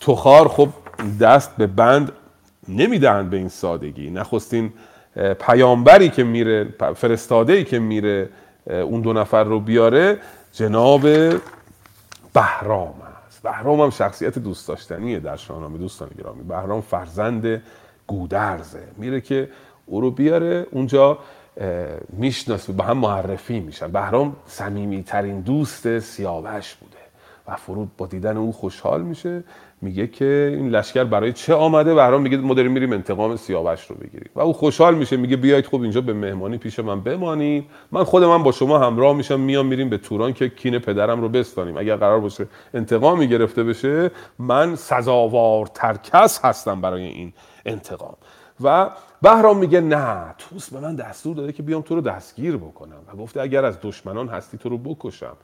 تخار 0.00 0.48
خب 0.48 0.68
دست 1.20 1.56
به 1.56 1.66
بند 1.66 2.12
نمی‌دهند 2.68 3.30
به 3.30 3.36
این 3.36 3.48
سادگی. 3.48 4.10
نخستین 4.10 4.72
پیامبری 5.40 6.08
که 6.08 6.24
میره 6.24 6.74
فرستاده 6.96 7.52
ای 7.52 7.64
که 7.64 7.78
میره 7.78 8.28
اون 8.68 9.00
دو 9.00 9.12
نفر 9.12 9.44
رو 9.44 9.60
بیاره 9.60 10.18
جناب 10.52 11.02
بهرام 12.32 12.94
است. 13.26 13.42
بهرام 13.42 13.80
هم 13.80 13.90
شخصیت 13.90 14.38
دوست 14.38 14.68
داشتنیه 14.68 15.20
در 15.20 15.36
شاهنامه 15.36 15.78
دوستان 15.78 16.08
گرامی. 16.18 16.42
بهرام 16.42 16.80
فرزند 16.80 17.62
گودرزه. 18.06 18.82
میره 18.96 19.20
که 19.20 19.48
او 19.86 20.00
رو 20.00 20.10
بیاره 20.10 20.66
اونجا 20.70 21.18
می‌شناسه 22.08 22.72
با 22.72 22.84
هم 22.84 22.98
معرفی 22.98 23.60
میشن. 23.60 23.92
بهرام 23.92 24.36
صمیمی 24.46 25.02
ترین 25.02 25.40
دوست 25.40 25.98
سیاوش 25.98 26.74
بوده 26.74 26.96
و 27.48 27.56
فرود 27.56 27.90
با 27.96 28.06
دیدن 28.06 28.36
او 28.36 28.52
خوشحال 28.52 29.02
میشه. 29.02 29.44
میگه 29.82 30.06
که 30.06 30.54
این 30.54 30.68
لشکر 30.68 31.04
برای 31.04 31.32
چه 31.32 31.54
آمده؟ 31.54 31.94
بهرام 31.94 32.22
میگه 32.22 32.36
ما 32.36 32.54
داریم 32.54 32.72
میریم 32.72 32.92
انتقام 32.92 33.36
سیاوش 33.36 33.86
رو 33.86 33.96
بگیریم 33.96 34.30
و 34.34 34.40
او 34.40 34.52
خوشحال 34.52 34.94
میشه 34.94 35.16
میگه 35.16 35.36
بیایید 35.36 35.66
خب 35.66 35.82
اینجا 35.82 36.00
به 36.00 36.12
مهمانی 36.12 36.58
پیش 36.58 36.78
من 36.78 37.00
بمانید 37.00 37.64
من 37.92 38.04
خود 38.04 38.24
من 38.24 38.42
با 38.42 38.52
شما 38.52 38.78
همراه 38.78 39.16
میشم 39.16 39.40
میام 39.40 39.66
میریم 39.66 39.88
به 39.88 39.98
توران 39.98 40.32
که 40.32 40.48
کین 40.48 40.78
پدرم 40.78 41.20
رو 41.20 41.28
بستانیم. 41.28 41.76
اگر 41.76 41.96
قرار 41.96 42.20
باشه 42.20 42.46
انتقامی 42.74 43.28
گرفته 43.28 43.64
بشه 43.64 44.10
من 44.38 44.76
سزاوارتر 44.76 45.96
کس 45.96 46.44
هستم 46.44 46.80
برای 46.80 47.02
این 47.02 47.32
انتقام. 47.66 48.16
و 48.60 48.90
بهرام 49.22 49.58
میگه 49.58 49.80
نه 49.80 50.34
توس 50.38 50.70
به 50.70 50.80
من 50.80 50.96
دستور 50.96 51.36
داده 51.36 51.52
که 51.52 51.62
بیام 51.62 51.82
تو 51.82 51.94
رو 51.94 52.00
دستگیر 52.00 52.56
بکنم. 52.56 52.98
و 53.12 53.16
گفته 53.16 53.40
اگر 53.40 53.64
از 53.64 53.78
دشمنان 53.82 54.28
هستی 54.28 54.58
تو 54.58 54.68
رو 54.68 54.78
بکشم. 54.78 55.36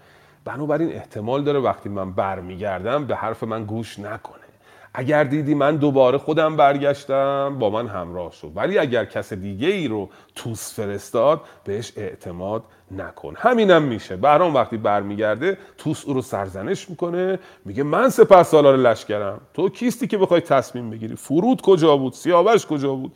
بنابراین 0.44 0.92
احتمال 0.92 1.44
داره 1.44 1.58
وقتی 1.58 1.88
من 1.88 2.12
برمیگردم 2.12 3.06
به 3.06 3.16
حرف 3.16 3.42
من 3.44 3.64
گوش 3.64 3.98
نکنه. 3.98 4.43
اگر 4.94 5.24
دیدی 5.24 5.54
من 5.54 5.76
دوباره 5.76 6.18
خودم 6.18 6.56
برگشتم 6.56 7.56
با 7.58 7.70
من 7.70 7.88
همراه 7.88 8.32
شد 8.32 8.52
ولی 8.54 8.78
اگر 8.78 9.04
کس 9.04 9.32
دیگه 9.32 9.68
ای 9.68 9.88
رو 9.88 10.08
توس 10.34 10.74
فرستاد 10.74 11.40
بهش 11.64 11.92
اعتماد 11.96 12.62
نکن. 12.90 13.34
همینم 13.36 13.82
میشه. 13.82 14.16
بهرام 14.16 14.54
وقتی 14.54 14.76
برمیگرده 14.76 15.58
توس 15.78 16.04
او 16.04 16.14
رو 16.14 16.22
سرزنش 16.22 16.90
می‌کنه. 16.90 17.38
میگه 17.64 17.82
من 17.82 18.08
سپه 18.08 18.42
سالار 18.42 18.76
لشکرم. 18.76 19.40
تو 19.54 19.68
کیستی 19.68 20.06
که 20.06 20.18
بخوای 20.18 20.40
تصمیم 20.40 20.90
بگیری؟ 20.90 21.16
فرود 21.16 21.60
کجا 21.60 21.96
بود؟ 21.96 22.12
سیاوش 22.12 22.66
کجا 22.66 22.94
بود؟ 22.94 23.12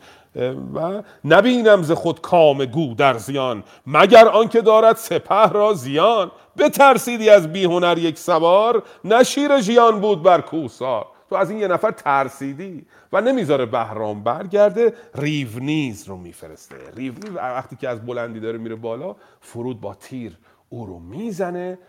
و 0.75 1.03
نبینم 1.25 1.81
ز 1.81 1.91
خود 1.91 2.21
کام 2.21 2.65
گو 2.65 2.93
در 2.93 3.17
زیان. 3.17 3.63
مگر 3.87 4.27
آنکه 4.27 4.61
دارد 4.61 4.95
سپه 4.95 5.49
را 5.49 5.73
زیان؟ 5.73 6.31
بترسیدی 6.57 7.29
از 7.29 7.53
بیهنر 7.53 7.97
یک 7.97 8.17
سوار؟ 8.17 8.83
نه 9.05 9.24
شیر 9.24 9.61
ژیان 9.61 9.99
بود 9.99 10.23
بر 10.23 10.41
کوهسار 10.41 11.05
تو 11.29 11.35
از 11.35 11.49
این 11.49 11.59
یه 11.59 11.67
نفر 11.67 11.91
ترسیدی 11.91 12.85
و 13.13 13.21
نمی‌ذاره 13.21 13.65
بهرام 13.65 14.23
برگرده 14.23 14.93
ریونیز 15.15 16.07
رو 16.07 16.17
میفرسته. 16.17 16.75
ریونیز 16.95 17.29
وقتی 17.35 17.75
که 17.75 17.89
از 17.89 18.05
بلندی 18.05 18.39
داره 18.39 18.57
میره 18.57 18.75
بالا 18.75 19.15
فرود 19.41 19.81
با 19.81 19.95
تیر 19.95 20.37
او 20.69 20.85
رو 20.85 20.99
می‌زنه 20.99 21.79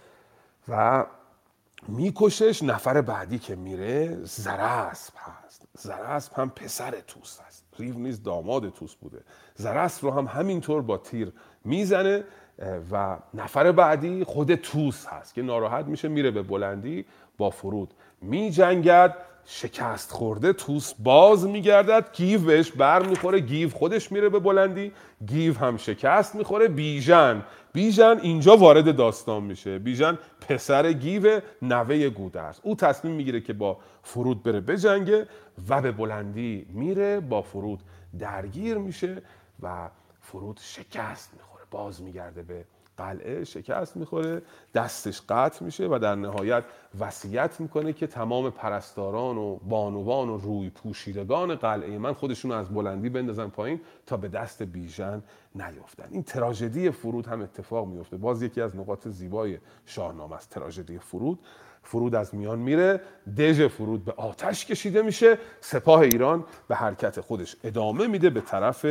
و 0.69 1.07
میکشش. 1.89 2.63
نفر 2.63 3.01
بعدی 3.01 3.39
که 3.39 3.57
میره 3.57 4.25
زرسب 4.25 5.15
هست. 5.17 5.69
زرسب 5.79 6.33
هم 6.39 6.51
پسر 6.51 6.91
توس 7.07 7.41
هست. 7.41 7.65
ریونیز 7.79 8.23
داماد 8.23 8.69
توس 8.69 8.95
بوده. 8.95 9.21
زرسب 9.55 10.05
رو 10.05 10.11
هم 10.11 10.25
همینطور 10.27 10.83
با 10.83 10.99
تیر 10.99 11.33
می‌زنه 11.65 12.25
و 12.91 13.19
نفر 13.35 13.73
بعدی 13.73 14.25
خود 14.25 14.55
توس 14.55 15.07
هست 15.07 15.35
که 15.35 15.43
ناراحت 15.43 15.87
میشه 15.87 16.09
میره 16.09 16.31
به 16.31 16.43
بلندی 16.43 17.05
با 17.39 17.51
فرود. 17.51 17.95
می 18.21 18.51
جنگد 18.51 19.17
شکست 19.45 20.13
خورده 20.13 20.53
توس 20.53 20.95
باز 20.99 21.47
میگردد 21.47 22.09
گیو 22.13 22.41
بهش 22.41 22.71
بر 22.71 23.03
می‌خوره 23.03 23.41
گیو 23.41 23.71
خودش 23.71 24.13
میره 24.13 24.29
به 24.29 24.39
بلندی 24.39 24.93
گیو 25.27 25.59
هم 25.59 25.77
شکست 25.77 26.35
می‌خوره 26.35 26.69
بیژن. 26.69 27.43
بیژن 27.73 28.19
اینجا 28.23 28.57
وارد 28.57 28.97
داستان 28.97 29.43
میشه. 29.43 29.79
بیژن 29.79 30.19
پسر 30.49 30.93
گیو 30.93 31.41
نوه 31.63 32.09
گودرز. 32.09 32.61
او 32.63 32.77
تصمیم 32.77 33.15
می‌گیره 33.15 33.41
که 33.41 33.53
با 33.53 33.79
فرود 34.03 34.43
بره 34.43 34.61
بجنگه 34.61 35.27
و 35.69 35.83
به 35.83 35.93
بلندی 35.93 36.67
میره 36.69 37.21
با 37.21 37.43
فرود 37.43 37.81
درگیر 38.19 38.79
میشه 38.79 39.23
و 39.63 39.89
فرود 40.21 40.61
شکست 40.63 41.31
می‌خوره 41.35 41.65
باز 41.71 42.03
میگرده 42.03 42.43
به 42.43 42.65
قلعه 43.01 43.45
شکست 43.45 43.97
می‌خوره 43.97 44.43
دستش 44.75 45.23
قطع 45.29 45.65
میشه 45.65 45.89
و 45.91 45.99
در 46.03 46.15
نهایت 46.15 46.65
وصیت 47.01 47.61
می‌کنه 47.61 47.93
که 47.93 48.07
تمام 48.07 48.51
پرستاران 48.51 49.39
و 49.39 49.57
بانوان 49.57 50.29
و 50.29 50.37
روی 50.37 50.71
پوشیدگان 50.71 51.55
قلعه 51.55 51.99
من 51.99 52.13
خودشون 52.13 52.53
از 52.53 52.69
بلندی 52.69 53.09
بندازن 53.09 53.49
پایین 53.49 53.81
تا 54.07 54.17
به 54.17 54.29
دست 54.29 54.63
بیژن 54.63 55.23
نیفتن 55.55 56.09
این 56.11 56.23
تراژدی 56.23 56.91
فرود 56.91 57.27
هم 57.27 57.43
اتفاق 57.43 57.87
میفته 57.89 58.17
باز 58.17 58.43
یکی 58.43 58.61
از 58.61 58.77
نقاط 58.77 59.09
زیبای 59.09 59.59
شاهنامه 59.87 60.37
است 60.37 60.51
تراژدی 60.51 60.99
فرود. 60.99 61.39
فرود 61.83 62.15
از 62.15 62.35
میان 62.35 62.59
میره 62.59 63.01
دژ 63.39 63.63
فرود 63.63 64.05
به 64.05 64.13
آتش 64.13 64.67
کشیده 64.67 65.03
میشه. 65.03 65.39
سپاه 65.61 66.01
ایران 66.01 66.45
به 66.69 66.75
حرکت 66.75 67.21
خودش 67.21 67.57
ادامه 67.65 68.07
میده 68.07 68.31
به 68.31 68.41
طرف 68.41 68.87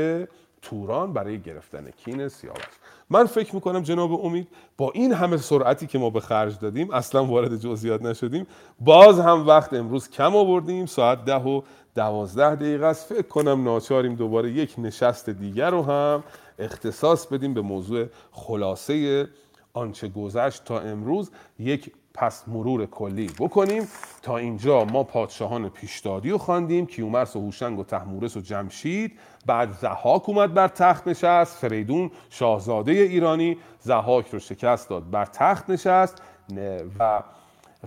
توران 0.62 1.14
برای 1.14 1.40
گرفتن 1.42 1.92
کین 1.92 2.28
سیاوش. 2.28 2.79
من 3.10 3.26
فکر 3.26 3.56
می‌کنم 3.56 3.82
جناب 3.82 4.26
امید 4.26 4.48
با 4.78 4.92
این 4.92 5.14
همه 5.14 5.38
سرعتی 5.38 5.88
که 5.88 6.00
ما 6.00 6.10
به 6.10 6.20
خرج 6.20 6.60
دادیم 6.60 6.92
اصلا 6.92 7.26
وارد 7.26 7.58
جزئیات 7.58 8.02
نشدیم. 8.02 8.48
باز 8.80 9.20
هم 9.20 9.48
وقت 9.48 9.74
امروز 9.74 10.10
کم 10.10 10.36
آوردیم 10.36 10.86
ساعت 10.86 11.26
ده 11.26 11.36
و 11.36 11.62
دوازده 11.96 12.56
دقیقه 12.56 12.86
است. 12.86 13.14
فکر 13.14 13.28
کنم 13.28 13.64
ناچاریم 13.64 14.16
دوباره 14.16 14.52
یک 14.52 14.76
نشست 14.78 15.30
دیگر 15.30 15.70
رو 15.70 15.84
هم 15.84 16.24
اختصاص 16.60 17.28
بدیم 17.28 17.54
به 17.54 17.62
موضوع 17.62 18.06
خلاصه 18.32 19.28
آنچه 19.74 20.08
گذشت 20.08 20.64
تا 20.66 20.80
امروز. 20.80 21.32
یک 21.60 21.92
پس 22.14 22.48
مرور 22.48 22.86
کلی 22.86 23.32
بکنیم. 23.40 23.88
تا 24.22 24.38
اینجا 24.38 24.86
ما 24.86 25.04
پادشاهان 25.04 25.70
پیشدادی 25.70 26.30
رو 26.30 26.38
خواندیم. 26.38 26.86
کیومرس 26.86 27.36
و 27.36 27.40
هوشنگ 27.40 27.80
و 27.80 27.84
تحمورس 27.84 28.38
و 28.38 28.42
جمشید. 28.42 29.20
بعد 29.46 29.72
زهاک 29.72 30.30
اومد 30.30 30.54
بر 30.54 30.68
تخت 30.68 31.08
نشست. 31.08 31.58
فریدون 31.58 32.12
شاهزاده 32.30 32.92
ایرانی 32.92 33.58
زهاک 33.80 34.30
رو 34.30 34.40
شکست 34.40 34.90
داد 34.90 35.10
بر 35.10 35.26
تخت 35.26 35.70
نشست. 35.70 36.22
و 37.00 37.24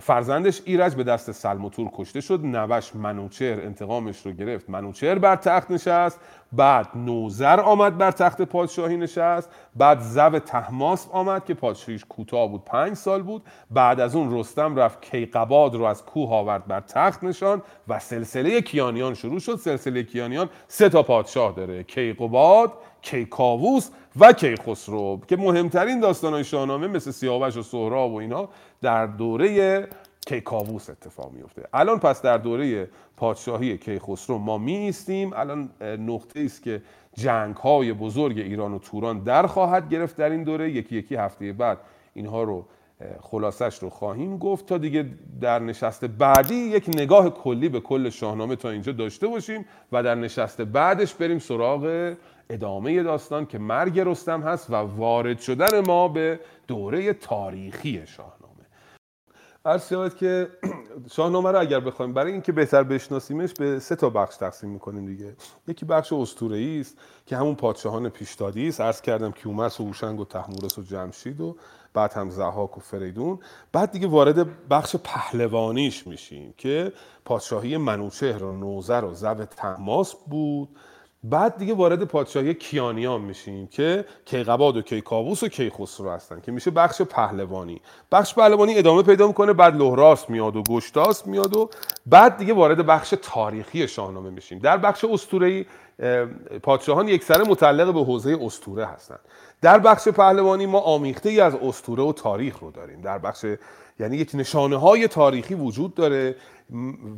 فرزندش 0.01 0.61
ایرج 0.65 0.95
به 0.95 1.03
دست 1.03 1.31
سلموتور 1.31 1.89
کشته 1.93 2.21
شد. 2.21 2.45
نوش 2.45 2.95
منوچر 2.95 3.61
انتقامش 3.61 4.25
رو 4.25 4.31
گرفت. 4.31 4.69
منوچر 4.69 5.19
بر 5.19 5.35
تخت 5.35 5.71
نشست. 5.71 6.19
بعد 6.51 6.87
نوزر 6.95 7.59
آمد 7.59 7.97
بر 7.97 8.11
تخت 8.11 8.41
پادشاهی 8.41 8.97
نشست. 8.97 9.49
بعد 9.75 9.99
زو 9.99 10.39
تحماس 10.39 11.07
آمد 11.11 11.45
که 11.45 11.53
پادشاهیش 11.53 12.05
کوتاه 12.05 12.47
بود. 12.47 12.65
پنج 12.65 12.93
سال 12.93 13.21
بود. 13.21 13.43
بعد 13.71 13.99
از 13.99 14.15
اون 14.15 14.39
رستم 14.39 14.75
رفت 14.75 15.01
کیقباد 15.01 15.75
رو 15.75 15.83
از 15.83 16.05
کوه 16.05 16.29
آورد 16.29 16.67
بر 16.67 16.79
تخت 16.79 17.23
نشان 17.23 17.61
و 17.87 17.99
سلسله 17.99 18.61
کیانیان 18.61 19.13
شروع 19.13 19.39
شد. 19.39 19.55
سلسله 19.55 20.03
کیانیان 20.03 20.49
سه 20.67 20.89
تا 20.89 21.03
پادشاه 21.03 21.53
داره. 21.53 21.83
کیقباد 21.83 22.73
کیکاووس 23.01 23.89
و 24.19 24.33
کیخسرو 24.33 25.21
که 25.27 25.37
مهمترین 25.37 25.99
داستانهای 25.99 26.43
شاهنامه 26.43 26.87
مثل 26.87 27.11
سیاوش 27.11 27.57
و 27.57 27.61
سهراب 27.61 28.11
و 28.11 28.15
اینا 28.15 28.49
در 28.81 29.05
دوره 29.05 29.87
کیکاووس 30.25 30.89
اتفاق 30.89 31.31
میفته 31.31 31.63
الان 31.73 31.99
پس 31.99 32.21
در 32.21 32.37
دوره 32.37 32.89
پادشاهی 33.17 33.77
کیخسرو 33.77 34.37
ما 34.37 34.57
می 34.57 34.75
ایستیم 34.75 35.33
الان 35.33 35.69
نقطه 35.81 36.39
است 36.39 36.63
که 36.63 36.81
جنگ 37.13 37.55
های 37.55 37.93
بزرگ 37.93 38.37
ایران 38.37 38.73
و 38.73 38.79
توران 38.79 39.19
در 39.19 39.47
خواهد 39.47 39.89
گرفت 39.89 40.17
در 40.17 40.29
این 40.29 40.43
دوره. 40.43 40.71
یکی 40.71 40.95
یکی 40.95 41.15
هفته 41.15 41.53
بعد 41.53 41.77
اینها 42.13 42.43
رو 42.43 42.65
خلاصش 43.21 43.77
رو 43.79 43.89
خواهیم 43.89 44.37
گفت 44.37 44.65
تا 44.65 44.77
دیگه 44.77 45.05
در 45.41 45.59
نشست 45.59 46.05
بعدی 46.05 46.55
یک 46.55 46.89
نگاه 46.89 47.29
کلی 47.29 47.69
به 47.69 47.79
کل 47.79 48.09
شاهنامه 48.09 48.55
تا 48.55 48.69
اینجا 48.69 48.91
داشته 48.91 49.27
باشیم 49.27 49.65
و 49.91 50.03
در 50.03 50.15
نشست 50.15 50.61
بعدش 50.61 51.13
بریم 51.13 51.39
سراغ 51.39 52.13
ادامه 52.53 53.03
داستان 53.03 53.45
که 53.45 53.57
مرگ 53.57 53.99
رستم 53.99 54.41
هست 54.41 54.69
و 54.69 54.73
وارد 54.75 55.39
شدن 55.39 55.79
ما 55.87 56.07
به 56.07 56.39
دوره 56.67 57.13
تاریخی 57.13 58.03
شاهنامه. 58.07 58.43
عرض 59.65 59.89
شود 59.89 60.15
که 60.15 60.47
شاهنامه 61.15 61.51
رو 61.51 61.59
اگر 61.59 61.79
بخوایم 61.79 62.13
برای 62.13 62.31
اینکه 62.31 62.51
بهتر 62.51 62.83
بشناسیمش 62.83 63.53
به 63.53 63.79
سه 63.79 63.95
تا 63.95 64.09
بخش 64.09 64.37
تقسیم 64.37 64.69
می‌کنیم 64.69 65.05
دیگه. 65.05 65.35
یکی 65.67 65.85
بخش 65.85 66.13
اسطوره‌ای 66.13 66.79
است 66.79 66.97
که 67.25 67.37
همون 67.37 67.55
پادشاهان 67.55 68.09
پیشدادی 68.09 68.67
است. 68.67 68.81
عرض 68.81 69.01
کردم 69.01 69.31
کیومرث 69.31 69.79
و 69.79 69.85
هوشنگ 69.85 70.19
و 70.19 70.25
تحمورس 70.25 70.79
و 70.79 70.81
جمشید 70.81 71.41
و 71.41 71.55
بعد 71.93 72.13
هم 72.13 72.29
زهاک 72.29 72.77
و 72.77 72.79
فریدون. 72.79 73.39
بعد 73.71 73.91
دیگه 73.91 74.07
وارد 74.07 74.67
بخش 74.69 74.95
پهلوانیش 74.95 76.07
میشیم 76.07 76.53
که 76.57 76.93
پادشاهی 77.25 77.77
منوچهر 77.77 78.43
و 78.43 78.57
نوذر 78.57 79.05
و 79.05 79.13
زو 79.13 79.45
تماس 79.45 80.15
بود. 80.15 80.69
بعد 81.23 81.57
دیگه 81.57 81.73
وارد 81.73 82.03
پادشاهی 82.03 82.53
کیانیان 82.53 83.21
میشیم 83.21 83.67
که 83.67 84.05
کیقباد 84.25 84.77
و 84.77 84.81
کیکاووس 84.81 85.43
و 85.43 85.47
کیخسرو 85.47 86.09
هستن 86.09 86.39
که 86.39 86.51
میشه 86.51 86.71
بخش 86.71 87.01
پهلوانی. 87.01 87.81
بخش 88.11 88.35
پهلوانی 88.35 88.77
ادامه 88.77 89.03
پیدا 89.03 89.27
می‌کنه 89.27 89.53
بعد 89.53 89.75
لهراس 89.75 90.29
میاد 90.29 90.55
و 90.55 90.63
گشتاس 90.63 91.27
میاد 91.27 91.55
و 91.55 91.69
بعد 92.05 92.37
دیگه 92.37 92.53
وارد 92.53 92.85
بخش 92.85 93.13
تاریخی 93.21 93.87
شاهنامه 93.87 94.29
میشیم. 94.29 94.59
در 94.59 94.77
بخش 94.77 95.05
اسطوره‌ای 95.05 95.65
پادشاهان 96.63 97.07
یک 97.07 97.23
سره 97.23 97.43
متعلق 97.43 97.93
به 97.93 98.03
حوزه 98.03 98.37
اسطوره 98.41 98.85
هستند 98.85 99.19
در 99.61 99.79
بخش 99.79 100.07
پهلوانی 100.07 100.65
ما 100.65 100.79
آمیخته 100.79 101.29
ای 101.29 101.39
از 101.39 101.55
اسطوره 101.55 102.03
و 102.03 102.13
تاریخ 102.13 102.59
رو 102.59 102.71
داریم. 102.71 103.01
در 103.01 103.17
بخش 103.17 103.45
یعنی 103.99 104.17
یک 104.17 104.31
نشانه 104.33 104.75
های 104.75 105.07
تاریخی 105.07 105.53
وجود 105.53 105.93
داره. 105.93 106.35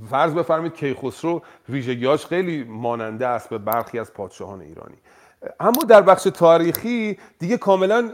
فرض 0.10 0.34
بفرمایید 0.34 0.76
کیخسرو 0.76 1.42
ویژگیاش 1.70 2.26
خیلی 2.26 2.64
ماننده 2.64 3.28
است 3.28 3.50
به 3.50 3.58
برخی 3.58 4.00
از 4.00 4.14
پادشاهان 4.14 4.62
ایرانی. 4.62 4.96
اما 5.60 5.84
در 5.84 6.02
بخش 6.02 6.24
تاریخی 6.24 7.18
دیگه 7.40 7.58
کاملا 7.58 8.10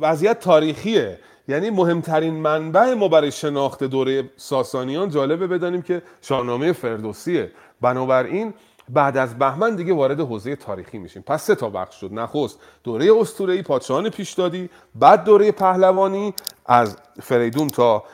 وضعیت 0.00 0.40
تاریخیه. 0.40 1.18
یعنی 1.48 1.70
مهمترین 1.70 2.34
منبع 2.34 2.94
ما 2.94 3.08
برای 3.08 3.30
شناخت 3.30 3.84
دوره 3.84 4.30
ساسانیان 4.36 5.08
جالبه 5.10 5.46
بدانیم 5.46 5.82
که 5.82 6.02
شاهنامه 6.22 6.72
فردوسیه. 6.72 7.50
بنابراین 7.80 8.54
بعد 8.88 9.16
از 9.16 9.38
بهمن 9.38 9.76
دیگه 9.76 9.94
وارد 9.94 10.20
حوزه 10.20 10.56
تاریخی 10.56 10.98
میشیم. 10.98 11.22
پس 11.22 11.42
سه 11.42 11.54
تا 11.54 11.70
بخش 11.70 12.00
شد. 12.00 12.12
نخست 12.12 12.58
دوره 12.84 13.12
اسطوره‌ای 13.20 13.62
پادشاهان 13.62 14.10
پیشدادی 14.10 14.70
بعد 14.94 15.24
دوره 15.24 15.52
پهلوانی 15.52 16.34
از 16.66 16.96
فریدون 17.22 17.68
تا 17.68 18.04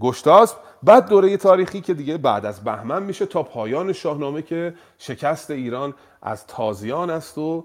گشتاسب 0.00 0.56
بعد 0.82 1.08
دوره 1.08 1.36
تاریخی 1.36 1.80
که 1.80 1.94
دیگه 1.94 2.18
بعد 2.18 2.46
از 2.46 2.64
بهمن 2.64 3.02
میشه 3.02 3.26
تا 3.26 3.42
پایان 3.42 3.92
شاهنامه 3.92 4.42
که 4.42 4.74
شکست 4.98 5.50
ایران 5.50 5.94
از 6.22 6.46
تازیان 6.46 7.10
است 7.10 7.38
و 7.38 7.64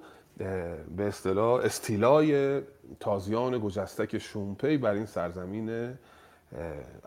به 0.98 1.08
اصطلاح 1.08 1.62
استیلای 1.64 2.62
تازیان 3.00 3.60
گجستک 3.60 4.18
شومپی 4.18 4.78
بر 4.78 4.94
این 4.94 5.06
سرزمین 5.06 5.98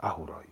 اهورایی. 0.03 0.49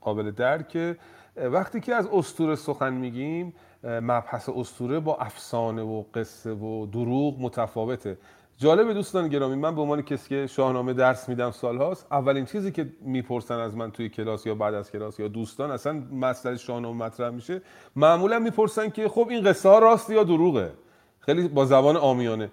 قابل 0.00 0.30
درک 0.30 0.96
وقتی 1.40 1.80
که 1.80 1.94
از 1.94 2.08
استوره 2.12 2.54
سخن 2.54 2.92
میگیم 2.92 3.54
مبحث 3.84 4.48
استوره 4.48 5.00
با 5.00 5.16
افسانه 5.16 5.82
و 5.82 6.04
قصه 6.14 6.52
و 6.52 6.86
دروغ 6.86 7.40
متفاوته. 7.40 8.18
جالب 8.58 8.92
دوستان 8.92 9.28
گرامی 9.28 9.56
من 9.56 9.74
به 9.74 9.80
عنوان 9.80 10.02
کسی 10.02 10.28
که 10.28 10.46
شاهنامه 10.46 10.92
درس 10.92 11.28
میدم 11.28 11.50
سالهاست 11.50 12.06
اولین 12.10 12.44
چیزی 12.44 12.72
که 12.72 12.86
می‌پرسن 13.00 13.54
از 13.54 13.76
من 13.76 13.90
توی 13.90 14.08
کلاس 14.08 14.46
یا 14.46 14.54
بعد 14.54 14.74
از 14.74 14.92
کلاس 14.92 15.20
یا 15.20 15.28
دوستان 15.28 15.70
اصلا 15.70 16.02
مسئله 16.12 16.56
شاهنامه 16.56 17.04
مطرح 17.04 17.30
میشه. 17.30 17.62
معمولا 17.96 18.38
می‌پرسن 18.38 18.90
که 18.90 19.08
خب 19.08 19.26
این 19.30 19.44
قصه 19.44 19.68
ها 19.68 19.78
راست 19.78 20.10
یا 20.10 20.24
دروغه؟ 20.24 20.72
خیلی 21.20 21.48
با 21.48 21.64
زبان 21.64 21.96
آمیانه 21.96 22.50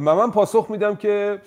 من 0.00 0.30
پاسخ 0.30 0.66
میدم 0.70 0.96
که 0.96 1.40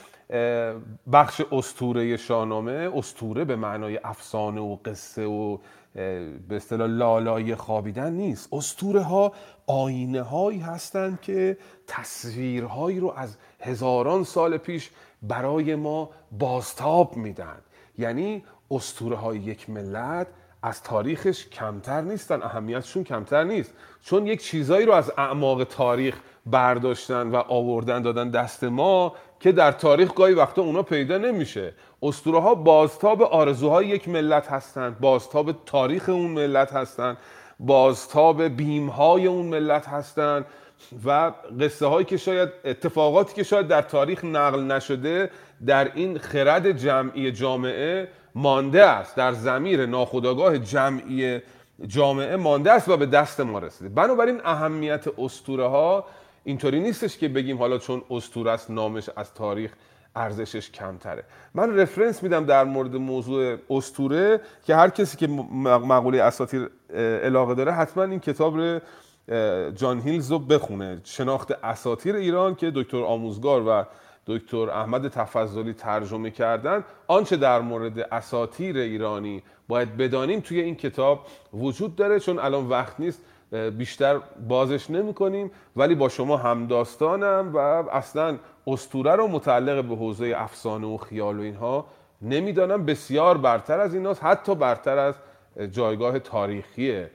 بخش 1.11 1.41
استوره 1.51 2.17
شاهنامه 2.17 2.91
استوره 2.95 3.45
به 3.45 3.55
معنای 3.55 3.99
افسانه 4.03 4.61
و 4.61 4.77
قصه 4.85 5.25
و 5.25 5.57
به 5.97 6.55
اصطلاح 6.55 6.89
لالای 6.89 7.55
خوابیدن 7.55 8.13
نیست. 8.13 8.53
استوره 8.53 9.01
ها 9.01 9.33
آینه 9.67 10.21
هایی 10.21 10.59
هستند 10.59 11.21
که 11.21 11.57
تصویرهایی 11.87 12.99
رو 12.99 13.13
از 13.17 13.37
هزاران 13.59 14.23
سال 14.23 14.57
پیش 14.57 14.89
برای 15.21 15.75
ما 15.75 16.09
بازتاب 16.31 17.15
میدن. 17.15 17.57
یعنی 17.97 18.43
استوره 18.71 19.15
های 19.15 19.39
یک 19.39 19.69
ملت 19.69 20.27
از 20.63 20.83
تاریخش 20.83 21.47
کمتر 21.47 22.01
نیستن 22.01 22.41
اهمیتشون 22.41 23.03
کمتر 23.03 23.43
نیست. 23.43 23.73
چون 24.01 24.27
یک 24.27 24.43
چیزایی 24.43 24.85
رو 24.85 24.93
از 24.93 25.11
اعماق 25.17 25.63
تاریخ 25.63 26.19
برداشتن 26.45 27.27
و 27.27 27.35
آوردن 27.35 28.01
دادن 28.01 28.29
دست 28.29 28.63
ما 28.63 29.15
که 29.39 29.51
در 29.51 29.71
تاریخ 29.71 30.13
گاهی 30.13 30.33
وقتا 30.33 30.61
اونا 30.61 30.83
پیدا 30.83 31.17
نمیشه. 31.17 31.73
اسطوره 32.03 32.39
ها 32.39 32.55
بازتاب 32.55 33.21
آرزوهای 33.21 33.87
یک 33.87 34.09
ملت 34.09 34.47
هستند 34.47 34.99
بازتاب 34.99 35.65
تاریخ 35.65 36.09
اون 36.09 36.31
ملت 36.31 36.73
هستند 36.73 37.17
بازتاب 37.59 38.43
بیم 38.43 38.87
های 38.87 39.27
اون 39.27 39.45
ملت 39.45 39.87
هستند 39.87 40.45
و 41.05 41.31
قصه 41.59 41.85
هایی 41.85 42.05
که 42.05 42.17
شاید 42.17 42.49
اتفاقاتی 42.65 43.33
که 43.33 43.43
شاید 43.43 43.67
در 43.67 43.81
تاریخ 43.81 44.25
نقل 44.25 44.63
نشده 44.63 45.29
در 45.65 45.91
این 45.95 46.17
خرد 46.17 46.71
جمعی 46.71 47.31
جامعه 47.31 48.07
مانده 48.35 48.83
است. 48.83 49.15
در 49.15 49.33
زمیر 49.33 49.85
ناخودآگاه 49.85 50.57
جمعی 50.57 51.39
جامعه 51.87 52.35
مانده 52.35 52.71
است 52.71 52.89
و 52.89 52.97
به 52.97 53.05
دست 53.05 53.39
ما 53.39 53.59
رسیده. 53.59 53.89
بنابراین 53.89 54.41
اهمیت 54.45 55.05
اسطوره 55.17 55.67
ها 55.67 56.05
اینطوری 56.47 56.79
نیستش 56.79 57.17
که 57.17 57.27
بگیم 57.27 57.57
حالا 57.57 57.77
چون 57.77 58.01
اسطوره 58.09 58.51
است 58.51 58.71
نامش 58.71 59.09
از 59.15 59.33
تاریخ 59.33 59.73
ارزشش 60.15 60.71
کمتره. 60.71 61.23
من 61.53 61.79
رفرنس 61.79 62.23
میدم 62.23 62.45
در 62.45 62.63
مورد 62.63 62.95
موضوع 62.95 63.57
استوره 63.69 64.41
که 64.63 64.75
هر 64.75 64.89
کسی 64.89 65.17
که 65.17 65.27
مقوله 65.27 66.21
اساطیر 66.21 66.69
علاقه 67.23 67.55
داره 67.55 67.71
حتما 67.71 68.03
این 68.03 68.19
کتاب 68.19 68.57
رو 68.57 68.79
جان 69.71 69.99
هیلز 70.01 70.31
رو 70.31 70.39
بخونه. 70.39 71.01
شناخت 71.03 71.51
اساطیر 71.63 72.15
ایران 72.15 72.55
که 72.55 72.71
دکتر 72.75 73.03
آموزگار 73.03 73.67
و 73.67 73.85
دکتر 74.27 74.69
احمد 74.69 75.07
تفضلی 75.07 75.73
ترجمه 75.73 76.31
کردن 76.31 76.83
آنچه 77.07 77.37
در 77.37 77.61
مورد 77.61 77.99
اساطیر 77.99 78.77
ایرانی 78.77 79.43
باید 79.67 79.97
بدانیم 79.97 80.39
توی 80.39 80.59
این 80.61 80.75
کتاب 80.75 81.27
وجود 81.53 81.95
داره 81.95 82.19
چون 82.19 82.39
الان 82.39 82.69
وقت 82.69 82.99
نیست 82.99 83.21
بیشتر 83.51 84.19
بازش 84.47 84.89
نمی 84.89 85.13
کنیم 85.13 85.51
ولی 85.75 85.95
با 85.95 86.09
شما 86.09 86.37
همداستانم 86.37 87.51
و 87.53 87.57
اصلا 87.57 88.37
استوره 88.67 89.15
رو 89.15 89.27
متعلق 89.27 89.83
به 89.83 89.95
حوزه 89.95 90.33
افسانه 90.37 90.87
و 90.87 90.97
خیال 90.97 91.39
و 91.39 91.41
اینها 91.41 91.85
نمی‌دانم. 92.21 92.85
بسیار 92.85 93.37
برتر 93.37 93.79
از 93.79 93.93
ایناست 93.93 94.23
حتی 94.23 94.55
برتر 94.55 94.97
از 94.97 95.15
جایگاه 95.71 96.19
تاریخی 96.19 97.05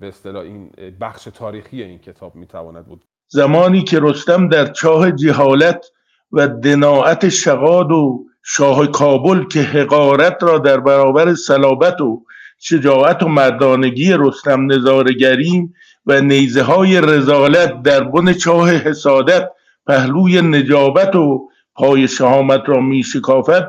به 0.00 0.08
اصطلاح 0.08 0.42
این 0.42 0.70
بخش 1.00 1.24
تاریخی 1.24 1.82
این 1.82 1.98
کتاب 1.98 2.34
می‌تواند 2.34 2.86
بود. 2.86 3.04
زمانی 3.28 3.82
که 3.84 4.00
رستم 4.02 4.48
در 4.48 4.66
چاه 4.66 5.12
جهالت 5.12 5.86
و 6.32 6.48
دناعت 6.48 7.28
شقاد 7.28 7.92
و 7.92 8.24
شاه 8.42 8.86
کابل 8.86 9.44
که 9.44 9.60
حقارت 9.60 10.42
را 10.42 10.58
در 10.58 10.80
برابر 10.80 11.34
صلابت 11.34 12.00
و 12.00 12.24
شجاعت 12.64 13.22
و 13.22 13.28
مردانگی 13.28 14.12
رستم 14.12 14.72
نظارگریم 14.72 15.74
و 16.06 16.20
نیزه 16.20 16.62
های 16.62 17.00
رزالت 17.00 17.82
در 17.82 18.04
بن 18.04 18.32
چاه 18.32 18.70
حسادت 18.70 19.48
پهلوی 19.86 20.42
نجابت 20.42 21.16
و 21.16 21.48
پای 21.74 22.08
شهامت 22.08 22.62
را 22.66 22.80
می 22.80 23.02
شکافت 23.02 23.62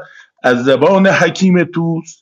از 0.43 0.63
زبان 0.63 1.07
حکیم 1.07 1.63
توس 1.63 2.21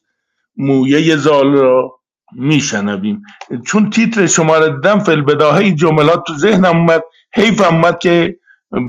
مویه 0.58 1.16
زال 1.16 1.54
را 1.54 2.00
میشنویم 2.34 3.22
چون 3.68 3.90
تیتر 3.90 4.28
شماره 4.28 4.80
دم 4.84 5.00
فل 5.00 5.22
بداهه 5.22 5.72
جملات 5.72 6.24
تو 6.28 6.34
ذهنم 6.34 6.78
اومد 6.78 7.04
حیف 7.34 7.62
اومد 7.62 8.00
که 8.00 8.40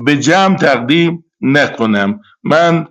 به 0.05 0.17
جمع 0.17 0.55
تقدیم 0.55 1.25
نکنم. 1.41 2.19
من 2.43 2.87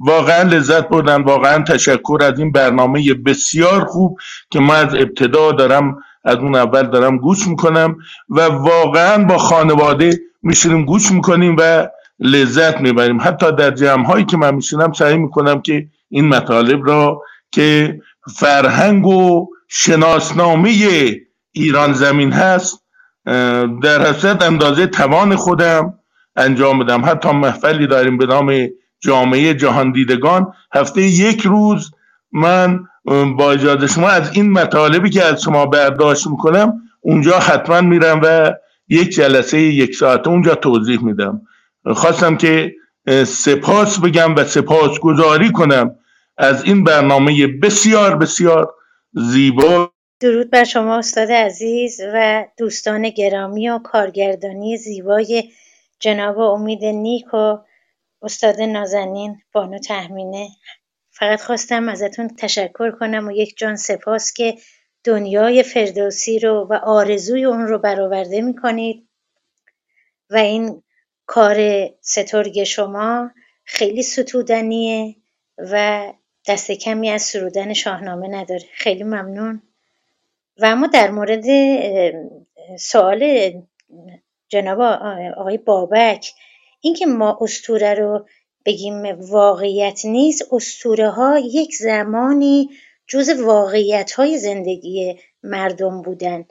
واقعا 0.00 0.42
لذت 0.42 0.88
بردم 0.88 1.22
واقعا 1.22 1.62
تشکر 1.62 2.18
از 2.22 2.38
این 2.38 2.52
برنامه 2.52 3.14
بسیار 3.14 3.84
خوب 3.84 4.18
که 4.50 4.60
من 4.60 4.74
از 4.74 4.94
ابتدا 4.94 5.52
دارم 5.52 5.96
از 6.24 6.36
اون 6.36 6.56
اول 6.56 6.82
دارم 6.82 7.18
گوش 7.18 7.46
می‌کنم 7.46 7.96
و 8.28 8.40
واقعا 8.40 9.24
با 9.24 9.38
خانواده 9.38 10.20
میشینیم 10.42 10.84
گوش 10.84 11.12
می‌کنیم 11.12 11.56
و 11.58 11.88
لذت 12.18 12.80
می‌بریم. 12.80 13.20
حتی 13.20 13.52
در 13.52 13.70
جمع 13.70 14.06
هایی 14.06 14.24
که 14.24 14.36
من 14.36 14.54
میشینم 14.54 14.92
سعی 14.92 15.16
می‌کنم 15.16 15.60
که 15.60 15.86
این 16.08 16.28
مطالب 16.28 16.86
را 16.86 17.22
که 17.52 18.00
فرهنگ 18.36 19.06
و 19.06 19.48
شناسنامه 19.68 20.72
ایران 21.52 21.92
زمین 21.92 22.32
هست 22.32 22.84
در 23.82 24.06
حسرت 24.06 24.42
اندازه 24.42 24.86
توان 24.86 25.36
خودم 25.36 25.94
انجام 26.36 26.78
بدم. 26.78 27.04
حتی 27.04 27.30
محفلی 27.30 27.86
داریم 27.86 28.18
به 28.18 28.26
نام 28.26 28.68
جامعه 29.02 29.54
جهان 29.54 29.92
دیدگان 29.92 30.52
هفته 30.74 31.02
یک 31.02 31.40
روز 31.40 31.90
من 32.32 32.80
با 33.36 33.52
اجازه 33.52 33.86
شما 33.86 34.08
از 34.08 34.36
این 34.36 34.52
مطالبی 34.52 35.10
که 35.10 35.24
از 35.24 35.42
شما 35.42 35.66
برداشت 35.66 36.26
می‌کنم 36.26 36.82
اونجا 37.00 37.38
حتما 37.38 37.80
میرم 37.80 38.20
و 38.24 38.52
یک 38.88 39.08
جلسه 39.08 39.58
یک 39.58 39.94
ساعته 39.94 40.30
اونجا 40.30 40.54
توضیح 40.54 41.04
میدم. 41.04 41.42
خواستم 41.86 42.36
که 42.36 42.74
سپاس 43.26 44.00
بگم 44.00 44.34
و 44.34 44.44
سپاس 44.44 44.98
گذاری 44.98 45.52
کنم 45.52 45.94
از 46.38 46.64
این 46.64 46.84
برنامه 46.84 47.46
بسیار 47.46 48.16
بسیار 48.16 48.74
زیبا. 49.12 49.92
درود 50.20 50.50
بر 50.50 50.64
شما 50.64 50.98
استاد 50.98 51.32
عزیز 51.32 52.00
و 52.14 52.44
دوستان 52.58 53.10
گرامی 53.10 53.68
و 53.68 53.78
کارگردانی 53.78 54.76
زیبای 54.76 55.44
جناب 56.00 56.38
امید 56.38 56.84
نیک 56.84 57.34
و 57.34 57.58
استاد 58.22 58.60
نازنین 58.60 59.42
بانو 59.52 59.78
تحمینه. 59.78 60.48
فقط 61.10 61.40
خواستم 61.40 61.88
ازتون 61.88 62.28
تشکر 62.36 62.90
کنم 62.90 63.26
و 63.28 63.32
یک 63.32 63.56
جان 63.56 63.76
سپاس 63.76 64.32
که 64.32 64.56
دنیای 65.04 65.62
فردوسی 65.62 66.38
رو 66.38 66.66
و 66.70 66.74
آرزوی 66.74 67.44
اون 67.44 67.66
رو 67.66 67.78
برآورده 67.78 68.40
می‌کنید. 68.40 69.08
و 70.30 70.36
این 70.36 70.82
کار 71.26 71.88
سترگ 72.00 72.64
شما 72.64 73.30
خیلی 73.64 74.02
ستودنیه 74.02 75.16
و 75.58 76.04
دست 76.48 76.70
کمی 76.70 77.10
از 77.10 77.22
سرودن 77.22 77.72
شاهنامه 77.72 78.28
نداره. 78.28 78.64
خیلی 78.72 79.04
ممنون. 79.04 79.62
و 80.58 80.66
اما 80.66 80.86
در 80.86 81.10
مورد 81.10 81.44
سوال 82.78 83.52
جناب 84.48 84.80
آقای 85.36 85.58
بابک 85.58 86.32
اینکه 86.82 87.06
ما 87.06 87.38
استوره 87.40 87.94
رو 87.94 88.26
بگیم 88.66 89.02
واقعیت 89.20 90.04
نیست 90.04 90.48
استوره 90.52 91.10
ها 91.10 91.38
یک 91.38 91.74
زمانی 91.74 92.70
جز 93.06 93.28
واقعیت 93.28 94.12
های 94.12 94.38
زندگی 94.38 95.14
مردم 95.42 96.02
بودن 96.02 96.44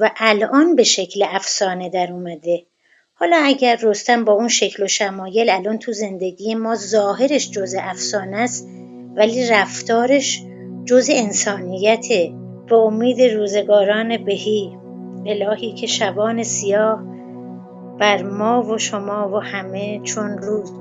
و 0.00 0.10
الان 0.16 0.76
به 0.76 0.82
شکل 0.82 1.24
افسانه 1.28 1.88
در 1.88 2.12
اومده. 2.12 2.66
حالا 3.14 3.36
اگر 3.44 3.78
رستم 3.82 4.24
با 4.24 4.32
اون 4.32 4.48
شکل 4.48 4.82
و 4.82 4.88
شمایل 4.88 5.50
الان 5.50 5.78
تو 5.78 5.92
زندگی 5.92 6.54
ما 6.54 6.76
ظاهرش 6.76 7.50
جز 7.50 7.74
افسانه 7.78 8.36
است 8.36 8.68
ولی 9.14 9.46
رفتارش 9.46 10.42
جز 10.84 11.08
انسانیته. 11.12 12.32
به 12.66 12.76
امید 12.76 13.22
روزگاران 13.22 14.24
بهی 14.24 14.76
الهی 15.26 15.72
که 15.72 15.86
شبان 15.86 16.42
سیاه 16.42 17.09
بر 18.00 18.22
ما 18.22 18.62
و 18.62 18.78
شما 18.78 19.28
و 19.28 19.38
همه 19.38 20.00
چون 20.04 20.38
روز 20.38 20.72